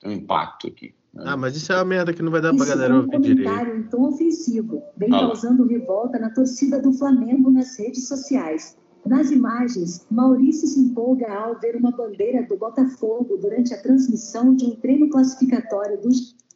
tem 0.00 0.10
um 0.10 0.14
impacto 0.14 0.68
aqui. 0.68 0.94
Né? 1.12 1.24
Ah, 1.26 1.36
mas 1.36 1.56
isso 1.56 1.72
é 1.72 1.76
uma 1.76 1.84
merda 1.84 2.12
que 2.12 2.22
não 2.22 2.30
vai 2.30 2.40
dar 2.40 2.54
pra 2.54 2.64
isso 2.64 2.68
galera 2.68 2.94
é 2.94 2.96
um 2.96 3.00
ouvir 3.00 3.10
comentário 3.10 3.76
em 3.76 3.82
tom 3.84 4.08
ofensivo, 4.08 4.82
vem 4.96 5.12
ah. 5.12 5.20
causando 5.20 5.66
revolta 5.66 6.18
na 6.18 6.30
torcida 6.30 6.80
do 6.80 6.92
Flamengo 6.92 7.50
nas 7.50 7.76
redes 7.78 8.06
sociais. 8.06 8.76
Nas 9.06 9.30
imagens, 9.30 10.06
Maurício 10.10 10.68
se 10.68 10.78
empolga 10.78 11.32
ao 11.32 11.58
ver 11.58 11.76
uma 11.76 11.90
bandeira 11.90 12.46
do 12.46 12.56
Botafogo 12.56 13.38
durante 13.38 13.72
a 13.72 13.80
transmissão 13.80 14.54
de 14.54 14.66
um 14.66 14.76
treino 14.76 15.08
classificatório 15.08 16.00
do 16.00 16.08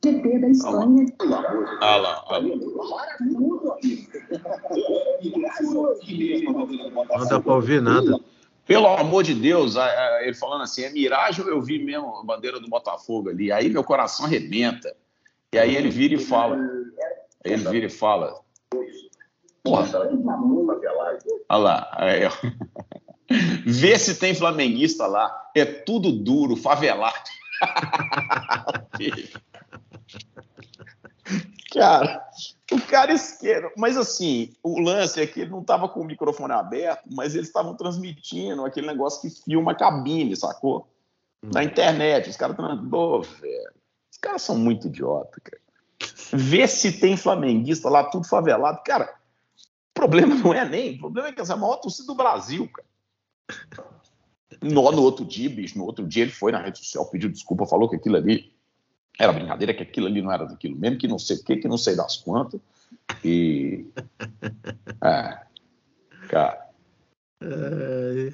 GP 0.05 0.39
da 0.41 0.49
Espanha. 0.49 1.07
Olha 1.21 1.97
lá, 1.97 2.25
olha 2.27 2.57
Não 7.17 7.29
dá 7.29 7.41
para 7.41 7.55
ouvir 7.55 7.81
nada. 7.81 8.19
Pelo 8.67 8.87
amor 8.89 9.23
de 9.23 9.35
Deus, 9.35 9.77
ele 10.23 10.35
falando 10.35 10.63
assim, 10.63 10.83
é 10.83 10.91
miragem 10.91 11.45
ou 11.45 11.51
eu 11.51 11.63
vi 11.63 11.83
mesmo 11.83 12.17
a 12.19 12.25
bandeira 12.25 12.59
do 12.59 12.69
Botafogo 12.69 13.31
ali? 13.31 13.53
Aí 13.53 13.69
meu 13.69 13.85
coração 13.85 14.27
arrebenta. 14.27 14.95
E 15.53 15.59
aí 15.59 15.77
ele 15.77 15.91
vira 15.91 16.15
e 16.15 16.19
fala. 16.19 16.59
Ele 17.45 17.69
vira 17.69 17.87
e 17.87 17.91
fala. 17.91 18.41
Porra. 19.63 19.89
Olha 21.49 21.63
lá. 21.63 21.89
Aí, 21.93 22.23
Vê 23.65 23.99
se 23.99 24.19
tem 24.19 24.35
flamenguista 24.35 25.07
lá. 25.07 25.51
É 25.55 25.65
tudo 25.65 26.11
duro, 26.13 26.57
favelado. 26.57 27.31
cara, 31.73 32.29
o 32.71 32.81
cara 32.81 33.13
esquerdo. 33.13 33.71
Mas 33.77 33.97
assim, 33.97 34.53
o 34.63 34.81
lance 34.81 35.21
é 35.21 35.27
que 35.27 35.41
ele 35.41 35.51
não 35.51 35.61
estava 35.61 35.89
com 35.89 36.01
o 36.01 36.05
microfone 36.05 36.53
aberto, 36.53 37.05
mas 37.11 37.35
eles 37.35 37.49
estavam 37.49 37.75
transmitindo 37.75 38.65
aquele 38.65 38.87
negócio 38.87 39.21
que 39.21 39.43
filma 39.43 39.73
a 39.73 39.77
cabine, 39.77 40.37
sacou? 40.37 40.89
Na 41.43 41.61
hum. 41.61 41.65
internet. 41.65 42.31
Os 42.31 42.37
caras 42.37 42.57
estão. 42.57 43.23
velho. 43.23 43.73
Os 44.11 44.19
caras 44.19 44.43
são 44.43 44.57
muito 44.57 44.87
idiota, 44.87 45.41
cara. 45.43 45.63
Vê 46.33 46.67
se 46.67 46.93
tem 47.01 47.17
flamenguista 47.17 47.89
lá, 47.89 48.05
tudo 48.05 48.27
favelado. 48.27 48.81
Cara, 48.85 49.15
o 49.55 49.95
problema 49.95 50.35
não 50.35 50.55
é 50.55 50.69
nem. 50.69 50.97
O 50.97 51.01
problema 51.01 51.29
é 51.29 51.33
que 51.33 51.41
essa 51.41 51.53
é 51.53 51.57
a 51.57 51.59
maior 51.59 51.77
torcida 51.77 52.07
do 52.07 52.15
Brasil, 52.15 52.69
cara. 52.69 52.89
No, 54.63 54.91
no 54.93 55.03
outro 55.03 55.25
dia, 55.25 55.51
bicho, 55.51 55.77
no 55.77 55.85
outro 55.85 56.07
dia 56.07 56.23
ele 56.23 56.31
foi 56.31 56.53
na 56.53 56.63
rede 56.63 56.79
social, 56.79 57.11
pediu 57.11 57.29
desculpa, 57.29 57.67
falou 57.67 57.89
que 57.89 57.97
aquilo 57.97 58.17
ali 58.17 58.53
era 59.19 59.33
brincadeira, 59.33 59.75
que 59.75 59.83
aquilo 59.83 60.07
ali 60.07 60.23
não 60.23 60.33
era 60.33 60.45
daquilo 60.47 60.77
mesmo, 60.77 60.99
que 60.99 61.09
não 61.09 61.19
sei 61.19 61.37
o 61.37 61.45
que, 61.45 61.57
que 61.57 61.69
não 61.69 61.79
sei 61.79 61.97
das 61.97 62.17
quantas. 62.17 62.61
E. 63.25 63.87
É. 65.03 65.41
Cara. 66.29 66.69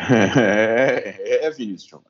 É, 0.00 1.16
é, 1.18 1.44
é 1.46 1.50
Vinícius, 1.50 1.90
não 1.92 2.02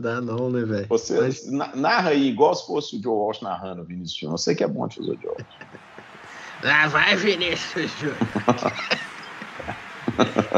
dá 0.00 0.20
não, 0.20 0.50
né, 0.50 0.64
velho? 0.64 0.86
Você 0.88 1.20
Mas... 1.20 1.50
narra 1.50 2.10
aí 2.10 2.28
igual 2.28 2.54
se 2.54 2.66
fosse 2.66 2.96
o 2.96 3.02
Joe 3.02 3.12
Walsh 3.12 3.42
narrando, 3.42 3.84
Vinícius 3.84 4.18
Júnior. 4.18 4.34
Eu 4.34 4.38
sei 4.38 4.54
que 4.54 4.64
é 4.64 4.68
bom 4.68 4.88
te 4.88 5.00
usar 5.00 5.12
o 5.12 5.20
Joe 5.20 5.30
Walsh. 5.30 5.58
Lá 6.62 6.88
vai 6.88 7.16
Vinícius 7.16 7.90
Júnior. 7.98 8.16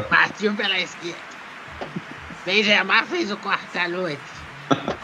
Partiu 0.09 0.55
pela 0.55 0.78
esquerda. 0.78 1.18
Benzema 2.45 3.05
fez 3.05 3.30
o 3.30 3.37
corta-noite. 3.39 4.34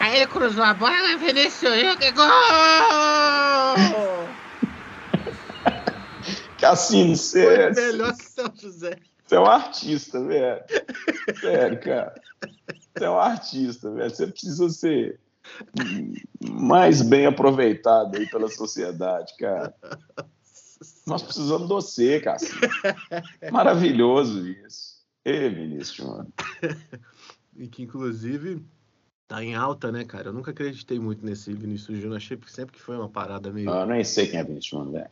Aí 0.01 0.17
ele 0.17 0.25
cruzou 0.25 0.63
a 0.63 0.73
bola, 0.73 1.15
Vinícius 1.19 1.75
Júnior, 1.75 1.95
que 1.95 2.11
gol! 2.11 2.25
Cassino, 6.59 7.15
você 7.15 7.45
Foi 7.45 7.55
é... 7.55 7.71
melhor 7.71 8.17
que 8.17 8.23
São 8.23 8.51
José. 8.55 8.97
Você 9.23 9.35
é 9.35 9.39
um 9.39 9.45
artista, 9.45 10.19
velho. 10.25 10.63
Sério, 11.39 11.79
cara. 11.79 12.19
Você 12.97 13.05
é 13.05 13.09
um 13.11 13.19
artista, 13.19 13.91
velho. 13.91 14.09
Você 14.09 14.25
precisa 14.25 14.69
ser 14.69 15.19
mais 16.49 17.03
bem 17.03 17.27
aproveitado 17.27 18.17
aí 18.17 18.27
pela 18.27 18.49
sociedade, 18.49 19.35
cara. 19.37 19.71
Nós 21.05 21.21
precisamos 21.21 21.67
de 21.67 21.73
você, 21.73 22.19
cara. 22.19 22.39
Maravilhoso 23.51 24.47
isso. 24.47 24.99
Ê, 25.23 25.47
Vinícius, 25.47 26.07
mano. 26.07 26.33
E 27.55 27.67
que, 27.67 27.83
inclusive, 27.83 28.65
tá 29.31 29.41
em 29.41 29.55
alta, 29.55 29.91
né, 29.93 30.03
cara? 30.03 30.27
Eu 30.27 30.33
nunca 30.33 30.51
acreditei 30.51 30.99
muito 30.99 31.25
nesse 31.25 31.53
Vinícius 31.53 31.97
Júnior. 31.97 32.17
Achei 32.17 32.37
sempre 32.47 32.75
que 32.75 32.81
foi 32.81 32.97
uma 32.97 33.07
parada 33.07 33.49
meio. 33.49 33.71
Ah, 33.71 33.81
eu 33.81 33.85
nem 33.85 34.03
sei 34.03 34.27
quem 34.27 34.37
é 34.37 34.43
Vinícius 34.43 34.71
Júnior, 34.71 34.91
velho. 34.91 35.09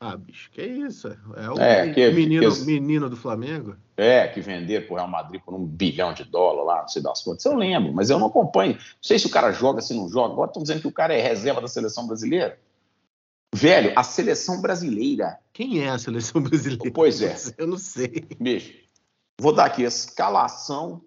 Ah, 0.00 0.16
bicho, 0.16 0.50
que 0.50 0.62
isso? 0.62 1.08
É 1.36 1.50
o 1.50 1.60
é, 1.60 1.92
que, 1.92 2.10
menino, 2.10 2.52
que, 2.52 2.64
menino 2.64 3.10
do 3.10 3.16
Flamengo? 3.16 3.76
É, 3.96 4.26
que 4.26 4.40
vender 4.40 4.86
pro 4.86 4.96
Real 4.96 5.06
Madrid 5.06 5.40
por 5.40 5.54
um 5.54 5.64
bilhão 5.64 6.12
de 6.12 6.24
dólares 6.24 6.66
lá, 6.66 6.80
não 6.80 6.88
sei 6.88 7.02
das 7.02 7.22
quantas. 7.22 7.44
Eu 7.44 7.54
lembro, 7.54 7.92
mas 7.92 8.10
eu 8.10 8.18
não 8.18 8.26
acompanho. 8.26 8.72
Não 8.72 8.80
sei 9.00 9.18
se 9.18 9.26
o 9.26 9.30
cara 9.30 9.52
joga, 9.52 9.80
se 9.80 9.94
não 9.94 10.08
joga. 10.08 10.32
Agora 10.32 10.50
estão 10.50 10.62
dizendo 10.62 10.80
que 10.80 10.88
o 10.88 10.92
cara 10.92 11.14
é 11.14 11.20
reserva 11.20 11.60
da 11.60 11.68
seleção 11.68 12.06
brasileira. 12.06 12.58
Velho, 13.54 13.92
a 13.94 14.02
seleção 14.02 14.60
brasileira. 14.60 15.38
Quem 15.52 15.84
é 15.84 15.90
a 15.90 15.98
seleção 15.98 16.40
brasileira? 16.42 16.90
Pois 16.92 17.22
é. 17.22 17.36
Eu 17.56 17.68
não 17.68 17.78
sei. 17.78 18.26
Bicho, 18.40 18.72
vou 19.38 19.52
dar 19.52 19.66
aqui 19.66 19.84
a 19.84 19.88
escalação 19.88 21.02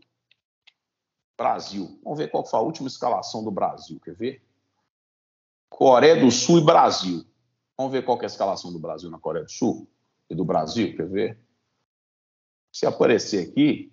Brasil. 1.38 1.99
Vamos 2.03 2.17
ver 2.17 2.29
qual 2.29 2.45
foi 2.45 2.59
a 2.59 2.63
última 2.63 2.88
escalação 2.88 3.43
do 3.43 3.51
Brasil, 3.51 3.99
quer 3.99 4.15
ver? 4.15 4.41
Coreia 5.69 6.19
do 6.19 6.31
Sul 6.31 6.59
e 6.59 6.63
Brasil. 6.63 7.25
Vamos 7.77 7.91
ver 7.91 8.05
qual 8.05 8.19
é 8.21 8.23
a 8.23 8.27
escalação 8.27 8.71
do 8.71 8.79
Brasil 8.79 9.09
na 9.09 9.19
Coreia 9.19 9.45
do 9.45 9.51
Sul 9.51 9.88
e 10.29 10.36
do 10.36 10.45
Brasil, 10.45 10.95
quer 10.95 11.07
ver? 11.07 11.39
Se 12.71 12.86
aparecer 12.86 13.49
aqui, 13.49 13.91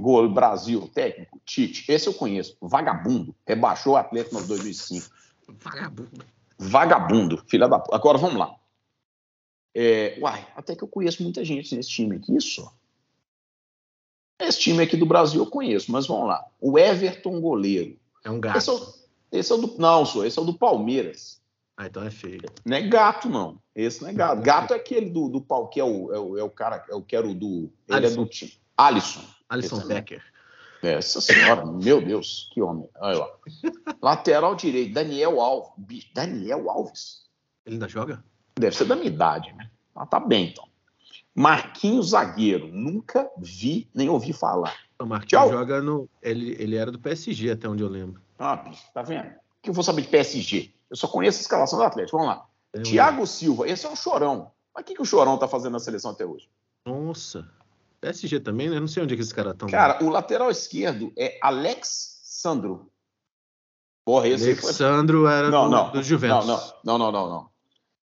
gol 0.00 0.28
Brasil, 0.30 0.88
técnico, 0.88 1.40
Tite, 1.44 1.90
esse 1.90 2.06
eu 2.06 2.14
conheço, 2.14 2.56
vagabundo, 2.60 3.34
rebaixou 3.46 3.94
o 3.94 3.96
Atlético 3.96 4.40
no 4.40 4.46
2005. 4.46 5.10
Vagabundo. 5.48 6.24
Vagabundo, 6.58 7.44
filha 7.46 7.68
da... 7.68 7.82
Agora 7.92 8.18
vamos 8.18 8.36
lá. 8.36 8.54
É, 9.74 10.18
uai, 10.20 10.46
até 10.56 10.74
que 10.74 10.82
eu 10.82 10.88
conheço 10.88 11.22
muita 11.22 11.44
gente 11.44 11.74
nesse 11.76 11.90
time 11.90 12.16
aqui, 12.16 12.34
isso. 12.34 12.68
Esse 14.38 14.60
time 14.60 14.82
aqui 14.82 14.96
do 14.96 15.06
Brasil 15.06 15.42
eu 15.42 15.50
conheço, 15.50 15.90
mas 15.90 16.06
vamos 16.06 16.28
lá. 16.28 16.44
O 16.60 16.78
Everton 16.78 17.40
goleiro. 17.40 17.98
É 18.24 18.30
um 18.30 18.40
gato. 18.40 18.58
Esse 18.58 18.70
é 18.70 18.72
o, 18.72 18.94
esse 19.32 19.52
é 19.52 19.54
o 19.54 19.58
do. 19.58 19.74
Não, 19.78 20.06
sou, 20.06 20.24
esse 20.24 20.38
é 20.38 20.42
o 20.42 20.44
do 20.44 20.54
Palmeiras. 20.54 21.40
Ah, 21.76 21.86
então 21.86 22.02
é 22.02 22.10
feio. 22.10 22.42
Não 22.64 22.76
é 22.76 22.82
gato, 22.82 23.28
não. 23.28 23.60
Esse 23.74 24.02
não 24.02 24.10
é 24.10 24.12
gato. 24.12 24.42
Gato 24.42 24.74
é 24.74 24.76
aquele 24.76 25.10
do, 25.10 25.28
do 25.28 25.40
pau, 25.40 25.68
que 25.68 25.78
é 25.78 25.84
o, 25.84 26.12
é 26.12 26.18
o, 26.18 26.38
é 26.38 26.42
o 26.42 26.50
cara, 26.50 26.84
é 26.88 26.94
o 26.94 27.02
que 27.02 27.14
era 27.14 27.26
o 27.26 27.34
do. 27.34 27.72
Ele 27.88 27.98
Alisson. 27.98 28.14
é 28.14 28.16
do 28.16 28.26
time. 28.26 28.52
Alisson. 28.76 29.24
Alisson 29.48 29.76
esse 29.78 29.86
Becker. 29.86 30.22
É, 30.82 30.92
essa 30.94 31.20
senhora, 31.20 31.66
meu 31.66 32.00
Deus, 32.04 32.50
que 32.52 32.62
homem. 32.62 32.88
Olha 32.96 33.18
lá. 33.18 33.30
Lateral 34.00 34.54
direito, 34.54 34.94
Daniel 34.94 35.40
Alves. 35.40 36.06
Daniel 36.14 36.70
Alves. 36.70 37.24
Ele 37.66 37.76
ainda 37.76 37.88
joga? 37.88 38.24
Deve 38.56 38.76
ser 38.76 38.84
da 38.84 38.94
minha 38.94 39.08
idade, 39.08 39.52
né? 39.54 39.70
Ah, 39.94 40.06
tá 40.06 40.20
bem, 40.20 40.48
então. 40.48 40.68
Marquinhos 41.38 42.10
zagueiro. 42.10 42.66
Nunca 42.66 43.30
vi 43.38 43.88
nem 43.94 44.08
ouvi 44.08 44.32
falar. 44.32 44.76
O 44.98 45.06
Marquinhos 45.06 45.44
Tchau. 45.44 45.52
joga 45.52 45.80
no. 45.80 46.08
Ele, 46.20 46.56
ele 46.58 46.74
era 46.74 46.90
do 46.90 46.98
PSG, 46.98 47.52
até 47.52 47.68
onde 47.68 47.80
eu 47.80 47.88
lembro. 47.88 48.20
Ah, 48.36 48.56
bicho, 48.56 48.82
tá 48.92 49.02
vendo? 49.02 49.28
O 49.28 49.62
que 49.62 49.70
eu 49.70 49.74
vou 49.74 49.84
saber 49.84 50.02
de 50.02 50.08
PSG? 50.08 50.74
Eu 50.90 50.96
só 50.96 51.06
conheço 51.06 51.38
a 51.38 51.42
escalação 51.42 51.78
do 51.78 51.84
Atlético. 51.84 52.18
Vamos 52.18 52.34
lá. 52.34 52.44
Eu... 52.72 52.82
Thiago 52.82 53.24
Silva, 53.24 53.68
esse 53.68 53.86
é 53.86 53.88
um 53.88 53.94
chorão. 53.94 54.50
Mas 54.74 54.82
o 54.82 54.84
que, 54.84 54.94
que 54.94 55.02
o 55.02 55.04
chorão 55.04 55.38
tá 55.38 55.46
fazendo 55.46 55.74
na 55.74 55.78
seleção 55.78 56.10
até 56.10 56.26
hoje? 56.26 56.48
Nossa. 56.84 57.48
PSG 58.00 58.40
também, 58.40 58.68
né? 58.68 58.80
Não 58.80 58.88
sei 58.88 59.04
onde 59.04 59.14
é 59.14 59.16
que 59.16 59.22
esses 59.22 59.32
caras 59.32 59.52
estão. 59.52 59.68
Cara, 59.68 60.02
o 60.04 60.08
lateral 60.08 60.50
esquerdo 60.50 61.12
é 61.16 61.38
Alex 61.40 62.20
Sandro. 62.24 62.90
Porra, 64.04 64.26
esse 64.26 64.50
Alexandro 64.50 65.22
foi... 65.22 65.32
era 65.32 65.50
não, 65.50 65.64
do, 65.66 65.70
não, 65.70 65.92
do 65.92 66.02
Juventus. 66.02 66.46
Não, 66.46 66.58
não, 66.84 66.98
não, 66.98 67.12
não, 67.12 67.30
não. 67.30 67.50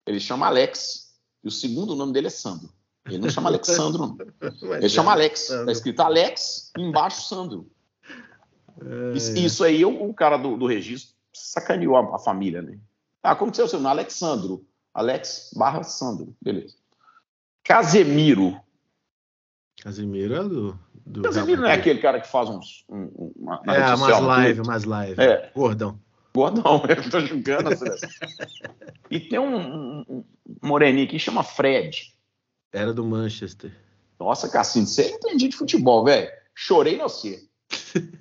Ele 0.07 0.21
chama 0.21 0.47
Alex 0.47 1.19
e 1.43 1.49
o 1.49 1.51
segundo 1.51 1.97
nome 1.97 2.13
dele 2.13 2.29
é 2.29 2.31
Sandro. 2.31 2.76
Ele 3.07 3.19
não 3.19 3.31
chama 3.31 3.49
Alexandro, 3.49 3.99
não. 3.99 4.19
Ele 4.77 4.89
chama 4.89 5.13
Alex. 5.13 5.51
Está 5.51 5.73
escrito 5.73 6.01
Alex 6.01 6.73
e 6.77 6.83
embaixo 6.83 7.23
Sandro. 7.23 7.71
É, 8.81 9.17
isso, 9.17 9.37
isso, 9.37 9.65
aí, 9.65 9.85
o, 9.85 10.11
o 10.11 10.13
cara 10.13 10.37
do, 10.37 10.57
do, 10.57 10.67
registro 10.67 11.15
sacaneou 11.33 11.97
a, 11.97 12.17
a, 12.17 12.19
família, 12.19 12.61
né? 12.61 12.79
Ah, 13.23 13.35
como 13.35 13.51
que 13.51 13.61
é 13.61 13.65
o 13.65 13.69
seu 13.69 13.79
nome? 13.79 13.91
Alexandro. 13.91 14.67
Alex 14.93 15.51
barra 15.57 15.83
Sandro. 15.83 16.35
Beleza. 16.43 16.75
Casemiro. 17.65 18.61
Casemiro 19.83 20.35
é 20.35 20.43
do. 20.43 20.79
do 20.95 21.23
Casemiro 21.23 21.63
não 21.63 21.69
é 21.69 21.75
aquele 21.75 22.01
cara 22.01 22.21
que 22.21 22.29
faz 22.29 22.49
uns. 22.49 22.85
Um, 22.89 23.33
uma, 23.37 23.63
é, 23.67 23.95
umas 23.95 24.21
live, 24.21 24.61
umas 24.61 24.85
live. 24.85 25.21
É. 25.21 25.51
Gordão. 25.55 25.99
Gordão, 26.35 26.83
ele 26.89 27.11
tá 27.11 27.21
jogando 27.21 27.69
a 27.69 27.77
seleção. 27.77 28.09
e 29.11 29.21
tem 29.21 29.39
um, 29.39 29.57
um, 29.57 30.05
um 30.09 30.25
moreninho 30.63 31.09
que 31.09 31.19
chama 31.19 31.43
Fred. 31.43 32.16
Era 32.77 32.93
do 32.93 33.03
Manchester. 33.03 33.73
Nossa, 34.21 34.51
Cassino, 34.51 34.87
você 34.87 35.09
entendi 35.09 35.49
de 35.49 35.57
futebol, 35.57 36.05
velho. 36.05 36.31
Chorei 36.55 36.99
no 36.99 37.05
você. 37.05 37.49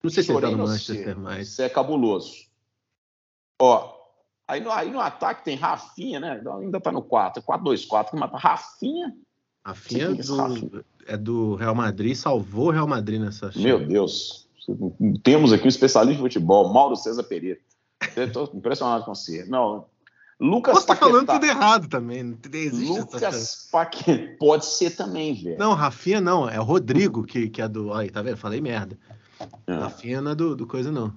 Não 0.00 0.08
sei 0.08 0.22
se 0.22 0.30
ele 0.30 0.40
tá 0.40 0.50
no 0.52 0.58
Manchester 0.58 1.18
mais. 1.18 1.48
Isso 1.48 1.62
é 1.62 1.68
cabuloso. 1.68 2.32
Ó, 3.60 3.96
aí 4.46 4.60
no, 4.60 4.70
aí 4.70 4.90
no 4.90 5.00
ataque 5.00 5.44
tem 5.44 5.56
Rafinha, 5.56 6.20
né? 6.20 6.40
Ainda 6.60 6.80
tá 6.80 6.92
no 6.92 7.02
4, 7.02 7.42
4-2-4, 7.42 8.10
que 8.10 8.16
mata 8.16 8.36
Rafinha. 8.36 9.12
Rafinha, 9.64 10.04
é 10.04 10.14
do, 10.14 10.36
Rafinha 10.36 10.84
é 11.08 11.16
do 11.16 11.54
Real 11.56 11.74
Madrid, 11.74 12.14
salvou 12.14 12.68
o 12.68 12.70
Real 12.70 12.86
Madrid 12.86 13.20
nessa 13.20 13.50
Meu 13.56 13.84
Deus. 13.84 14.48
Temos 15.24 15.52
aqui 15.52 15.64
um 15.64 15.68
especialista 15.68 16.16
de 16.16 16.22
futebol, 16.22 16.72
Mauro 16.72 16.94
César 16.94 17.24
Pereira. 17.24 17.58
Estou 18.16 18.48
impressionado 18.54 19.04
com 19.04 19.12
você. 19.12 19.44
Não, 19.46 19.86
Lucas 20.38 20.78
estar 20.78 20.96
falando 20.96 21.26
Paquetá. 21.26 21.34
tudo 21.34 21.44
errado 21.46 21.88
também. 21.88 22.22
Lucas 22.22 23.68
Paquetá. 23.72 24.34
Pode 24.38 24.66
ser 24.66 24.90
também, 24.90 25.34
velho. 25.34 25.58
Não, 25.58 25.72
Rafinha 25.72 26.20
não. 26.20 26.48
É 26.48 26.60
o 26.60 26.62
Rodrigo 26.64 27.24
que, 27.24 27.48
que 27.48 27.62
é 27.62 27.68
do. 27.68 27.92
Aí, 27.94 28.10
tá 28.10 28.20
vendo? 28.20 28.36
Falei 28.36 28.60
merda. 28.60 28.98
É, 29.66 29.74
Rafinha 29.74 30.20
não 30.20 30.32
é 30.32 30.34
do, 30.34 30.54
do 30.54 30.66
coisa, 30.66 30.92
não. 30.92 31.12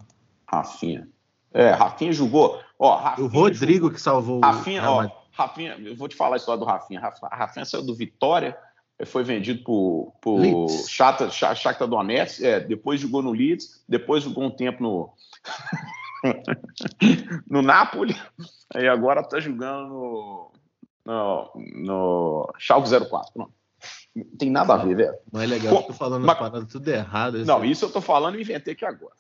Rafinha. 0.47 1.07
É, 1.53 1.71
Rafinha 1.71 2.13
jogou. 2.13 2.59
Ó, 2.77 2.95
Rafinha 2.95 3.27
O 3.27 3.29
Rodrigo 3.29 3.91
que 3.91 3.99
salvou 4.01 4.37
o. 4.37 4.41
Rafinha, 4.41 4.81
Real 4.81 5.11
ó. 5.13 5.19
Rafinha, 5.31 5.75
eu 5.79 5.95
vou 5.95 6.07
te 6.07 6.15
falar 6.15 6.35
a 6.35 6.37
história 6.37 6.59
do 6.59 6.65
Rafinha. 6.65 7.01
Rafinha 7.31 7.65
saiu 7.65 7.83
do 7.83 7.95
Vitória, 7.95 8.57
foi 9.05 9.23
vendido 9.23 9.63
por, 9.63 10.13
por. 10.21 10.69
Shakhtar, 10.69 11.29
Sha- 11.31 11.55
Shakhtar 11.55 11.87
Donetsk, 11.87 12.41
é, 12.43 12.59
depois 12.59 12.99
jogou 13.01 13.21
no 13.21 13.31
Leeds, 13.31 13.81
depois 13.87 14.23
jogou 14.23 14.43
um 14.45 14.51
tempo 14.51 14.81
no 14.83 15.09
no 17.49 17.61
Napoli, 17.61 18.15
e 18.75 18.87
agora 18.87 19.23
tá 19.23 19.39
jogando 19.39 19.89
no, 19.89 20.51
no, 21.05 21.51
no 21.83 22.53
Schalke 22.57 22.89
04. 22.89 23.33
Pronto. 23.33 23.53
Não 24.15 24.25
tem 24.37 24.49
nada 24.49 24.73
a 24.73 24.77
ver, 24.77 24.95
velho. 24.95 25.13
Mas 25.31 25.43
é 25.43 25.47
legal, 25.47 25.73
Pô, 25.75 25.79
eu 25.81 25.87
tô 25.87 25.93
falando 25.93 26.25
mas- 26.25 26.35
as 26.35 26.39
paradas 26.39 26.71
tudo 26.71 26.87
errado. 26.89 27.45
Não, 27.45 27.63
isso 27.63 27.85
eu 27.85 27.91
tô 27.91 28.01
falando 28.01 28.37
e 28.37 28.41
inventei 28.41 28.73
aqui 28.73 28.83
agora. 28.85 29.13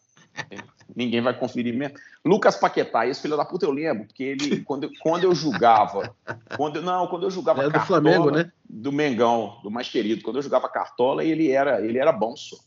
Ninguém 0.95 1.21
vai 1.21 1.37
conferir 1.37 1.73
mesmo. 1.75 1.97
Lucas 2.25 2.55
Paquetá, 2.57 3.05
esse 3.07 3.21
filho 3.21 3.37
da 3.37 3.45
puta 3.45 3.65
eu 3.65 3.71
lembro, 3.71 4.05
porque 4.07 4.23
ele, 4.23 4.61
quando, 4.63 4.85
eu- 4.85 4.91
quando 5.01 5.23
eu 5.23 5.33
julgava, 5.35 6.15
quando, 6.57 6.81
não, 6.81 7.07
quando 7.07 7.23
eu 7.23 7.31
julgava 7.31 7.61
É 7.61 7.65
do 7.65 7.71
Cartola, 7.71 8.01
Flamengo, 8.01 8.31
né? 8.31 8.51
do 8.69 8.91
Mengão, 8.91 9.59
do 9.63 9.71
mais 9.71 9.87
querido, 9.89 10.21
quando 10.23 10.37
eu 10.37 10.41
jogava 10.41 10.67
Cartola, 10.69 11.23
ele 11.23 11.51
era, 11.51 11.81
ele 11.85 11.97
era 11.97 12.11
bom, 12.11 12.35
só. 12.35 12.57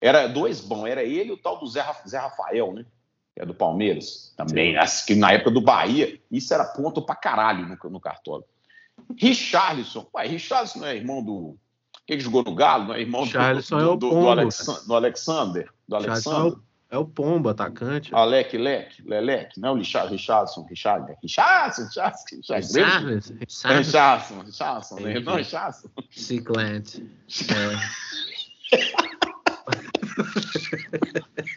Era 0.00 0.26
dois 0.26 0.60
bons, 0.60 0.86
era 0.86 1.02
ele 1.04 1.28
e 1.28 1.32
o 1.32 1.36
tal 1.36 1.58
do 1.58 1.66
Zé, 1.66 1.84
Zé 2.08 2.18
Rafael, 2.18 2.72
né? 2.72 2.84
Que 3.34 3.42
é 3.42 3.46
do 3.46 3.54
Palmeiras, 3.54 4.32
também, 4.36 4.76
acho 4.76 5.06
que 5.06 5.14
na 5.14 5.32
época 5.32 5.52
do 5.52 5.60
Bahia, 5.60 6.20
isso 6.30 6.52
era 6.52 6.64
ponto 6.64 7.00
pra 7.02 7.14
caralho 7.14 7.66
no, 7.66 7.90
no 7.90 8.00
Cartola. 8.00 8.42
Richarlison, 9.18 10.04
pai, 10.12 10.28
Richarlison 10.28 10.80
não 10.80 10.86
é 10.86 10.96
irmão 10.96 11.22
do. 11.22 11.56
Quem 12.06 12.18
que 12.18 12.24
jogou 12.24 12.42
no 12.42 12.54
Galo? 12.54 12.86
Não 12.86 12.94
é 12.94 13.00
irmão 13.00 13.20
do- 13.20 13.26
Richarlison 13.26 13.78
do, 13.78 13.82
é 13.82 13.86
o 13.86 13.90
do, 13.90 13.96
do, 13.96 14.10
Pombo, 14.10 14.28
Alexan- 14.30 14.84
do 14.86 14.94
Alexander? 14.94 15.70
Do 15.88 15.96
Alexander? 15.96 16.58
É 16.92 16.98
o 16.98 17.04
Pombo, 17.06 17.48
atacante. 17.48 18.12
Alec, 18.12 18.58
Lec, 18.58 19.00
Lelec, 19.06 19.60
não, 19.60 19.76
Richard, 19.76 20.10
Richardson, 20.10 20.66
Richard, 20.68 21.14
Richardson, 21.22 21.84
Richardson, 21.84 22.36
Richardson, 22.56 24.40
Richardson, 24.42 24.96
não, 25.24 25.36
Richardson. 25.36 25.88
Ciclante. 26.10 27.08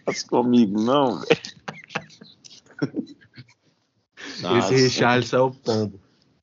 Faz 0.06 0.24
comigo, 0.24 0.80
não, 0.80 1.20
velho. 1.20 1.63
Esse 4.60 4.76
Richarlison 4.76 5.38
é 5.38 5.42
o 5.42 5.52
Pombo. 5.52 6.00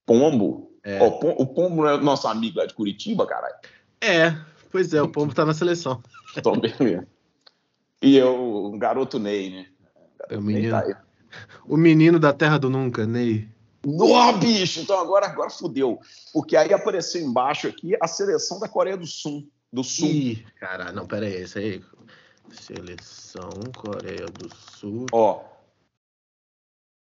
Pombo? 0.06 0.72
É. 0.82 1.00
Ó, 1.02 1.06
o 1.08 1.18
Pom- 1.20 1.34
o 1.38 1.46
Pombo 1.46 1.82
não 1.82 1.88
é 1.88 1.96
nosso 2.00 2.26
amigo 2.28 2.58
lá 2.58 2.66
de 2.66 2.74
Curitiba, 2.74 3.26
caralho. 3.26 3.54
É, 4.00 4.34
pois 4.70 4.92
é, 4.94 5.00
o 5.02 5.08
Pombo 5.08 5.34
tá 5.34 5.44
na 5.44 5.54
seleção. 5.54 6.02
Então, 6.36 6.52
beleza. 6.52 7.08
E 8.00 8.16
eu, 8.16 8.32
o 8.72 8.78
garoto 8.78 9.18
Ney, 9.18 9.50
né? 9.50 9.66
É 10.28 10.36
o 10.36 10.40
Ney 10.40 10.54
menino. 10.54 10.70
tá 10.70 10.86
aí. 10.86 10.94
O 11.66 11.76
menino 11.76 12.20
da 12.20 12.32
terra 12.32 12.56
do 12.56 12.70
nunca, 12.70 13.04
Ney. 13.04 13.48
Nó, 13.84 14.32
bicho! 14.34 14.78
Então 14.80 14.96
agora, 15.00 15.26
agora 15.26 15.50
fudeu. 15.50 15.98
Porque 16.32 16.56
aí 16.56 16.72
apareceu 16.72 17.20
embaixo 17.20 17.66
aqui 17.66 17.96
a 18.00 18.06
seleção 18.06 18.60
da 18.60 18.68
Coreia 18.68 18.96
do 18.96 19.06
Sul. 19.08 19.44
Do 19.72 19.82
Sul. 19.82 20.06
Ih, 20.08 20.46
caralho, 20.60 20.94
não, 20.94 21.04
pera 21.04 21.26
aí, 21.26 21.42
isso 21.42 21.58
aí. 21.58 21.82
Seleção 22.52 23.50
Coreia 23.76 24.26
do 24.26 24.48
Sul. 24.54 25.06
Ó, 25.10 25.42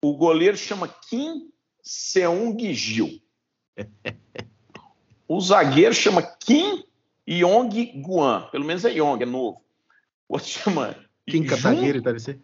o 0.02 0.14
goleiro 0.16 0.56
chama 0.56 0.88
Kim 0.88 1.48
Seung-gil. 1.82 3.20
O 5.28 5.40
zagueiro 5.40 5.94
chama 5.94 6.22
Kim 6.22 6.84
Yong-guan. 7.26 8.48
Pelo 8.50 8.64
menos 8.64 8.84
é 8.84 8.90
Yong, 8.90 9.22
é 9.22 9.26
novo. 9.26 9.64
O 10.28 10.34
outro 10.34 10.48
chama 10.48 10.96
Kim 11.26 11.44
Kataguiri, 11.44 12.00
deve 12.00 12.18
ser? 12.18 12.40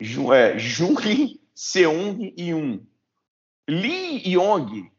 Jun, 0.00 0.32
é, 0.32 0.58
Jun 0.58 0.94
Seung 1.54 2.32
Yun. 2.38 2.86
Lee 3.68 4.22
Yong 4.26 4.90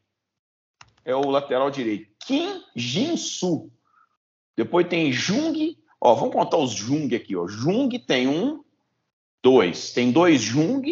é 1.05 1.15
o 1.15 1.29
lateral 1.29 1.71
direito. 1.71 2.11
Kim 2.19 2.61
Jin-su. 2.75 3.71
Depois 4.55 4.87
tem 4.87 5.11
Jung. 5.11 5.77
Ó, 5.99 6.13
vamos 6.15 6.33
contar 6.33 6.57
os 6.57 6.71
Jung 6.71 7.13
aqui. 7.15 7.35
Ó. 7.35 7.47
Jung 7.47 7.89
tem 7.99 8.27
um, 8.27 8.63
dois. 9.41 9.91
Tem 9.91 10.11
dois 10.11 10.41
Jung. 10.41 10.83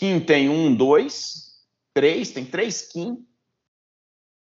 Kim 0.00 0.18
tem 0.18 0.48
um, 0.48 0.74
dois. 0.74 1.60
Três. 1.92 2.30
Tem 2.30 2.42
três 2.42 2.80
Kim. 2.80 3.22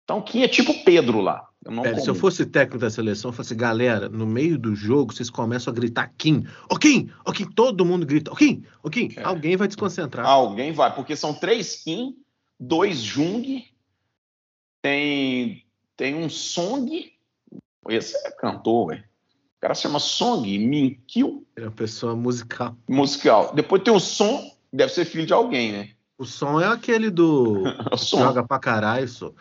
Então, 0.04 0.22
Kim 0.22 0.42
é 0.42 0.48
tipo 0.48 0.84
Pedro 0.84 1.20
lá. 1.20 1.48
Eu 1.64 1.82
Pera, 1.82 2.00
se 2.00 2.08
eu 2.08 2.14
fosse 2.14 2.46
técnico 2.46 2.78
da 2.78 2.88
seleção, 2.88 3.30
eu 3.30 3.32
fosse, 3.32 3.52
galera, 3.54 4.08
no 4.08 4.26
meio 4.26 4.56
do 4.56 4.76
jogo, 4.76 5.12
vocês 5.12 5.28
começam 5.28 5.72
a 5.72 5.74
gritar 5.74 6.14
Kim. 6.16 6.44
Ô 6.70 6.78
Kim! 6.78 7.10
Ô 7.26 7.32
Kim! 7.32 7.50
Todo 7.50 7.84
mundo 7.84 8.06
grita. 8.06 8.32
Ô 8.32 8.36
Kim! 8.36 8.62
Ô 8.80 8.88
Kim! 8.88 9.10
É. 9.16 9.24
Alguém 9.24 9.56
vai 9.56 9.66
desconcentrar. 9.66 10.24
Alguém 10.24 10.72
vai, 10.72 10.94
porque 10.94 11.16
são 11.16 11.34
três 11.34 11.82
Kim, 11.82 12.16
dois 12.58 12.98
Jung, 12.98 13.64
tem, 14.80 15.66
tem 15.96 16.14
um 16.14 16.30
Song. 16.30 17.12
Esse 17.88 18.16
é 18.26 18.30
cantor, 18.30 18.88
velho. 18.88 19.02
O 19.02 19.60
cara 19.60 19.74
se 19.74 19.82
chama 19.82 19.98
Song 19.98 20.58
Min 20.58 20.94
Kil, 21.06 21.46
É 21.56 21.62
uma 21.62 21.70
pessoa 21.72 22.14
musical. 22.16 22.74
musical. 22.88 23.52
Depois 23.52 23.82
tem 23.82 23.92
o 23.92 24.00
Som, 24.00 24.50
deve 24.72 24.92
ser 24.92 25.04
filho 25.04 25.26
de 25.26 25.32
alguém, 25.32 25.72
né? 25.72 25.90
O 26.18 26.24
som 26.24 26.60
é 26.60 26.66
aquele 26.66 27.10
do. 27.10 27.64
Joga 27.96 28.46
pra 28.46 28.58
caralho, 28.58 29.08
só. 29.08 29.32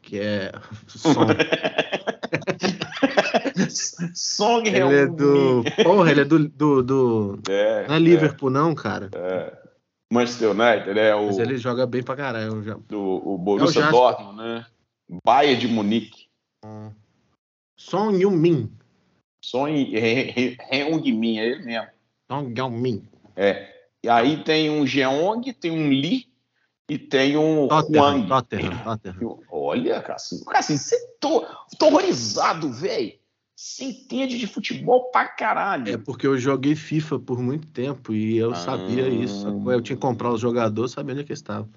Que 0.00 0.18
é. 0.18 0.52
Som. 0.86 1.26
Song 4.14 4.68
Ele 4.68 4.78
é 4.78 5.06
do. 5.06 5.62
Porra, 5.82 6.10
ele 6.10 6.22
é 6.22 6.24
do. 6.24 6.48
do, 6.48 6.82
do... 6.82 7.38
É, 7.48 7.86
Não 7.86 7.94
é 7.94 7.98
Liverpool, 7.98 8.50
não, 8.50 8.74
cara. 8.74 9.10
Manchester 10.12 10.50
United, 10.50 10.98
é 10.98 11.14
o, 11.14 11.26
Mas 11.26 11.38
ele 11.38 11.56
joga 11.56 11.86
bem 11.86 12.02
pra 12.02 12.16
caralho. 12.16 12.62
Já... 12.62 12.74
do, 12.74 12.98
o 12.98 13.32
É 13.32 13.34
o 13.34 13.38
Borussia. 13.38 13.90
Dortmund, 13.90 14.36
né? 14.36 14.66
Bayern 15.24 15.60
de 15.60 15.68
Munique. 15.68 16.26
Song 17.78 18.18
Yun-min. 18.20 18.70
Song 19.42 19.72
Heung-min, 19.94 21.38
é 21.38 21.46
ele 21.46 21.62
mesmo. 21.64 21.88
Song 22.30 22.54
Yun-min. 22.56 23.08
É. 23.34 23.71
E 24.02 24.08
aí 24.08 24.42
tem 24.42 24.68
um 24.70 24.86
Jeong, 24.86 25.52
tem 25.52 25.70
um 25.70 25.88
Lee 25.88 26.26
e 26.88 26.98
tem 26.98 27.36
um 27.36 27.68
Tottenham, 27.68 28.02
Huang. 28.02 28.28
Tottenham, 28.28 28.78
Tottenham. 28.84 29.38
Olha, 29.50 30.02
Cassinho. 30.02 30.44
Cassinho, 30.44 30.78
você 30.78 30.96
tô, 31.20 31.46
tô 31.78 31.86
horrorizado, 31.86 32.72
velho. 32.72 33.14
Você 33.54 33.84
entende 33.84 34.38
de 34.38 34.46
futebol 34.48 35.10
pra 35.12 35.28
caralho. 35.28 35.88
É 35.92 35.96
porque 35.96 36.26
eu 36.26 36.36
joguei 36.36 36.74
FIFA 36.74 37.20
por 37.20 37.38
muito 37.38 37.68
tempo 37.68 38.12
e 38.12 38.36
eu 38.36 38.50
Ah. 38.50 38.56
sabia 38.56 39.08
isso. 39.08 39.46
Eu 39.70 39.80
tinha 39.80 39.94
que 39.96 40.02
comprar 40.02 40.30
os 40.32 40.40
jogadores 40.40 40.90
sabendo 40.92 41.18
onde 41.18 41.22
é 41.22 41.26
que 41.26 41.32
estava. 41.32 41.68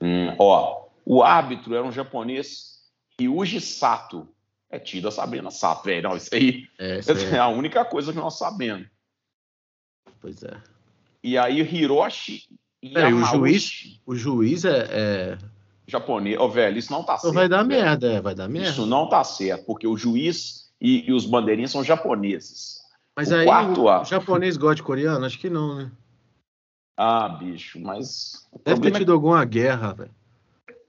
Hum, 0.00 0.34
ó, 0.38 0.88
o 1.06 1.22
árbitro 1.22 1.74
era 1.74 1.84
um 1.84 1.92
japonês, 1.92 2.82
Ryuji 3.18 3.60
Sato. 3.62 4.28
É 4.68 4.78
tido 4.78 5.08
a 5.08 5.10
Sabrina 5.10 5.50
Sato, 5.50 5.84
velho. 5.84 6.02
Não, 6.02 6.16
isso 6.16 6.34
aí 6.34 6.66
É, 6.78 6.98
isso 6.98 7.12
é 7.16 7.36
é, 7.36 7.38
a 7.38 7.48
única 7.48 7.82
coisa 7.84 8.12
que 8.12 8.18
nós 8.18 8.36
sabemos. 8.36 8.86
pois 10.20 10.42
é. 10.42 10.60
E 11.22 11.38
aí 11.38 11.60
Hiroshi 11.60 12.42
Peraí, 12.92 13.14
o 13.14 13.24
juiz- 13.24 14.00
O 14.04 14.14
juiz 14.14 14.64
é. 14.64 14.88
é... 14.90 15.38
japonês. 15.86 16.38
Ô, 16.38 16.48
velho, 16.48 16.78
isso 16.78 16.90
não 16.90 17.04
tá 17.04 17.16
certo. 17.16 17.32
vai 17.32 17.48
dar 17.48 17.62
velho. 17.64 17.80
merda, 17.80 18.12
é, 18.12 18.20
vai 18.20 18.34
dar 18.34 18.48
merda. 18.48 18.70
Isso 18.70 18.84
não 18.86 19.08
tá 19.08 19.22
certo, 19.22 19.64
porque 19.66 19.86
o 19.86 19.96
juiz 19.96 20.72
e, 20.80 21.08
e 21.08 21.12
os 21.12 21.24
bandeirinhas 21.24 21.70
são 21.70 21.84
japoneses. 21.84 22.80
Mas 23.16 23.30
o 23.30 23.36
aí 23.36 23.44
quarto 23.44 23.82
o, 23.82 23.88
A. 23.88 24.02
o 24.02 24.04
japonês 24.04 24.56
gosta 24.56 24.76
de 24.76 24.82
coreano? 24.82 25.24
Acho 25.24 25.38
que 25.38 25.48
não, 25.48 25.76
né? 25.76 25.92
Ah, 26.96 27.28
bicho, 27.28 27.78
mas. 27.80 28.48
Deve 28.64 28.80
ter 28.80 28.88
é- 28.94 28.98
tido 28.98 29.12
alguma 29.12 29.44
guerra, 29.44 29.92
velho. 29.92 30.14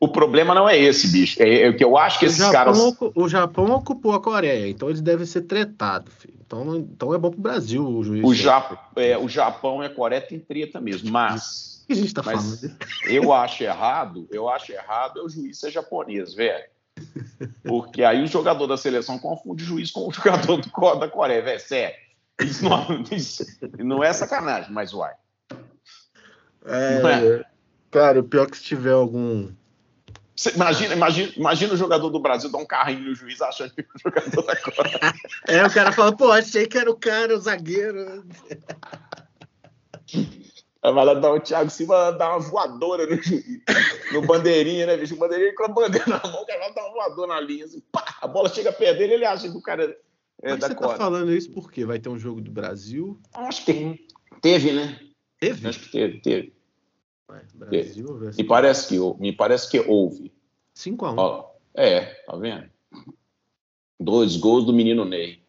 O 0.03 0.07
problema 0.07 0.53
não 0.53 0.67
é 0.67 0.77
esse, 0.77 1.07
bicho. 1.11 1.41
É, 1.41 1.63
é 1.67 1.73
que 1.73 1.83
eu 1.83 1.97
acho 1.97 2.19
que 2.19 2.25
O 2.25 2.27
esses 2.27 2.37
Japão, 2.39 2.51
caras. 2.93 2.97
o 3.15 3.29
Japão 3.29 3.71
ocupou 3.71 4.13
a 4.13 4.19
Coreia, 4.21 4.67
então 4.69 4.89
eles 4.89 5.01
devem 5.01 5.25
ser 5.25 5.41
tretados, 5.43 6.13
filho. 6.13 6.33
Então, 6.45 6.75
então 6.75 7.13
é 7.13 7.17
bom 7.17 7.31
pro 7.31 7.39
Brasil 7.41 7.85
o 7.87 8.03
juiz. 8.03 8.23
O, 8.23 8.33
Ja- 8.33 8.87
é, 8.95 9.17
o 9.17 9.27
Japão 9.27 9.81
e 9.81 9.87
a 9.87 9.89
Coreia 9.89 10.21
tem 10.21 10.39
treta 10.39 10.79
mesmo, 10.81 11.09
mas 11.11 11.81
O 11.83 11.87
que 11.87 11.93
a 11.93 11.95
gente 11.95 12.13
tá 12.13 12.21
Mas- 12.23 12.61
falando? 12.61 12.77
eu 13.09 13.33
acho 13.33 13.63
errado, 13.63 14.27
eu 14.31 14.47
acho 14.49 14.71
errado 14.71 15.19
é 15.19 15.23
o 15.23 15.29
juiz 15.29 15.59
ser 15.59 15.71
japonês, 15.71 16.33
velho. 16.33 16.63
Porque 17.63 18.03
aí 18.03 18.23
o 18.23 18.27
jogador 18.27 18.67
da 18.67 18.77
seleção 18.77 19.17
confunde 19.17 19.63
o 19.63 19.65
juiz 19.67 19.89
com 19.91 20.07
o 20.07 20.11
jogador 20.13 20.57
do 20.61 20.95
da 20.99 21.07
Coreia, 21.09 21.41
velho. 21.41 21.59
Sério. 21.59 21.95
Isso 22.41 22.63
não, 22.63 23.03
isso 23.11 23.45
não 23.79 24.03
é 24.03 24.13
sacanagem, 24.13 24.71
mas 24.71 24.93
uai. 24.93 25.13
Não 26.65 27.09
É, 27.09 27.43
cara, 27.91 28.19
o 28.19 28.23
pior 28.23 28.43
é 28.47 28.49
que 28.49 28.57
se 28.57 28.63
tiver 28.63 28.91
algum. 28.93 29.49
Você 30.35 30.49
imagina, 30.51 30.95
imagina, 30.95 31.31
imagina 31.37 31.73
o 31.73 31.77
jogador 31.77 32.09
do 32.09 32.19
Brasil 32.19 32.51
dar 32.51 32.57
um 32.57 32.65
carrinho 32.65 33.01
no 33.01 33.15
juiz 33.15 33.39
achando 33.41 33.71
que 33.71 33.81
o 33.81 33.99
jogador 33.99 34.41
da 34.41 34.55
Coreia. 34.55 34.99
É, 35.47 35.65
o 35.65 35.71
cara 35.73 35.91
fala, 35.91 36.15
pô, 36.15 36.31
achei 36.31 36.65
que 36.65 36.77
era 36.77 36.89
o 36.89 36.95
cara, 36.95 37.35
o 37.35 37.39
zagueiro. 37.39 38.25
Vai 40.81 41.05
lá 41.05 41.13
dar 41.13 41.31
o 41.31 41.39
Thiago 41.39 41.69
Silva 41.69 42.11
dar 42.11 42.31
uma 42.31 42.39
voadora 42.39 43.05
no, 43.05 43.17
no 44.11 44.27
bandeirinha, 44.27 44.85
né, 44.85 44.97
bicho? 44.97 45.13
O 45.15 45.17
bandeirinha 45.17 45.55
com 45.55 45.63
a 45.63 45.67
bandeira 45.69 46.05
na 46.07 46.21
mão, 46.29 46.41
o 46.41 46.45
cara 46.45 46.59
vai 46.59 46.73
dar 46.73 46.83
uma 46.83 46.93
voadora 46.93 47.27
na 47.27 47.39
linha, 47.39 47.65
assim, 47.65 47.81
pá, 47.91 48.03
a 48.21 48.27
bola 48.27 48.49
chega 48.49 48.71
perto 48.71 48.97
dele, 48.97 49.13
ele 49.13 49.25
acha 49.25 49.49
que 49.49 49.57
o 49.57 49.61
cara 49.61 49.95
é 50.41 50.51
Mas 50.51 50.59
da 50.59 50.67
você 50.67 50.75
cota. 50.75 50.89
tá 50.89 50.97
falando 50.97 51.31
isso 51.31 51.51
porque 51.51 51.85
vai 51.85 51.99
ter 51.99 52.09
um 52.09 52.17
jogo 52.19 52.41
do 52.41 52.51
Brasil. 52.51 53.17
Acho 53.33 53.63
que 53.63 53.73
tem. 53.73 54.07
Teve, 54.41 54.73
né? 54.73 54.99
Teve? 55.39 55.67
Acho 55.67 55.79
que 55.79 55.89
teve, 55.89 56.21
teve. 56.21 56.53
Vai, 57.33 57.45
Brasil 57.55 58.17
versus 58.17 58.37
Me 58.37 58.43
parece 58.43 58.87
que, 58.87 59.19
me 59.19 59.33
parece 59.33 59.69
que 59.71 59.79
houve. 59.79 60.31
5x1. 60.75 61.15
Ó, 61.17 61.51
é, 61.73 62.05
tá 62.25 62.35
vendo? 62.35 62.69
Dois 63.99 64.37
gols 64.37 64.65
do 64.65 64.73
menino 64.73 65.03
Ney. 65.03 65.41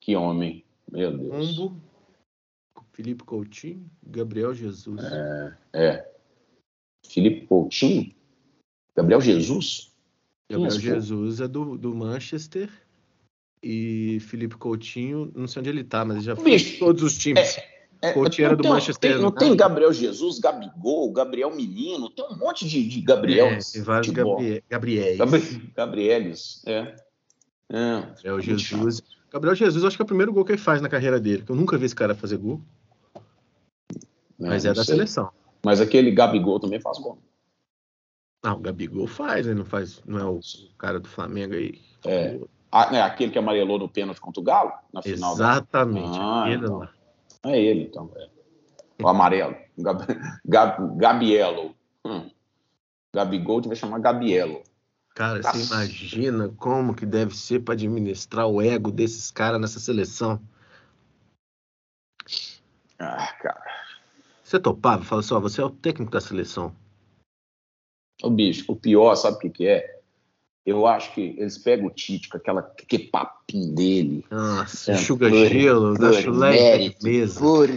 Que 0.00 0.14
homem. 0.14 0.64
Meu 0.90 1.16
Deus. 1.16 1.56
Combo. 1.56 1.80
Felipe 2.92 3.24
Coutinho, 3.24 3.90
Gabriel 4.02 4.54
Jesus. 4.54 5.00
É. 5.72 6.06
Felipe 7.06 7.46
Coutinho? 7.46 8.14
Gabriel 8.94 9.20
Jesus? 9.20 9.92
Gabriel 10.48 10.68
Isso, 10.68 10.78
pô. 10.78 10.82
Jesus 10.82 11.40
é 11.40 11.48
do, 11.48 11.78
do 11.78 11.94
Manchester. 11.94 12.70
E 13.62 14.18
Felipe 14.20 14.56
Coutinho, 14.56 15.32
não 15.34 15.46
sei 15.46 15.60
onde 15.60 15.70
ele 15.70 15.84
tá, 15.84 16.04
mas 16.04 16.16
ele 16.16 16.26
já 16.26 16.36
foi 16.36 16.44
Bicho, 16.44 16.78
todos 16.80 17.02
os 17.02 17.16
times. 17.16 17.56
É, 17.56 17.71
Coutinho 18.12 18.46
não 18.48 18.52
era 18.52 18.56
do 18.56 18.62
tem- 18.62 18.72
Manchester 18.72 19.10
tem- 19.12 19.20
não 19.20 19.28
United. 19.28 19.46
tem 19.48 19.56
Gabriel 19.56 19.92
Jesus, 19.92 20.38
Gabigol, 20.40 21.12
Gabriel 21.12 21.54
Menino, 21.54 22.10
tem 22.10 22.24
um 22.26 22.36
monte 22.36 22.66
de, 22.66 22.86
de 22.88 23.00
Gabriel. 23.00 23.46
É, 23.46 23.58
tem 23.58 23.82
vários. 23.82 24.12
Gabri- 24.12 24.64
Gabrieles, 25.76 26.62
é. 26.66 26.94
é. 27.70 28.00
Gabriel 28.24 28.40
Jesus. 28.40 29.02
Gabriel 29.32 29.54
Jesus, 29.54 29.84
acho 29.84 29.96
que 29.96 30.02
é 30.02 30.04
o 30.04 30.06
primeiro 30.06 30.32
gol 30.32 30.44
que 30.44 30.52
ele 30.52 30.58
faz 30.60 30.80
na 30.82 30.88
carreira 30.88 31.20
dele. 31.20 31.42
Que 31.42 31.52
eu 31.52 31.56
nunca 31.56 31.78
vi 31.78 31.86
esse 31.86 31.94
cara 31.94 32.14
fazer 32.14 32.36
gol, 32.38 32.60
mas 34.38 34.64
é, 34.64 34.68
não 34.68 34.74
da 34.74 34.84
sei. 34.84 34.94
seleção. 34.94 35.30
Mas 35.64 35.80
aquele 35.80 36.10
Gabigol 36.10 36.58
também 36.58 36.80
faz 36.80 36.98
gol. 36.98 37.18
Ah, 38.42 38.54
o 38.54 38.58
Gabigol 38.58 39.06
faz, 39.06 39.46
ele 39.46 39.54
não 39.54 39.64
faz, 39.64 40.02
não 40.04 40.18
é 40.18 40.24
o 40.24 40.40
cara 40.76 40.98
do 40.98 41.08
Flamengo 41.08 41.54
aí. 41.54 41.80
É. 42.04 42.40
Ah, 42.72 42.90
né, 42.90 43.00
aquele 43.02 43.30
que 43.30 43.38
amarelou 43.38 43.78
no 43.78 43.88
pênalti 43.88 44.20
contra 44.20 44.40
o 44.40 44.44
Galo, 44.44 44.72
na 44.92 45.00
final. 45.02 45.36
da- 45.36 45.44
Exatamente. 45.52 46.18
Ah, 46.18 46.42
aquele 46.46 46.64
então. 46.64 46.78
lá. 46.78 46.90
É 47.44 47.58
ele, 47.60 47.84
então. 47.84 48.10
é. 48.16 48.28
O 49.02 49.08
amarelo. 49.08 49.56
Gab, 49.78 50.04
Gab, 50.44 50.96
Gabielo. 50.96 51.74
Hum. 52.04 52.30
Gabigol 53.14 53.60
devia 53.60 53.76
chamar 53.76 53.98
Gabielo. 53.98 54.62
Cara, 55.14 55.40
Nossa. 55.40 55.58
você 55.58 55.66
imagina 55.74 56.48
como 56.48 56.94
que 56.94 57.04
deve 57.04 57.36
ser 57.36 57.60
para 57.60 57.74
administrar 57.74 58.46
o 58.46 58.62
ego 58.62 58.90
desses 58.90 59.30
caras 59.30 59.60
nessa 59.60 59.78
seleção? 59.78 60.40
Ah, 62.98 63.32
cara. 63.34 63.62
Você 64.42 64.58
topava? 64.58 65.04
Fala 65.04 65.20
assim, 65.20 65.34
ó, 65.34 65.40
você 65.40 65.60
é 65.60 65.64
o 65.64 65.70
técnico 65.70 66.12
da 66.12 66.20
seleção. 66.20 66.74
Ô, 68.22 68.30
bicho, 68.30 68.70
o 68.70 68.76
pior, 68.76 69.14
sabe 69.16 69.36
o 69.36 69.40
que, 69.40 69.50
que 69.50 69.66
é? 69.66 70.01
Eu 70.64 70.86
acho 70.86 71.12
que 71.12 71.20
eles 71.38 71.58
pegam 71.58 71.86
o 71.86 71.90
Tite 71.90 72.28
com 72.28 72.36
aquela, 72.36 72.60
aquele 72.60 73.08
papinho 73.08 73.74
dele. 73.74 74.24
Nossa, 74.30 74.92
É, 74.92 74.94
enxuga 74.94 75.28
por- 75.28 75.48
gelo, 75.48 75.96
por 75.96 76.22
de 76.22 76.30
mérito, 76.30 77.04
mesa. 77.04 77.40
Por, 77.40 77.68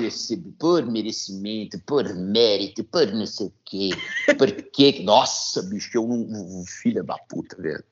por 0.59 0.85
merecimento, 0.85 1.79
por 1.83 2.13
mérito, 2.13 2.83
por 2.83 3.07
não 3.11 3.25
sei 3.25 3.47
o 3.47 3.53
quê. 3.65 3.89
Por 4.37 4.51
quê? 4.51 5.01
Nossa, 5.03 5.63
bicho, 5.63 5.89
eu 5.95 6.07
um, 6.07 6.61
um 6.61 6.63
filho 6.67 7.03
da 7.03 7.17
puta, 7.17 7.59
velho. 7.59 7.83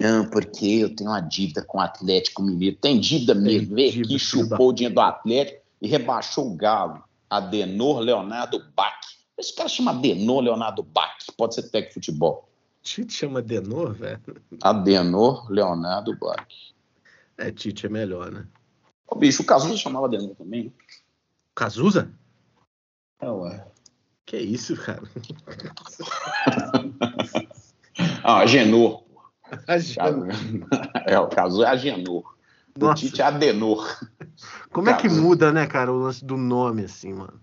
Não, 0.00 0.28
porque 0.30 0.66
eu 0.66 0.94
tenho 0.94 1.10
uma 1.10 1.20
dívida 1.20 1.62
com 1.62 1.78
o 1.78 1.80
Atlético 1.80 2.42
Mineiro. 2.42 2.76
Tem 2.80 2.98
dívida 2.98 3.34
mesmo. 3.34 3.74
Veio 3.74 3.92
dívida, 3.92 4.14
da 4.14 4.18
chupou 4.18 4.68
o 4.68 4.72
dinheiro 4.72 4.94
do 4.94 5.00
Atlético 5.02 5.60
e 5.80 5.88
rebaixou 5.88 6.50
o 6.50 6.54
Galo. 6.56 7.02
Adenor 7.28 8.00
Leonardo 8.00 8.62
Bach. 8.74 8.94
Esse 9.36 9.54
cara 9.54 9.68
chama 9.68 9.90
Adenor 9.90 10.40
Leonardo 10.42 10.82
Bach. 10.82 11.16
Pode 11.36 11.54
ser 11.54 11.64
técnico 11.64 12.00
de 12.00 12.06
futebol. 12.06 12.48
Tite 12.84 13.14
chama 13.14 13.40
Denor, 13.40 13.94
velho. 13.94 14.20
Adenor 14.62 15.50
Leonardo 15.50 16.14
Bach. 16.16 16.46
É, 17.38 17.50
Tite 17.50 17.86
é 17.86 17.88
melhor, 17.88 18.30
né? 18.30 18.46
Ô, 19.08 19.16
bicho, 19.16 19.42
o 19.42 19.46
Cazuza 19.46 19.76
chamava 19.76 20.06
Adenor 20.06 20.36
também. 20.36 20.64
né? 20.64 20.70
Cazuza? 21.54 22.12
É, 23.20 23.30
ué. 23.30 23.66
Que 24.26 24.36
isso, 24.36 24.76
cara? 24.76 25.02
Ah, 28.24 28.38
Agenor. 28.38 29.04
Agenda. 29.68 30.28
É, 31.06 31.18
o 31.18 31.28
Cazuza 31.28 31.64
é 31.64 31.68
Agenor. 31.68 32.34
O 32.76 32.80
Nossa. 32.80 32.94
Tite 33.00 33.22
é 33.22 33.24
Adenor. 33.24 33.98
Como 34.72 34.90
é 34.90 34.94
que 34.94 35.08
muda, 35.08 35.52
né, 35.52 35.66
cara, 35.66 35.92
o 35.92 35.98
lance 35.98 36.24
do 36.24 36.36
nome, 36.36 36.84
assim, 36.84 37.12
mano? 37.12 37.40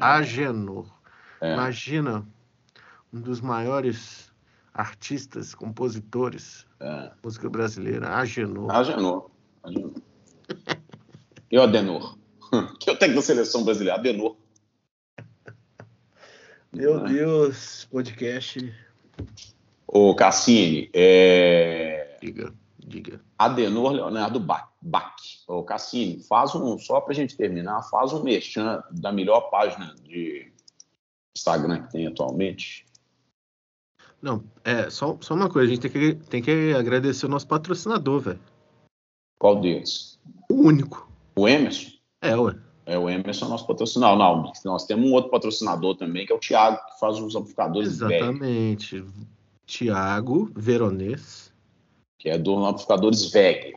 Agenor. 0.00 0.86
É. 1.40 1.52
Imagina 1.52 2.26
um 3.12 3.20
dos 3.20 3.40
maiores 3.40 4.29
artistas, 4.80 5.54
compositores 5.54 6.66
É. 6.80 7.10
música 7.22 7.48
brasileira, 7.48 8.08
Agenor. 8.16 8.70
Agenor. 8.70 9.30
Agenor. 9.62 9.92
E 11.50 11.58
o 11.58 11.62
Adenor? 11.62 12.18
Que 12.80 12.90
é 12.90 12.92
o 12.92 12.96
técnico 12.96 13.20
da 13.20 13.26
seleção 13.26 13.62
brasileira, 13.64 13.98
Adenor. 13.98 14.36
Meu 16.72 17.00
Deus, 17.04 17.86
podcast. 17.90 18.74
Ô, 19.86 20.14
Cassini, 20.14 20.88
é... 20.94 22.16
Diga, 22.22 22.52
diga. 22.78 23.20
Adenor 23.38 23.92
Leonardo 23.92 24.38
Bach. 24.40 24.68
Bach. 24.80 25.16
Ô, 25.48 25.62
Cassini, 25.64 26.22
faz 26.22 26.54
um, 26.54 26.78
só 26.78 27.00
pra 27.00 27.12
gente 27.14 27.36
terminar, 27.36 27.82
faz 27.82 28.12
um 28.12 28.22
merchan 28.22 28.82
da 28.92 29.12
melhor 29.12 29.50
página 29.50 29.94
de 30.02 30.52
Instagram 31.36 31.82
que 31.82 31.92
tem 31.92 32.06
atualmente. 32.06 32.86
Não, 34.22 34.44
é, 34.64 34.90
só, 34.90 35.16
só 35.20 35.34
uma 35.34 35.48
coisa, 35.48 35.70
a 35.70 35.74
gente 35.74 35.88
tem 35.88 35.90
que, 35.90 36.14
tem 36.28 36.42
que 36.42 36.74
agradecer 36.74 37.26
o 37.26 37.28
nosso 37.28 37.46
patrocinador, 37.46 38.20
velho. 38.20 38.40
Qual 39.38 39.60
deles? 39.60 40.18
O 40.50 40.66
único. 40.66 41.10
O 41.36 41.48
Emerson? 41.48 41.90
É, 42.20 42.36
ué. 42.36 42.54
É, 42.84 42.98
o 42.98 43.08
Emerson 43.08 43.46
é 43.46 43.48
nosso 43.48 43.66
patrocinador. 43.66 44.18
Não, 44.18 44.52
nós 44.64 44.84
temos 44.84 45.08
um 45.08 45.12
outro 45.14 45.30
patrocinador 45.30 45.96
também, 45.96 46.26
que 46.26 46.32
é 46.32 46.36
o 46.36 46.38
Thiago, 46.40 46.76
que 46.76 46.98
faz 47.00 47.18
os 47.18 47.34
amplificadores 47.34 47.88
Exatamente. 47.88 49.04
Tiago 49.66 50.50
Veronês, 50.54 51.52
que 52.18 52.28
é 52.28 52.36
do 52.36 52.64
amplificadores 52.66 53.30
VEG. 53.30 53.74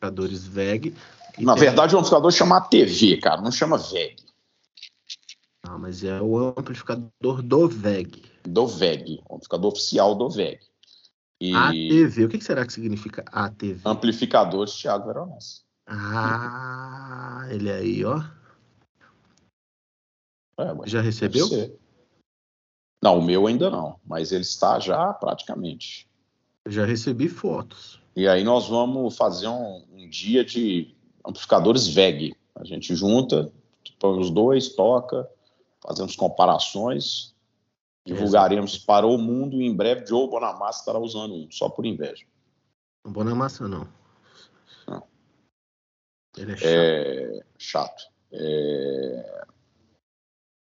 jogadores 0.00 0.46
VEG. 0.46 0.94
Na 1.38 1.54
tem- 1.54 1.64
verdade, 1.64 1.94
o 1.94 1.98
amplificador 1.98 2.30
chama 2.30 2.60
TV, 2.60 3.16
cara, 3.18 3.42
não 3.42 3.50
chama 3.50 3.76
VEG. 3.76 4.16
Não, 5.66 5.78
mas 5.78 6.04
é 6.04 6.20
o 6.22 6.54
amplificador 6.56 7.42
do 7.42 7.68
VEG. 7.68 8.22
Do 8.46 8.66
VEG, 8.66 9.22
amplificador 9.30 9.72
oficial 9.72 10.14
do 10.14 10.28
VEG. 10.28 10.60
E 11.40 11.54
ATV. 11.54 12.24
O 12.24 12.28
que 12.28 12.40
será 12.40 12.64
que 12.66 12.72
significa 12.72 13.24
ATV? 13.32 13.80
amplificadores 13.84 14.74
Thiago 14.74 15.06
Veronese. 15.06 15.62
Ah, 15.86 17.46
ele 17.50 17.70
aí, 17.70 18.04
ó. 18.04 18.22
É, 20.58 20.88
Já 20.88 21.00
recebeu? 21.00 21.46
Não, 23.02 23.18
o 23.18 23.22
meu 23.22 23.46
ainda 23.46 23.68
não, 23.68 23.98
mas 24.06 24.32
ele 24.32 24.42
está 24.42 24.78
já 24.78 25.12
praticamente. 25.12 26.08
Já 26.66 26.86
recebi 26.86 27.28
fotos. 27.28 28.00
E 28.16 28.26
aí 28.26 28.42
nós 28.42 28.68
vamos 28.68 29.16
fazer 29.16 29.48
um, 29.48 29.84
um 29.92 30.08
dia 30.08 30.44
de 30.44 30.94
amplificadores 31.26 31.86
VEG. 31.86 32.34
A 32.54 32.64
gente 32.64 32.94
junta, 32.94 33.52
põe 33.98 34.18
os 34.18 34.30
dois, 34.30 34.70
toca, 34.70 35.28
fazemos 35.82 36.16
comparações, 36.16 37.33
divulgaremos 38.04 38.78
para 38.78 39.06
o 39.06 39.16
mundo 39.16 39.60
e 39.60 39.66
em 39.66 39.74
breve 39.74 40.06
Joe 40.06 40.28
Bonamassa 40.28 40.80
estará 40.80 40.98
usando 40.98 41.34
um, 41.34 41.50
só 41.50 41.68
por 41.68 41.86
inveja. 41.86 42.24
Não 43.04 43.12
vou 43.12 43.24
na 43.24 43.34
massa, 43.34 43.66
não. 43.66 43.88
Não. 44.86 45.02
Ele 46.36 46.52
é 46.52 46.56
chato. 46.56 46.66
É 46.66 47.44
chato. 47.58 48.04
É, 48.32 49.44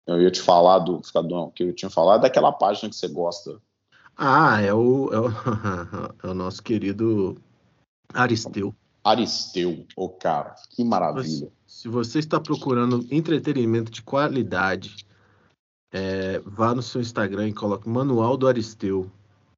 Eu 0.07 0.21
ia 0.21 0.31
te 0.31 0.41
falar 0.41 0.79
do 0.79 0.95
amplificador 0.95 1.51
que 1.51 1.63
eu 1.63 1.73
tinha 1.73 1.89
falado, 1.89 2.21
daquela 2.21 2.51
página 2.51 2.89
que 2.89 2.95
você 2.95 3.07
gosta. 3.07 3.61
Ah, 4.15 4.61
é 4.61 4.73
o, 4.73 5.09
é 5.13 5.19
o, 5.19 5.27
é 6.23 6.27
o 6.27 6.33
nosso 6.33 6.63
querido 6.63 7.41
Aristeu. 8.13 8.73
Aristeu, 9.03 9.85
ô 9.95 10.09
cara, 10.09 10.55
que 10.69 10.83
maravilha. 10.83 11.51
Se 11.65 11.87
você 11.87 12.19
está 12.19 12.39
procurando 12.39 13.05
entretenimento 13.11 13.91
de 13.91 14.01
qualidade, 14.01 15.06
é, 15.91 16.39
vá 16.39 16.73
no 16.73 16.81
seu 16.81 17.01
Instagram 17.01 17.49
e 17.49 17.53
coloque 17.53 17.87
Manual 17.87 18.37
do 18.37 18.47
Aristeu. 18.47 19.09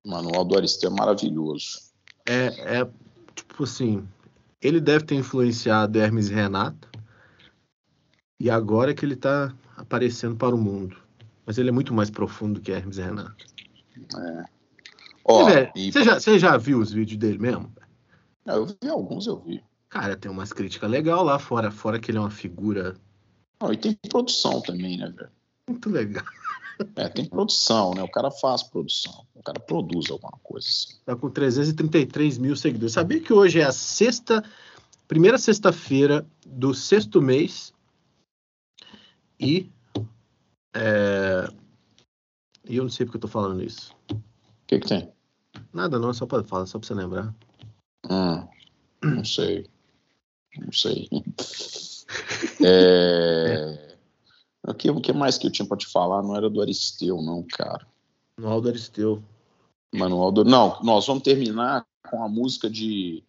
Manual 0.05 0.45
do 0.45 0.57
Aristeu 0.57 0.89
é 0.89 0.93
maravilhoso. 0.93 1.79
É, 2.25 2.79
é 2.79 2.89
tipo 3.35 3.63
assim, 3.63 4.07
ele 4.61 4.79
deve 4.79 5.05
ter 5.05 5.15
influenciado 5.15 5.99
Hermes 5.99 6.29
e 6.29 6.33
Renato 6.33 6.87
e 8.39 8.49
agora 8.49 8.91
é 8.91 8.93
que 8.93 9.03
ele 9.03 9.15
está 9.15 9.53
aparecendo 9.75 10.35
para 10.35 10.55
o 10.55 10.57
mundo. 10.57 10.97
Mas 11.45 11.57
ele 11.57 11.69
é 11.69 11.71
muito 11.71 11.93
mais 11.93 12.09
profundo 12.09 12.61
que 12.61 12.71
Hermes 12.71 12.97
e 12.97 13.01
Renato. 13.01 13.45
Ó, 15.25 15.43
Você, 15.43 15.51
vê, 15.51 15.71
e- 15.75 15.91
você 15.91 16.03
já, 16.03 16.19
você 16.19 16.39
já 16.39 16.57
viu 16.57 16.79
os 16.79 16.91
vídeos 16.91 17.19
dele 17.19 17.37
mesmo? 17.37 17.71
Eu 18.45 18.65
vi 18.65 18.89
alguns, 18.89 19.27
eu 19.27 19.39
vi. 19.39 19.63
Cara, 19.89 20.15
tem 20.15 20.31
umas 20.31 20.53
críticas 20.53 20.89
legais 20.89 21.23
lá 21.23 21.39
fora, 21.39 21.71
fora 21.71 21.99
que 21.99 22.11
ele 22.11 22.17
é 22.17 22.21
uma 22.21 22.29
figura 22.29 22.95
Não, 23.61 23.73
e 23.73 23.77
tem 23.77 23.97
produção 24.09 24.61
também, 24.61 24.97
né, 24.97 25.07
velho? 25.07 25.31
Muito 25.69 25.87
legal. 25.87 26.25
É, 26.95 27.07
tem 27.09 27.25
produção, 27.25 27.93
né? 27.93 28.01
O 28.01 28.09
cara 28.09 28.31
faz 28.31 28.63
produção. 28.63 29.23
O 29.35 29.43
cara 29.43 29.59
produz 29.59 30.09
alguma 30.09 30.37
coisa. 30.41 30.67
Assim. 30.67 30.95
Tá 31.05 31.15
com 31.15 31.29
333 31.29 32.39
mil 32.39 32.55
seguidores. 32.55 32.93
Sabia 32.93 33.19
que 33.19 33.31
hoje 33.31 33.59
é 33.59 33.65
a 33.65 33.71
sexta, 33.71 34.43
primeira 35.07 35.37
sexta-feira 35.37 36.25
do 36.45 36.73
sexto 36.73 37.21
mês 37.21 37.71
e 39.39 39.69
é, 40.73 41.47
e 42.67 42.77
eu 42.77 42.83
não 42.83 42.89
sei 42.89 43.05
porque 43.05 43.17
eu 43.17 43.21
tô 43.21 43.27
falando 43.27 43.63
isso. 43.63 43.93
O 44.11 44.15
que 44.65 44.79
que 44.79 44.87
tem? 44.87 45.11
Nada 45.71 45.99
não, 45.99 46.13
só 46.13 46.25
para 46.25 46.43
falar, 46.43 46.65
só 46.65 46.79
para 46.79 46.87
você 46.87 46.93
lembrar. 46.95 47.35
Hum, 48.09 48.47
não 49.03 49.23
sei. 49.23 49.67
Não 50.57 50.71
sei. 50.71 51.07
É... 52.65 53.85
O, 54.67 54.73
que, 54.73 54.89
o 54.89 54.99
que 54.99 55.13
mais 55.13 55.37
que 55.37 55.47
eu 55.47 55.51
tinha 55.51 55.67
para 55.67 55.77
te 55.77 55.87
falar 55.87 56.21
não 56.21 56.35
era 56.35 56.49
do 56.49 56.61
Aristeu, 56.61 57.21
não, 57.21 57.43
cara. 57.43 57.87
Manual 58.37 58.61
do 58.61 58.69
Aristeu. 58.69 59.23
Manual 59.93 60.31
do... 60.31 60.43
Não, 60.43 60.79
nós 60.83 61.07
vamos 61.07 61.23
terminar 61.23 61.85
com 62.09 62.23
a 62.23 62.29
música 62.29 62.69
de 62.69 63.23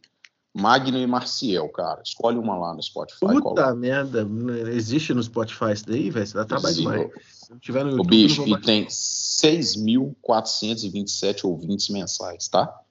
Magno 0.54 0.98
e 0.98 1.06
Marciel, 1.06 1.66
cara. 1.68 2.02
Escolhe 2.02 2.36
uma 2.36 2.56
lá 2.56 2.74
no 2.74 2.82
Spotify. 2.82 3.20
Puta 3.20 3.40
coloca. 3.40 3.72
merda, 3.74 4.28
existe 4.72 5.14
no 5.14 5.22
Spotify 5.22 5.72
isso 5.72 5.86
daí, 5.86 6.10
velho? 6.10 6.26
Você 6.26 6.34
dá 6.34 6.44
trabalho 6.44 6.74
demais. 6.74 7.08
Se 7.24 7.56
tiver 7.60 7.84
no 7.84 7.92
YouTube, 7.92 8.06
o 8.06 8.08
bicho, 8.08 8.44
e 8.46 8.60
tem 8.60 8.84
6.427 8.86 11.44
ouvintes 11.44 11.88
mensais, 11.88 12.48
tá? 12.48 12.82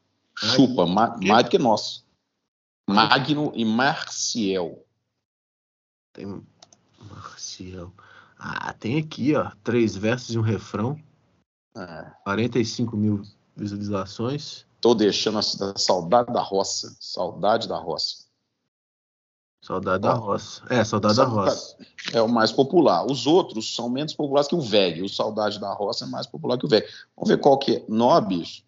Ai, 0.42 0.56
Chupa, 0.56 0.86
ma 0.86 1.18
mais 1.22 1.44
do 1.44 1.50
que 1.50 1.58
nós. 1.58 2.06
Magno 2.90 3.52
e 3.54 3.66
Marciel. 3.66 4.86
Tem 6.14 6.42
Marcial. 7.00 7.92
Ah, 8.40 8.74
tem 8.74 8.98
aqui, 8.98 9.36
ó. 9.36 9.52
Três 9.64 9.98
versos 9.98 10.34
e 10.34 10.40
um 10.40 10.42
refrão. 10.42 10.98
É. 11.76 12.12
45 12.24 12.96
mil 12.96 13.22
visualizações. 13.56 14.66
Tô 14.80 14.96
deixando 14.96 15.40
a 15.40 15.78
saudade 15.78 16.32
da 16.32 16.42
roça. 16.42 16.96
Saudade 17.00 17.68
da 17.68 17.78
roça. 17.78 18.30
Saudade 19.62 20.02
da 20.02 20.14
roça. 20.14 20.64
É, 20.70 20.86
saudade, 20.86 21.16
saudade 21.16 21.18
da 21.18 21.26
roça. 21.26 21.78
É 22.14 22.22
o 22.22 22.30
mais 22.30 22.52
popular. 22.52 23.06
Os 23.06 23.28
outros 23.28 23.76
são 23.76 23.90
menos 23.90 24.14
populares 24.14 24.48
que 24.48 24.56
o 24.56 24.62
VEG. 24.62 25.02
O 25.02 25.10
Saudade 25.10 25.60
da 25.60 25.74
Roça 25.74 26.06
é 26.06 26.08
mais 26.08 26.26
popular 26.26 26.58
que 26.58 26.66
o 26.66 26.70
VEG. 26.70 26.88
Vamos 27.16 27.30
ver 27.30 27.40
qual 27.40 27.58
que 27.60 27.76
é. 27.76 27.86
Nó, 27.90 28.20
bicho. 28.22 28.64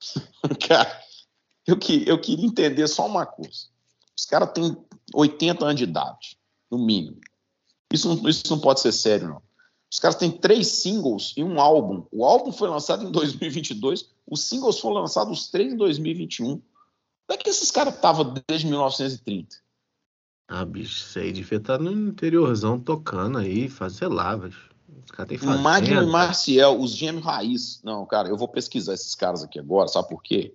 Cara, 0.68 1.00
eu, 1.64 1.78
que, 1.78 2.06
eu 2.08 2.20
queria 2.20 2.46
entender 2.46 2.88
só 2.88 3.06
uma 3.06 3.24
coisa. 3.24 3.68
Os 4.18 4.24
caras 4.26 4.50
têm 4.52 4.76
80 5.14 5.64
anos 5.64 5.76
de 5.76 5.84
idade 5.84 6.36
no 6.68 6.78
mínimo. 6.78 7.20
Isso 7.94 8.08
não, 8.08 8.28
isso 8.28 8.42
não 8.50 8.58
pode 8.58 8.80
ser 8.80 8.90
sério, 8.90 9.28
não. 9.28 9.42
Os 9.90 10.00
caras 10.00 10.16
têm 10.16 10.28
três 10.28 10.66
singles 10.66 11.32
e 11.36 11.44
um 11.44 11.60
álbum. 11.60 12.04
O 12.10 12.24
álbum 12.24 12.50
foi 12.50 12.68
lançado 12.68 13.06
em 13.06 13.12
2022, 13.12 14.10
os 14.28 14.40
singles 14.40 14.80
foram 14.80 14.96
lançados 14.96 15.38
os 15.38 15.48
três 15.48 15.72
em 15.72 15.76
2021. 15.76 16.46
Como 16.56 16.62
é 17.30 17.36
que 17.36 17.48
esses 17.48 17.70
caras 17.70 17.94
estavam 17.94 18.34
desde 18.48 18.66
1930? 18.66 19.56
Ah, 20.48 20.64
bicho, 20.64 21.06
isso 21.06 21.18
aí 21.20 21.32
devia 21.32 21.58
estar 21.58 21.78
no 21.78 21.92
interiorzão 21.92 22.80
tocando 22.80 23.38
aí, 23.38 23.68
fazer, 23.68 23.98
sei 23.98 24.08
lá, 24.08 24.36
bicho. 24.36 24.70
Os 25.04 25.10
caras 25.12 25.28
têm 25.28 25.38
fazenda. 25.38 25.62
Magno 25.62 26.02
e 26.02 26.06
Marciel, 26.06 26.80
os 26.80 26.90
gêmeos 26.90 27.24
raiz. 27.24 27.80
Não, 27.84 28.04
cara, 28.04 28.28
eu 28.28 28.36
vou 28.36 28.48
pesquisar 28.48 28.94
esses 28.94 29.14
caras 29.14 29.44
aqui 29.44 29.60
agora, 29.60 29.86
sabe 29.86 30.08
por 30.08 30.20
quê? 30.20 30.52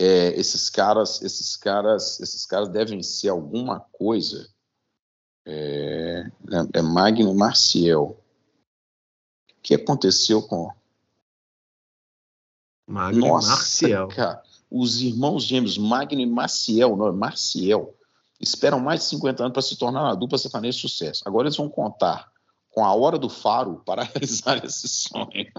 É, 0.00 0.28
esses 0.40 0.70
caras, 0.70 1.20
esses 1.20 1.54
caras, 1.54 2.18
esses 2.20 2.46
caras 2.46 2.70
devem 2.70 3.02
ser 3.02 3.28
alguma 3.28 3.80
coisa 3.92 4.48
é, 5.46 6.26
é, 6.50 6.78
é 6.78 6.82
Magno 6.82 7.32
Marciel. 7.34 8.16
O 9.48 9.62
que 9.62 9.74
aconteceu 9.74 10.42
com. 10.42 10.70
Magno 12.86 13.28
Nossa, 13.28 13.48
Marciel. 13.48 14.08
Cara, 14.08 14.42
os 14.70 15.00
irmãos 15.00 15.44
gêmeos 15.44 15.78
Magno 15.78 16.20
e 16.20 16.26
Marciel, 16.26 16.96
não, 16.96 17.12
Marciel, 17.12 17.94
esperam 18.40 18.80
mais 18.80 19.00
de 19.00 19.06
50 19.06 19.42
anos 19.44 19.52
para 19.52 19.62
se 19.62 19.76
tornar 19.76 20.02
uma 20.02 20.16
dupla 20.16 20.36
sertaneja 20.36 20.76
de 20.76 20.82
sucesso. 20.82 21.22
Agora 21.24 21.46
eles 21.46 21.56
vão 21.56 21.68
contar 21.68 22.30
com 22.70 22.84
a 22.84 22.92
hora 22.94 23.18
do 23.18 23.28
faro 23.28 23.82
para 23.86 24.02
realizar 24.04 24.64
esse 24.64 24.88
sonho. 24.88 25.52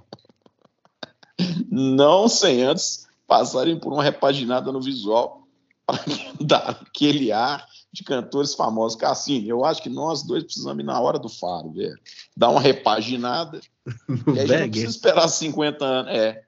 Não 1.69 2.27
sem 2.27 2.63
antes 2.63 3.07
passarem 3.25 3.79
por 3.79 3.93
uma 3.93 4.03
repaginada 4.03 4.71
no 4.71 4.81
visual 4.81 5.47
para 5.85 6.03
dar 6.39 6.69
aquele 6.69 7.31
ar 7.31 7.67
de 7.97 8.03
cantores 8.03 8.53
famosos. 8.53 8.97
Cassini, 8.97 9.49
eu 9.49 9.65
acho 9.65 9.81
que 9.81 9.89
nós 9.89 10.21
dois 10.23 10.43
precisamos 10.43 10.79
ir 10.79 10.85
na 10.85 10.99
hora 10.99 11.17
do 11.17 11.27
faro, 11.27 11.71
ver. 11.71 11.99
Dar 12.35 12.49
uma 12.49 12.61
repaginada. 12.61 13.59
e 14.35 14.39
aí 14.39 14.53
a 14.53 14.57
gente 14.57 14.59
não 14.59 14.69
precisa 14.69 14.91
esperar 14.91 15.27
50 15.27 15.85
anos. 15.85 16.11
É. 16.11 16.43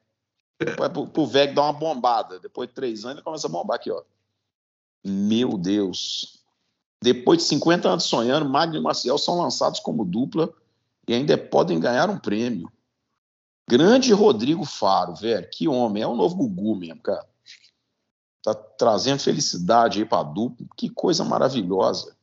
Pro, 0.58 1.08
pro 1.08 1.26
VEG 1.26 1.54
dar 1.54 1.64
uma 1.64 1.74
bombada. 1.74 2.40
Depois 2.40 2.70
de 2.70 2.76
três 2.76 3.04
anos 3.04 3.18
ele 3.18 3.24
começa 3.24 3.48
a 3.48 3.50
bombar 3.50 3.78
aqui, 3.78 3.90
ó. 3.90 4.02
Meu 5.04 5.58
Deus. 5.58 6.40
Depois 7.02 7.40
de 7.40 7.46
50 7.46 7.90
anos 7.90 8.04
sonhando, 8.04 8.48
Magno 8.48 8.78
e 8.78 8.82
Maciel 8.82 9.18
são 9.18 9.42
lançados 9.42 9.80
como 9.80 10.06
dupla 10.06 10.54
e 11.08 11.14
ainda 11.14 11.38
podem 11.38 11.80
ganhar 11.80 12.10
um 12.10 12.20
prêmio. 12.20 12.72
Grande 13.68 14.14
Rodrigo 14.14 14.66
Faro, 14.66 15.16
velho. 15.16 15.50
Que 15.50 15.68
homem. 15.68 16.04
É 16.04 16.08
o 16.08 16.16
novo 16.16 16.36
Gugu 16.36 16.76
mesmo, 16.76 17.02
cara 17.02 17.29
tá 18.44 18.54
trazendo 18.54 19.20
felicidade 19.20 20.00
aí 20.00 20.06
para 20.06 20.24
dupla, 20.24 20.66
que 20.76 20.90
coisa 20.90 21.24
maravilhosa. 21.24 22.18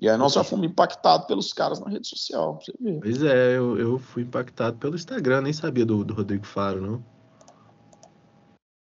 E 0.00 0.08
aí 0.08 0.16
nós 0.16 0.34
já 0.34 0.44
fomos 0.44 0.66
impactados 0.66 1.26
pelos 1.26 1.52
caras 1.52 1.80
na 1.80 1.88
rede 1.88 2.06
social, 2.06 2.60
você 2.60 2.72
ver. 2.80 3.00
Pois 3.00 3.22
é, 3.22 3.56
eu, 3.56 3.76
eu 3.78 3.98
fui 3.98 4.22
impactado 4.22 4.78
pelo 4.78 4.94
Instagram, 4.94 5.40
nem 5.40 5.52
sabia 5.52 5.84
do, 5.84 6.04
do 6.04 6.14
Rodrigo 6.14 6.46
Faro, 6.46 6.80
não. 6.80 7.04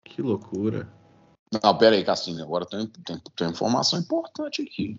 Que 0.05 0.21
loucura. 0.21 0.93
Não, 1.63 1.79
pera 1.79 1.95
aí, 1.95 2.05
Cassinho, 2.05 2.43
agora 2.43 2.67
tem, 2.67 2.87
tem, 2.87 3.21
tem 3.37 3.49
informação 3.49 3.99
importante 3.99 4.63
aqui. 4.63 4.99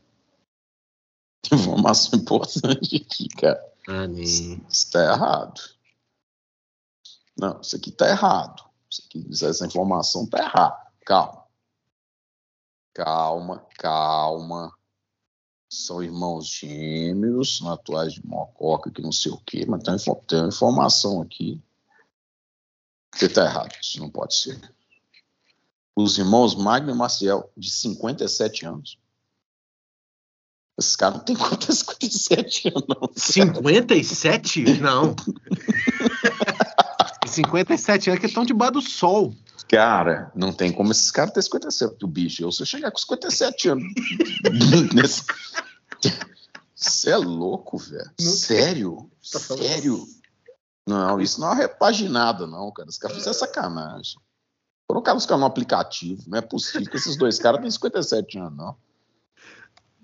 Tem 1.42 1.60
informação 1.60 2.18
importante 2.18 2.96
aqui, 2.96 3.28
cara. 3.30 3.62
Ah, 3.88 4.08
nem. 4.08 4.24
Isso 4.70 4.92
tá 4.92 5.04
errado. 5.04 5.62
Não, 7.38 7.60
isso 7.60 7.76
aqui 7.76 7.92
tá 7.92 8.10
errado. 8.10 8.64
Isso 8.90 9.04
aqui, 9.06 9.28
essa 9.30 9.66
informação 9.66 10.26
tá 10.26 10.40
errada. 10.40 10.85
Calma. 11.06 11.46
Calma, 12.94 13.68
calma. 13.78 14.74
São 15.70 16.02
irmãos 16.02 16.48
gêmeos, 16.48 17.62
naturais 17.62 18.14
de 18.14 18.26
Mococa, 18.26 18.90
que 18.90 19.02
não 19.02 19.12
sei 19.12 19.32
o 19.32 19.38
quê, 19.38 19.66
mas 19.68 19.84
tem, 19.84 19.96
uma 20.40 20.48
informação 20.48 21.22
aqui. 21.22 21.62
Você 23.14 23.26
está 23.26 23.46
errado, 23.46 23.74
isso 23.82 24.00
não 24.00 24.10
pode 24.10 24.36
ser. 24.36 24.60
Os 25.96 26.18
irmãos 26.18 26.56
Magno 26.56 26.92
e 26.92 26.96
Maciel, 26.96 27.52
de 27.56 27.70
57 27.70 28.66
anos. 28.66 29.00
Esses 30.78 30.96
caras 30.96 31.18
não 31.18 31.24
tem 31.24 31.36
quanto 31.36 31.72
57 31.72 32.70
anos, 32.70 32.86
não. 32.88 33.10
57? 33.16 34.80
Não. 34.82 35.16
57 37.36 38.10
anos 38.10 38.20
que 38.20 38.28
estão 38.28 38.46
debaixo 38.46 38.74
do 38.74 38.82
sol. 38.82 39.34
Cara, 39.70 40.32
não 40.36 40.54
tem 40.54 40.72
como 40.72 40.92
esses 40.92 41.10
caras 41.12 41.32
terem 41.32 41.44
57 41.44 41.98
do 41.98 42.08
bicho. 42.08 42.44
Eu, 42.44 42.52
se 42.52 42.62
eu 42.62 42.66
chegar 42.66 42.92
com 42.92 42.98
57 42.98 43.70
anos. 43.70 43.84
nesse... 44.94 45.24
Você 46.76 47.10
é 47.10 47.18
louco, 47.18 47.78
velho. 47.78 48.12
Sério? 48.20 49.10
Tá 49.32 49.40
Sério? 49.40 50.06
Não, 50.88 51.20
isso 51.20 51.40
não 51.40 51.48
é 51.48 51.52
uma 51.52 51.58
repaginada, 51.58 52.46
não, 52.46 52.72
cara. 52.72 52.90
Os 52.90 52.98
caras 52.98 53.18
fizeram 53.18 53.34
sacanagem. 53.34 54.20
Colocaram 54.88 55.18
os 55.18 55.26
caras 55.26 55.40
no 55.40 55.48
aplicativo. 55.48 56.24
Não 56.28 56.38
é 56.38 56.42
possível 56.42 56.88
que 56.90 56.98
esses 56.98 57.18
dois 57.18 57.40
caras 57.40 57.60
tenham 57.60 57.72
57 57.72 58.38
anos, 58.38 58.58
não. 58.58 58.78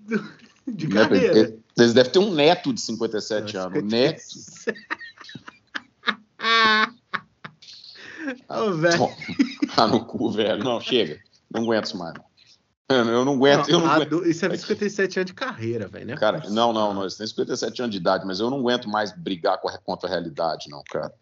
De 0.66 0.88
carreira. 0.88 1.56
Eles 1.76 1.92
devem 1.92 2.12
ter 2.12 2.18
um 2.20 2.32
neto 2.32 2.72
de 2.72 2.80
57 2.80 3.56
anos. 3.56 3.80
57. 3.80 3.84
Neto. 3.84 4.22
Ô, 8.48 8.72
velho. 8.72 9.08
Ah, 9.76 9.86
no 9.86 10.04
cu, 10.04 10.30
velho. 10.30 10.62
Não, 10.62 10.80
chega. 10.80 11.20
Não 11.50 11.62
aguento 11.62 11.96
mais. 11.96 12.14
Eu 12.88 13.24
não 13.24 13.34
aguento. 13.34 13.68
Não, 13.68 13.74
eu 13.74 13.80
não 13.80 13.90
aguento. 13.90 14.26
Isso 14.26 14.44
é 14.44 14.56
57 14.56 15.18
anos 15.18 15.26
de 15.30 15.34
carreira, 15.34 15.88
velho, 15.88 16.06
né? 16.06 16.16
Cara, 16.16 16.42
não, 16.50 16.72
não, 16.72 16.92
não. 16.92 17.06
Isso 17.06 17.18
tem 17.18 17.26
57 17.26 17.82
anos 17.82 17.92
de 17.92 17.98
idade, 17.98 18.26
mas 18.26 18.40
eu 18.40 18.50
não 18.50 18.58
aguento 18.58 18.88
mais 18.88 19.12
brigar 19.12 19.60
com 19.60 19.68
a, 19.68 19.78
contra 19.78 20.08
a 20.08 20.10
realidade, 20.10 20.68
não, 20.68 20.82
cara. 20.90 21.12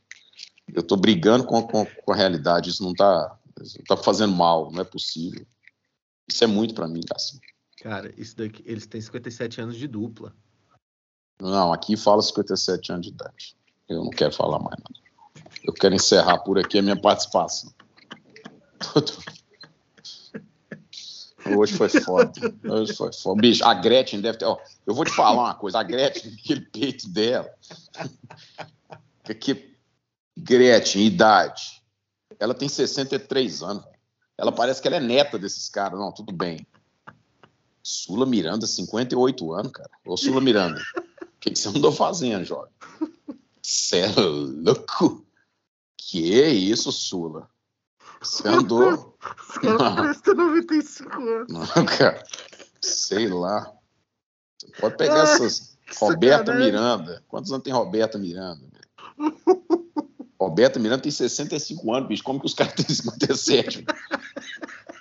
Eu 0.72 0.82
tô 0.82 0.96
brigando 0.96 1.44
com, 1.44 1.62
com, 1.62 1.84
com 1.84 2.12
a 2.12 2.16
realidade. 2.16 2.70
Isso 2.70 2.82
não 2.82 2.94
tá, 2.94 3.38
isso 3.60 3.78
tá 3.86 3.96
fazendo 3.96 4.34
mal, 4.34 4.70
não 4.70 4.80
é 4.80 4.84
possível. 4.84 5.46
Isso 6.28 6.44
é 6.44 6.46
muito 6.46 6.74
para 6.74 6.88
mim, 6.88 7.00
assim. 7.14 7.38
Cara, 7.80 8.12
isso 8.16 8.36
daqui, 8.36 8.62
eles 8.66 8.86
têm 8.86 9.00
57 9.00 9.60
anos 9.60 9.76
de 9.76 9.88
dupla. 9.88 10.34
Não, 11.40 11.72
aqui 11.72 11.96
fala 11.96 12.20
57 12.20 12.92
anos 12.92 13.06
de 13.06 13.12
idade. 13.12 13.56
Eu 13.88 14.04
não 14.04 14.10
quero 14.10 14.32
falar 14.32 14.58
mais 14.58 14.76
nada. 14.78 15.09
Eu 15.64 15.72
quero 15.72 15.94
encerrar 15.94 16.38
por 16.38 16.58
aqui 16.58 16.78
a 16.78 16.82
minha 16.82 17.00
participação. 17.00 17.72
Hoje 21.56 21.74
foi 21.74 21.88
foda. 21.88 22.32
Hoje 22.64 22.94
foi 22.94 23.12
foda. 23.12 23.40
Bicho, 23.40 23.64
a 23.64 23.74
Gretchen 23.74 24.20
deve 24.20 24.38
ter. 24.38 24.44
Ó, 24.44 24.58
eu 24.86 24.94
vou 24.94 25.04
te 25.04 25.10
falar 25.10 25.42
uma 25.42 25.54
coisa. 25.54 25.78
A 25.78 25.82
Gretchen, 25.82 26.32
aquele 26.38 26.60
peito 26.62 27.08
dela. 27.08 27.50
Que 29.38 29.76
Gretchen, 30.36 31.06
idade. 31.06 31.80
Ela 32.40 32.52
tem 32.52 32.68
63 32.68 33.62
anos. 33.62 33.84
Ela 34.36 34.50
parece 34.50 34.82
que 34.82 34.88
ela 34.88 34.96
é 34.96 35.00
neta 35.00 35.38
desses 35.38 35.68
caras. 35.68 36.00
Não, 36.00 36.10
tudo 36.10 36.32
bem. 36.32 36.66
Sula 37.80 38.26
Miranda, 38.26 38.66
58 38.66 39.52
anos, 39.52 39.72
cara. 39.72 39.90
Ô, 40.04 40.16
Sula 40.16 40.40
Miranda, 40.40 40.80
o 40.98 41.26
que, 41.38 41.50
que 41.50 41.58
você 41.58 41.68
andou 41.68 41.92
fazendo, 41.92 42.44
jovem? 42.44 42.72
Você 43.62 43.98
é 43.98 44.12
louco? 44.16 45.26
Que 45.96 46.46
isso, 46.46 46.90
Sula? 46.90 47.48
Você 48.20 48.48
andou. 48.48 49.16
Os 49.48 49.58
caras 49.58 50.20
95 50.26 51.22
anos. 51.22 51.52
Não, 51.52 51.86
cara. 51.86 52.22
Sei 52.80 53.28
lá. 53.28 53.72
Você 54.58 54.68
pode 54.80 54.96
pegar 54.96 55.24
Ai, 55.24 55.34
essas. 55.34 55.78
Roberta 55.98 56.54
Miranda. 56.54 57.22
Quantos 57.28 57.50
anos 57.50 57.64
tem 57.64 57.72
Roberta 57.72 58.18
Miranda? 58.18 58.66
Roberta 60.40 60.78
Miranda 60.78 61.02
tem 61.02 61.12
65 61.12 61.94
anos, 61.94 62.08
bicho. 62.08 62.22
Como 62.22 62.40
que 62.40 62.46
os 62.46 62.54
caras 62.54 62.74
têm 62.74 62.86
57? 62.88 63.84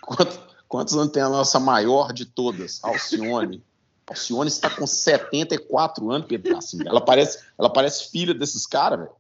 Quantos, 0.02 0.40
quantos 0.68 0.94
anos 0.96 1.12
tem 1.12 1.24
a 1.24 1.30
nossa 1.30 1.60
maior 1.60 2.12
de 2.12 2.26
todas, 2.26 2.80
Alcione? 2.84 3.64
Alcione 4.10 4.48
está 4.48 4.70
com 4.70 4.88
74 4.88 6.12
anos, 6.12 6.28
Pedro 6.28 6.56
Cassim. 6.56 6.80
Ela 6.86 7.00
parece, 7.00 7.40
ela 7.58 7.72
parece 7.72 8.10
filha 8.10 8.34
desses 8.34 8.66
caras, 8.66 9.00
velho. 9.00 9.12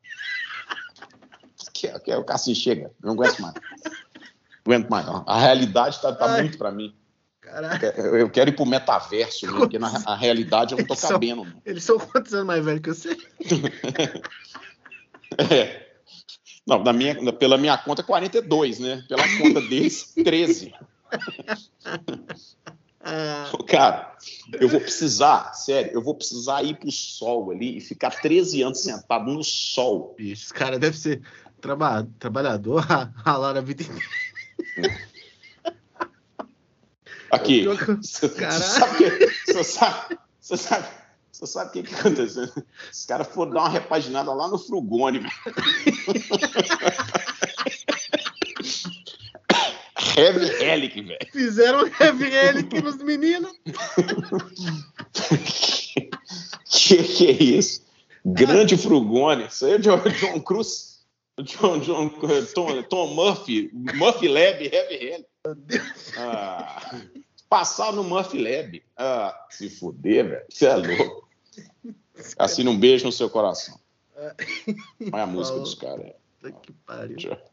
Que, 1.74 2.00
que, 2.00 2.14
o 2.14 2.24
Cassim 2.24 2.56
chega, 2.56 2.92
não 3.02 3.14
aguento 3.14 3.40
mais. 3.40 3.54
Não 3.54 4.74
aguento 4.74 4.90
mais, 4.90 5.06
não. 5.06 5.24
A 5.28 5.40
realidade 5.40 5.96
está 5.96 6.12
tá 6.12 6.38
muito 6.38 6.58
para 6.58 6.72
mim. 6.72 6.96
Caraca. 7.40 7.88
Eu 7.88 8.30
quero 8.30 8.50
ir 8.50 8.56
pro 8.56 8.66
metaverso, 8.66 9.48
né? 9.48 9.58
porque 9.58 9.80
na, 9.80 9.98
na, 10.00 10.16
realidade 10.16 10.74
eu 10.74 10.78
não 10.78 10.86
tô 10.86 10.94
eles 10.94 11.04
cabendo. 11.04 11.44
São, 11.44 11.62
eles 11.66 11.84
são 11.84 11.98
quantos 12.00 12.34
anos 12.34 12.48
mais 12.48 12.64
velhos 12.64 12.82
que 12.82 12.90
você? 12.90 13.18
é. 15.52 15.88
Não, 16.68 16.84
na 16.84 16.94
minha, 16.94 17.34
pela 17.34 17.58
minha 17.58 17.78
conta, 17.78 18.04
42, 18.04 18.80
né? 18.80 19.04
Pela 19.08 19.24
conta 19.38 19.62
deles, 19.62 20.14
13. 20.14 20.74
Cara, 23.68 24.16
eu 24.60 24.68
vou 24.68 24.80
precisar, 24.82 25.54
sério, 25.54 25.92
eu 25.94 26.02
vou 26.02 26.16
precisar 26.16 26.64
ir 26.64 26.76
pro 26.76 26.92
sol 26.92 27.52
ali 27.52 27.78
e 27.78 27.82
ficar 27.82 28.12
13 28.12 28.62
anos 28.62 28.82
sentado 28.82 29.32
no 29.32 29.44
sol. 29.44 30.14
Bicho, 30.18 30.44
esse 30.44 30.54
cara 30.54 30.78
deve 30.78 30.98
ser 30.98 31.22
traba 31.62 32.08
trabalhador, 32.20 32.86
ralar 33.26 33.58
a 33.58 33.62
vida 33.62 33.84
inteira. 33.84 35.00
Aqui, 37.32 37.64
você 37.68 38.28
sabe, 38.28 39.32
você 39.46 39.64
sabe, 39.64 40.18
você 40.42 40.58
sabe, 40.58 40.88
você 41.32 41.46
sabe 41.46 41.70
o 41.70 41.74
que, 41.74 41.84
que 41.84 41.94
aconteceu? 41.94 42.50
Os 42.92 43.06
caras 43.06 43.28
foram 43.28 43.52
dar 43.52 43.60
uma 43.62 43.70
repaginada 43.70 44.34
lá 44.34 44.48
no 44.48 44.58
Frugone, 44.58 45.20
velho. 45.20 45.32
Heavy 50.20 50.64
Helic, 50.64 51.02
velho. 51.02 51.20
Fizeram 51.32 51.88
Heavy 52.00 52.26
Helic 52.26 52.82
nos 52.82 52.98
meninos. 52.98 53.52
que 56.66 57.04
que 57.04 57.28
é 57.28 57.32
isso? 57.32 57.86
Grande 58.26 58.78
Frugone. 58.78 59.48
Isso 59.48 59.66
aí 59.66 59.74
é 59.74 59.78
John, 59.78 59.98
John 59.98 60.42
Cruz. 60.42 61.00
John, 61.42 61.80
John, 61.80 62.10
Tom, 62.54 62.84
Tom 62.84 63.14
Murphy. 63.14 63.70
Murphy 63.74 64.28
Lab, 64.28 64.64
Heavy 64.64 64.96
Helic. 64.96 65.26
Meu 65.46 65.56
Deus. 65.56 66.14
Ah, 66.18 67.00
passar 67.50 67.94
no 67.94 68.04
Murphy 68.04 68.38
Lab. 68.44 68.84
Ah, 68.98 69.48
se 69.50 69.70
fuder, 69.70 70.28
velho. 70.28 70.46
Você 70.50 70.66
é 70.66 70.76
louco. 70.76 71.30
Assina 72.38 72.70
um 72.70 72.78
beijo 72.78 73.06
no 73.06 73.12
seu 73.12 73.30
coração. 73.30 73.80
Olha 75.14 75.24
a 75.24 75.28
música 75.28 75.58
dos 75.60 75.76
caras. 75.76 76.12
Que 76.62 76.74
pariu. 76.86 77.16
Tchau. 77.16 77.49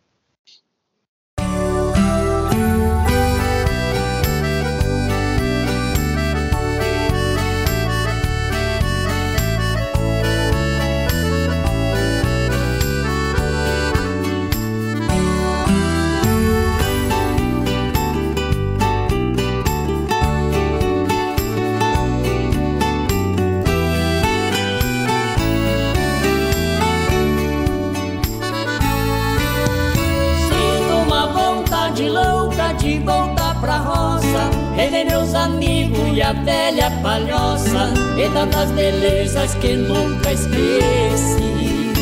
E 36.16 36.22
a 36.22 36.32
velha 36.32 36.90
palhoça 37.02 37.92
e 38.16 38.26
tantas 38.30 38.70
belezas 38.70 39.54
que 39.56 39.76
nunca 39.76 40.32
esqueci. 40.32 41.92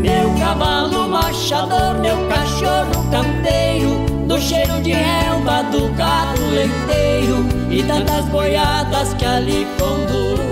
Meu 0.00 0.34
cavalo 0.38 1.10
machador, 1.10 1.98
meu 2.00 2.16
cachorro 2.26 3.06
campeiro, 3.10 4.06
do 4.26 4.40
cheiro 4.40 4.80
de 4.80 4.92
relva 4.92 5.62
do 5.64 5.94
gado 5.94 6.40
leiteiro 6.54 7.46
e 7.70 7.82
tantas 7.82 8.24
boiadas 8.30 9.12
que 9.12 9.26
ali 9.26 9.66
conduz. 9.78 10.49